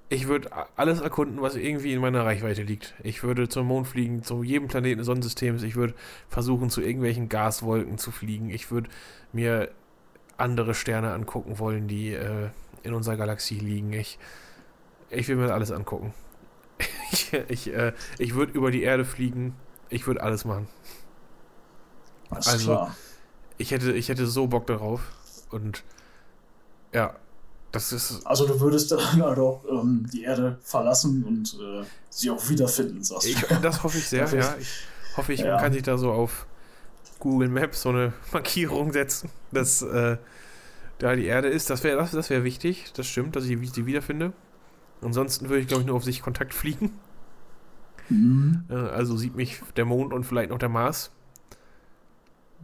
ich 0.08 0.28
würde 0.28 0.50
alles 0.76 1.00
erkunden, 1.00 1.42
was 1.42 1.56
irgendwie 1.56 1.92
in 1.92 2.00
meiner 2.00 2.24
Reichweite 2.24 2.62
liegt. 2.62 2.94
Ich 3.02 3.22
würde 3.22 3.48
zum 3.48 3.66
Mond 3.66 3.88
fliegen, 3.88 4.22
zu 4.22 4.42
jedem 4.44 4.68
Planeten 4.68 4.98
des 4.98 5.06
Sonnensystems. 5.06 5.62
Ich 5.64 5.74
würde 5.74 5.94
versuchen, 6.28 6.70
zu 6.70 6.80
irgendwelchen 6.80 7.28
Gaswolken 7.28 7.98
zu 7.98 8.12
fliegen. 8.12 8.50
Ich 8.50 8.70
würde 8.70 8.88
mir 9.32 9.70
andere 10.36 10.74
Sterne 10.74 11.12
angucken 11.12 11.58
wollen, 11.58 11.88
die 11.88 12.12
äh, 12.12 12.50
in 12.84 12.94
unserer 12.94 13.16
Galaxie 13.16 13.58
liegen. 13.58 13.92
Ich, 13.92 14.18
ich 15.10 15.26
will 15.26 15.36
mir 15.36 15.52
alles 15.52 15.72
angucken. 15.72 16.14
ich 17.10 17.32
ich, 17.48 17.74
äh, 17.74 17.92
ich 18.18 18.34
würde 18.34 18.52
über 18.52 18.70
die 18.70 18.82
Erde 18.82 19.04
fliegen. 19.04 19.56
Ich 19.88 20.06
würde 20.06 20.22
alles 20.22 20.44
machen. 20.44 20.68
Alles 22.30 22.46
also, 22.46 22.72
klar. 22.72 22.96
Ich 23.58 23.72
hätte, 23.72 23.92
ich 23.92 24.08
hätte 24.08 24.26
so 24.26 24.46
Bock 24.46 24.68
darauf. 24.68 25.00
Und 25.50 25.82
ja, 26.92 27.16
das 27.76 27.92
ist. 27.92 28.26
Also 28.26 28.46
du 28.46 28.60
würdest 28.60 28.90
dann 28.90 29.00
halt 29.22 29.38
auch 29.38 29.64
ähm, 29.70 30.06
die 30.12 30.22
Erde 30.22 30.58
verlassen 30.62 31.24
und 31.24 31.54
äh, 31.54 31.84
sie 32.10 32.30
auch 32.30 32.48
wiederfinden, 32.48 33.02
sagst 33.02 33.26
du. 33.26 33.30
Ich, 33.30 33.60
das 33.62 33.82
hoffe 33.82 33.98
ich 33.98 34.08
sehr, 34.08 34.26
ja. 34.34 34.56
Ich 34.58 34.68
hoffe, 35.16 35.32
ich 35.32 35.40
ja. 35.40 35.58
kann 35.58 35.72
sich 35.72 35.82
da 35.82 35.98
so 35.98 36.10
auf 36.10 36.46
Google 37.18 37.48
Maps 37.48 37.82
so 37.82 37.90
eine 37.90 38.12
Markierung 38.32 38.92
setzen, 38.92 39.30
dass 39.52 39.82
äh, 39.82 40.16
da 40.98 41.16
die 41.16 41.26
Erde 41.26 41.48
ist. 41.48 41.70
Das 41.70 41.84
wäre 41.84 41.98
das, 41.98 42.12
das 42.12 42.30
wär 42.30 42.44
wichtig, 42.44 42.92
das 42.94 43.06
stimmt, 43.06 43.36
dass 43.36 43.44
ich 43.44 43.72
die 43.72 43.86
wiederfinde. 43.86 44.32
Ansonsten 45.02 45.48
würde 45.48 45.60
ich, 45.60 45.68
glaube 45.68 45.82
ich, 45.82 45.86
nur 45.86 45.96
auf 45.96 46.04
sich 46.04 46.22
Kontakt 46.22 46.54
fliegen. 46.54 46.92
Mhm. 48.08 48.64
Äh, 48.70 48.74
also 48.74 49.16
sieht 49.16 49.34
mich 49.34 49.60
der 49.76 49.84
Mond 49.84 50.12
und 50.12 50.24
vielleicht 50.24 50.50
noch 50.50 50.58
der 50.58 50.68
Mars. 50.68 51.10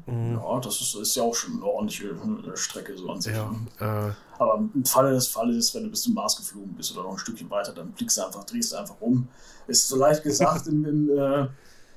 Mhm. 0.07 0.35
Ja, 0.35 0.61
das 0.61 0.81
ist, 0.81 0.95
ist, 0.95 1.15
ja 1.15 1.23
auch 1.23 1.35
schon 1.35 1.55
eine 1.55 1.65
ordentliche 1.65 2.09
äh, 2.09 2.57
Strecke 2.57 2.97
so 2.97 3.11
an 3.11 3.21
sich. 3.21 3.35
Ja, 3.35 3.51
ne? 3.51 4.15
äh, 4.15 4.41
Aber 4.41 4.69
im 4.75 4.85
Falle 4.85 5.13
des 5.13 5.29
Falles, 5.29 5.75
wenn 5.75 5.85
du 5.85 5.91
bis 5.91 6.03
zum 6.03 6.15
Mars 6.15 6.37
geflogen 6.37 6.75
bist 6.75 6.93
oder 6.93 7.05
noch 7.05 7.13
ein 7.13 7.19
Stückchen 7.19 7.51
weiter, 7.51 7.73
dann 7.73 7.93
fliegst 7.95 8.19
du 8.19 8.27
einfach, 8.27 8.45
drehst 8.45 8.73
du 8.73 8.77
einfach 8.77 8.97
um. 9.01 9.29
Ist 9.67 9.89
so 9.89 9.97
leicht 9.97 10.23
gesagt 10.23 10.67
im, 10.67 10.85
im, 10.85 11.11
äh, 11.11 11.47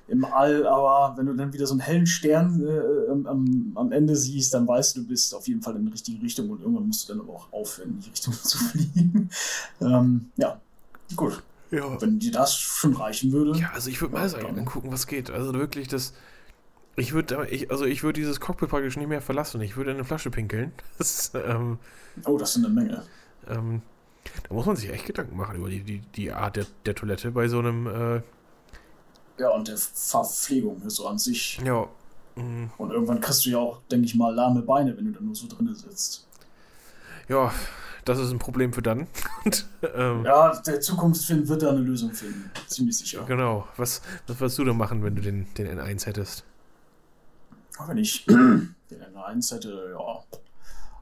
im 0.07 0.23
All, 0.25 0.67
aber 0.67 1.17
wenn 1.17 1.25
du 1.25 1.33
dann 1.33 1.51
wieder 1.51 1.65
so 1.65 1.73
einen 1.73 1.81
hellen 1.81 2.05
Stern 2.05 2.61
äh, 2.63 3.11
am, 3.27 3.71
am, 3.75 3.91
Ende 3.91 4.15
siehst, 4.15 4.53
dann 4.53 4.67
weißt 4.67 4.95
du, 4.95 5.01
du 5.01 5.07
bist 5.07 5.33
auf 5.33 5.47
jeden 5.47 5.61
Fall 5.61 5.75
in 5.75 5.85
die 5.85 5.91
richtige 5.91 6.21
Richtung 6.21 6.49
und 6.51 6.61
irgendwann 6.61 6.87
musst 6.87 7.09
du 7.09 7.13
dann 7.13 7.21
aber 7.21 7.33
auch 7.33 7.51
aufhören, 7.51 7.89
in 7.89 7.99
die 8.01 8.09
Richtung 8.09 8.33
zu 8.43 8.57
fliegen. 8.57 9.29
ähm, 9.81 10.29
ja, 10.37 10.61
gut. 11.15 11.41
Ja. 11.71 11.99
Wenn 11.99 12.19
dir 12.19 12.31
das 12.31 12.55
schon 12.55 12.93
reichen 12.93 13.31
würde. 13.31 13.59
Ja, 13.59 13.71
also 13.73 13.89
ich 13.89 13.99
würde 13.99 14.13
mal 14.13 14.29
sagen, 14.29 14.63
gucken, 14.65 14.91
was 14.91 15.07
geht. 15.07 15.31
Also 15.31 15.53
wirklich, 15.55 15.87
das 15.87 16.13
ich 16.95 17.13
würde, 17.13 17.47
also 17.69 17.85
ich 17.85 18.03
würde 18.03 18.19
dieses 18.19 18.39
Cockpit 18.39 18.69
praktisch 18.69 18.97
nicht 18.97 19.07
mehr 19.07 19.21
verlassen. 19.21 19.61
Ich 19.61 19.75
würde 19.75 19.91
in 19.91 19.97
eine 19.97 20.05
Flasche 20.05 20.31
pinkeln. 20.31 20.71
Das, 20.97 21.31
ähm, 21.33 21.77
oh, 22.25 22.37
das 22.37 22.53
sind 22.53 22.65
eine 22.65 22.73
Menge. 22.73 23.03
Ähm, 23.49 23.81
da 24.47 24.53
muss 24.53 24.65
man 24.65 24.75
sich 24.75 24.89
echt 24.89 25.05
Gedanken 25.05 25.35
machen 25.35 25.57
über 25.57 25.69
die, 25.69 25.83
die, 25.83 25.99
die 25.99 26.31
Art 26.31 26.55
der, 26.55 26.65
der 26.85 26.95
Toilette 26.95 27.31
bei 27.31 27.47
so 27.47 27.59
einem. 27.59 27.87
Äh, 27.87 28.21
ja, 29.37 29.49
und 29.49 29.67
der 29.67 29.77
Verpflegung 29.77 30.81
so 30.89 31.07
an 31.07 31.17
sich. 31.17 31.59
Ja. 31.63 31.87
Mhm. 32.35 32.69
Und 32.77 32.91
irgendwann 32.91 33.19
kriegst 33.19 33.45
du 33.45 33.49
ja 33.49 33.57
auch, 33.57 33.81
denke 33.91 34.05
ich 34.05 34.15
mal, 34.15 34.33
lahme 34.33 34.61
Beine, 34.61 34.95
wenn 34.97 35.05
du 35.05 35.11
da 35.11 35.21
nur 35.21 35.35
so 35.35 35.47
drin 35.47 35.73
sitzt. 35.75 36.25
Ja, 37.27 37.51
das 38.05 38.19
ist 38.19 38.31
ein 38.31 38.39
Problem 38.39 38.71
für 38.71 38.81
dann. 38.81 39.07
Und, 39.45 39.67
ähm, 39.95 40.23
ja, 40.23 40.55
der 40.61 40.79
Zukunftsfilm 40.79 41.47
wird 41.47 41.63
da 41.63 41.71
eine 41.71 41.79
Lösung 41.79 42.13
finden. 42.13 42.49
Ziemlich 42.67 42.97
sicher. 42.97 43.25
Genau. 43.27 43.67
Was, 43.75 44.01
was 44.27 44.39
würdest 44.39 44.57
du 44.59 44.63
denn 44.63 44.77
machen, 44.77 45.03
wenn 45.03 45.15
du 45.15 45.21
den, 45.21 45.47
den 45.55 45.67
N1 45.67 46.05
hättest? 46.05 46.45
Wenn 47.87 47.97
ich 47.97 48.25
den 48.25 48.75
N1 48.91 49.53
hätte, 49.53 49.95
ja. 49.97 50.23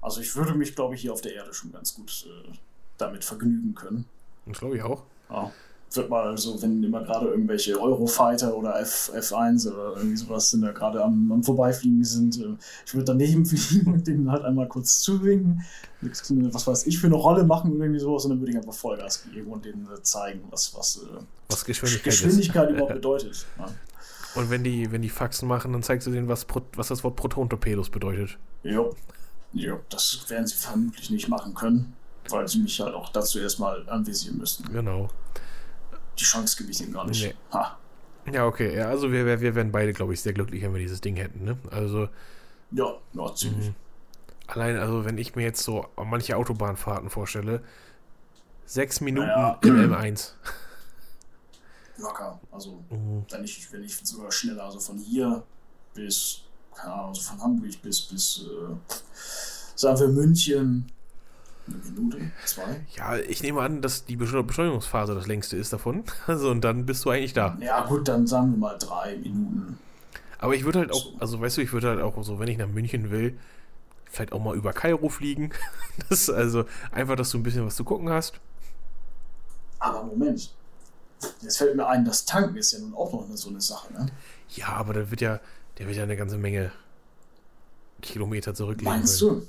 Also 0.01 0.19
ich 0.19 0.35
würde 0.35 0.53
mich, 0.53 0.75
glaube 0.75 0.95
ich, 0.95 1.01
hier 1.01 1.13
auf 1.13 1.21
der 1.21 1.33
Erde 1.33 1.53
schon 1.53 1.71
ganz 1.71 1.95
gut 1.95 2.27
äh, 2.27 2.51
damit 2.97 3.23
vergnügen 3.23 3.73
können. 3.73 4.05
Das 4.45 4.59
glaube 4.59 4.75
ich 4.75 4.83
auch. 4.83 5.03
Ja. 5.29 5.51
Wird 5.93 6.09
mal 6.09 6.35
so, 6.37 6.59
wenn 6.61 6.83
immer 6.83 7.03
gerade 7.03 7.27
irgendwelche 7.27 7.79
Eurofighter 7.79 8.57
oder 8.57 8.81
F, 8.81 9.11
F1 9.15 9.71
oder 9.71 9.95
irgendwie 9.95 10.17
sowas 10.17 10.49
sind 10.49 10.61
da 10.61 10.71
gerade 10.71 11.03
am, 11.03 11.31
am 11.31 11.43
Vorbeifliegen 11.43 12.03
sind, 12.03 12.37
äh, 12.39 12.55
ich 12.85 12.93
würde 12.93 13.05
daneben 13.05 13.45
fliegen 13.45 13.93
und 13.93 14.07
denen 14.07 14.31
halt 14.31 14.43
einmal 14.43 14.67
kurz 14.67 14.99
zuwinken, 15.01 15.63
was 16.01 16.65
weiß 16.65 16.87
ich 16.87 16.97
für 16.97 17.07
eine 17.07 17.15
Rolle 17.15 17.43
machen 17.43 17.73
oder 17.73 17.85
irgendwie 17.85 18.01
sowas 18.01 18.25
und 18.25 18.31
dann 18.31 18.39
würde 18.39 18.51
ich 18.51 18.57
einfach 18.57 18.73
Vollgas 18.73 19.23
geben 19.31 19.51
und 19.51 19.63
denen 19.63 19.87
äh, 19.95 20.01
zeigen, 20.01 20.41
was, 20.49 20.75
was, 20.75 20.97
äh, 20.97 21.21
was 21.47 21.63
Geschwindigkeit, 21.63 22.11
Geschwindigkeit 22.11 22.69
überhaupt 22.71 22.93
bedeutet. 22.95 23.45
Ja. 23.59 23.67
Und 24.35 24.49
wenn 24.49 24.63
die, 24.63 24.91
wenn 24.91 25.01
die 25.01 25.09
Faxen 25.09 25.47
machen, 25.47 25.73
dann 25.73 25.83
zeigst 25.83 26.07
du 26.07 26.11
denen, 26.11 26.27
was, 26.27 26.47
was 26.75 26.87
das 26.87 27.03
Wort 27.03 27.15
Proton-Torpedos 27.15 27.89
bedeutet. 27.89 28.37
Jo. 28.63 28.95
Jo, 29.53 29.79
das 29.89 30.25
werden 30.29 30.47
sie 30.47 30.55
vermutlich 30.55 31.11
nicht 31.11 31.27
machen 31.27 31.53
können, 31.53 31.95
weil 32.29 32.47
sie 32.47 32.59
mich 32.59 32.79
halt 32.79 32.95
auch 32.95 33.09
dazu 33.09 33.39
erstmal 33.39 33.87
anvisieren 33.87 34.39
müssten. 34.39 34.71
Genau. 34.71 35.09
Die 36.17 36.23
Chance 36.23 36.57
gebe 36.57 36.71
ich 36.71 36.81
ihnen 36.81 36.93
gar 36.93 37.05
nicht. 37.05 37.23
Nee. 37.23 37.35
Ha. 37.51 37.77
Ja, 38.31 38.47
okay. 38.47 38.75
Ja, 38.75 38.89
also 38.89 39.11
wir, 39.11 39.25
wir 39.41 39.55
wären 39.55 39.71
beide, 39.71 39.93
glaube 39.93 40.13
ich, 40.13 40.21
sehr 40.21 40.33
glücklich, 40.33 40.63
wenn 40.63 40.73
wir 40.73 40.79
dieses 40.79 41.01
Ding 41.01 41.15
hätten, 41.17 41.43
ne? 41.43 41.57
Also. 41.69 42.09
Ja, 42.71 42.95
ja 43.13 43.35
ziemlich. 43.35 43.67
Mh. 43.67 43.73
Allein, 44.47 44.77
also 44.77 45.05
wenn 45.05 45.17
ich 45.17 45.35
mir 45.35 45.43
jetzt 45.43 45.63
so 45.63 45.85
manche 45.95 46.35
Autobahnfahrten 46.35 47.09
vorstelle, 47.09 47.63
sechs 48.65 49.01
Minuten 49.01 49.27
naja. 49.27 49.59
im 49.63 49.91
M1 49.91 50.31
locker. 51.97 52.39
Also, 52.51 52.83
mhm. 52.89 53.25
wenn, 53.29 53.43
ich, 53.43 53.71
wenn 53.71 53.83
ich 53.83 53.97
sogar 53.97 54.31
schneller, 54.31 54.63
also 54.63 54.79
von 54.79 54.97
hier 54.97 55.43
bis, 55.93 56.41
keine 56.75 56.93
Ahnung, 56.93 57.07
also 57.09 57.21
von 57.21 57.41
Hamburg 57.41 57.81
bis, 57.81 58.01
bis 58.01 58.45
äh, 58.45 58.75
sagen 59.75 59.99
wir 59.99 60.07
München, 60.07 60.91
eine 61.67 61.77
Minute, 61.77 62.31
zwei. 62.45 62.81
Ja, 62.95 63.17
ich 63.17 63.41
nehme 63.41 63.61
an, 63.61 63.81
dass 63.81 64.05
die 64.05 64.17
Beschleunigungsphase 64.17 65.15
das 65.15 65.27
längste 65.27 65.55
ist 65.57 65.71
davon. 65.71 66.03
Also, 66.27 66.49
und 66.49 66.61
dann 66.61 66.85
bist 66.85 67.05
du 67.05 67.09
eigentlich 67.09 67.33
da. 67.33 67.57
Ja, 67.59 67.85
gut, 67.85 68.07
dann 68.07 68.27
sagen 68.27 68.51
wir 68.51 68.57
mal 68.57 68.77
drei 68.77 69.17
Minuten. 69.17 69.77
Aber 70.39 70.55
ich 70.55 70.65
würde 70.65 70.79
halt 70.79 70.91
auch, 70.91 71.13
also 71.19 71.39
weißt 71.39 71.57
du, 71.57 71.61
ich 71.61 71.71
würde 71.71 71.87
halt 71.87 72.01
auch 72.01 72.21
so, 72.23 72.37
wenn 72.37 72.49
ich 72.49 72.57
nach 72.57 72.67
München 72.67 73.11
will, 73.11 73.39
vielleicht 74.05 74.33
auch 74.33 74.41
mal 74.41 74.55
über 74.55 74.73
Kairo 74.73 75.09
fliegen. 75.09 75.51
Das 76.09 76.21
ist 76.21 76.31
also 76.31 76.65
einfach, 76.91 77.15
dass 77.15 77.29
du 77.29 77.37
ein 77.37 77.43
bisschen 77.43 77.67
was 77.67 77.75
zu 77.75 77.83
gucken 77.83 78.09
hast. 78.09 78.39
Aber 79.77 80.03
Moment, 80.03 80.51
Jetzt 81.41 81.57
fällt 81.57 81.75
mir 81.75 81.87
ein, 81.87 82.05
das 82.05 82.25
Tanken 82.25 82.55
ist 82.57 82.71
ja 82.71 82.79
nun 82.79 82.93
auch 82.93 83.13
noch 83.13 83.27
so 83.35 83.49
eine 83.49 83.61
Sache, 83.61 83.93
ne? 83.93 84.07
Ja, 84.55 84.67
aber 84.69 84.93
da 84.93 85.09
wird 85.09 85.21
ja, 85.21 85.39
der 85.77 85.87
wird 85.87 85.97
ja 85.97 86.03
eine 86.03 86.17
ganze 86.17 86.37
Menge 86.37 86.71
Kilometer 88.01 88.53
zurücklegen. 88.53 88.93
Meinst 88.93 89.19
können. 89.19 89.41
du? 89.41 89.47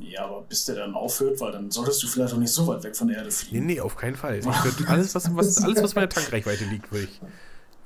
Ja, 0.00 0.24
aber 0.24 0.42
bis 0.42 0.64
der 0.64 0.76
dann 0.76 0.94
aufhört, 0.94 1.40
weil 1.40 1.52
dann 1.52 1.70
solltest 1.70 2.02
du 2.02 2.06
vielleicht 2.06 2.34
auch 2.34 2.38
nicht 2.38 2.52
so 2.52 2.66
weit 2.66 2.82
weg 2.82 2.96
von 2.96 3.08
der 3.08 3.18
Erde 3.18 3.30
fliegen. 3.30 3.66
Nee, 3.66 3.74
nee, 3.74 3.80
auf 3.80 3.96
keinen 3.96 4.16
Fall. 4.16 4.40
Alles, 4.86 5.14
was, 5.14 5.34
was, 5.34 5.62
alles, 5.62 5.82
was 5.82 5.94
meine 5.94 6.08
Tankreichweite 6.08 6.64
liegt, 6.64 6.90
würde 6.92 7.04
ich, 7.04 7.20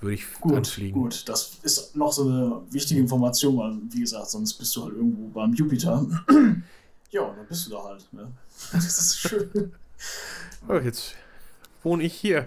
würd 0.00 0.14
ich 0.14 0.41
gut, 0.41 0.57
anfliegen. 0.57 1.00
Gut, 1.00 1.28
das 1.28 1.58
ist 1.62 1.95
noch 1.95 2.12
so 2.12 2.22
eine 2.22 2.62
wichtige 2.70 3.00
Information, 3.00 3.57
weil, 3.58 3.76
wie 3.91 4.00
gesagt, 4.00 4.30
sonst 4.30 4.54
bist 4.54 4.74
du 4.74 4.84
halt 4.84 4.95
irgendwo 4.95 5.28
beim 5.28 5.54
Jupiter. 5.54 6.04
ja, 7.11 7.34
dann 7.34 7.46
bist 7.46 7.66
du 7.66 7.70
da 7.70 7.84
halt. 7.84 8.12
Ne? 8.12 8.28
Das 8.72 8.99
ist 8.99 9.18
schön. 9.18 9.72
Oh, 10.68 10.74
jetzt 10.74 11.14
wohne 11.82 12.03
ich 12.03 12.14
hier. 12.14 12.46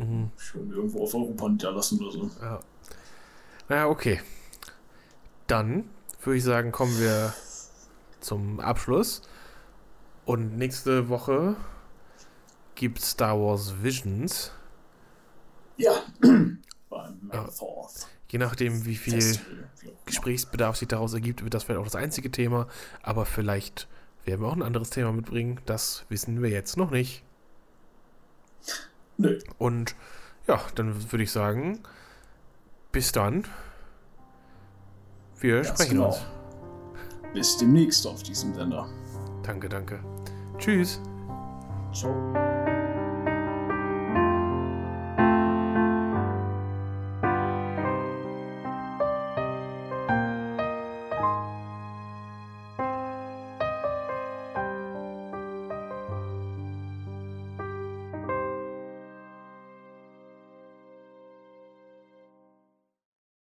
Mhm. 0.00 0.30
Schön 0.36 0.70
irgendwo 0.70 1.04
auf 1.04 1.14
Europa 1.14 1.48
niederlassen 1.48 2.00
oder 2.00 2.10
so. 2.10 2.30
Ja. 2.40 2.60
Naja, 3.68 3.88
okay. 3.88 4.20
Dann 5.46 5.88
würde 6.22 6.38
ich 6.38 6.44
sagen, 6.44 6.72
kommen 6.72 6.98
wir 6.98 7.34
zum 8.20 8.60
Abschluss. 8.60 9.22
Und 10.24 10.56
nächste 10.56 11.08
Woche 11.08 11.56
gibt 12.74 13.00
Star 13.00 13.38
Wars 13.38 13.82
Visions. 13.82 14.52
Ja, 15.76 15.92
ja. 16.22 17.48
Je 18.28 18.38
nachdem, 18.38 18.84
wie 18.84 18.96
viel 18.96 19.38
Gesprächsbedarf 20.06 20.76
sich 20.76 20.88
daraus 20.88 21.14
ergibt, 21.14 21.42
wird 21.42 21.52
das 21.52 21.64
vielleicht 21.64 21.80
auch 21.80 21.84
das 21.84 21.96
einzige 21.96 22.30
Thema. 22.30 22.68
Aber 23.02 23.26
vielleicht 23.26 23.88
werden 24.24 24.40
wir 24.40 24.48
auch 24.48 24.56
ein 24.56 24.62
anderes 24.62 24.90
Thema 24.90 25.12
mitbringen. 25.12 25.60
Das 25.66 26.04
wissen 26.08 26.42
wir 26.42 26.50
jetzt 26.50 26.76
noch 26.76 26.90
nicht. 26.90 27.24
Und 29.58 29.94
ja, 30.46 30.60
dann 30.74 31.12
würde 31.12 31.22
ich 31.22 31.30
sagen, 31.30 31.80
bis 32.92 33.12
dann. 33.12 33.44
Wir 35.38 35.62
Ganz 35.62 35.68
sprechen 35.68 35.96
genau. 35.96 36.08
uns. 36.08 36.26
Bis 37.32 37.56
demnächst 37.58 38.06
auf 38.06 38.22
diesem 38.22 38.54
Sender. 38.54 38.88
Danke, 39.42 39.68
danke. 39.68 40.00
Tschüss. 40.58 41.00
Ciao. 41.92 42.34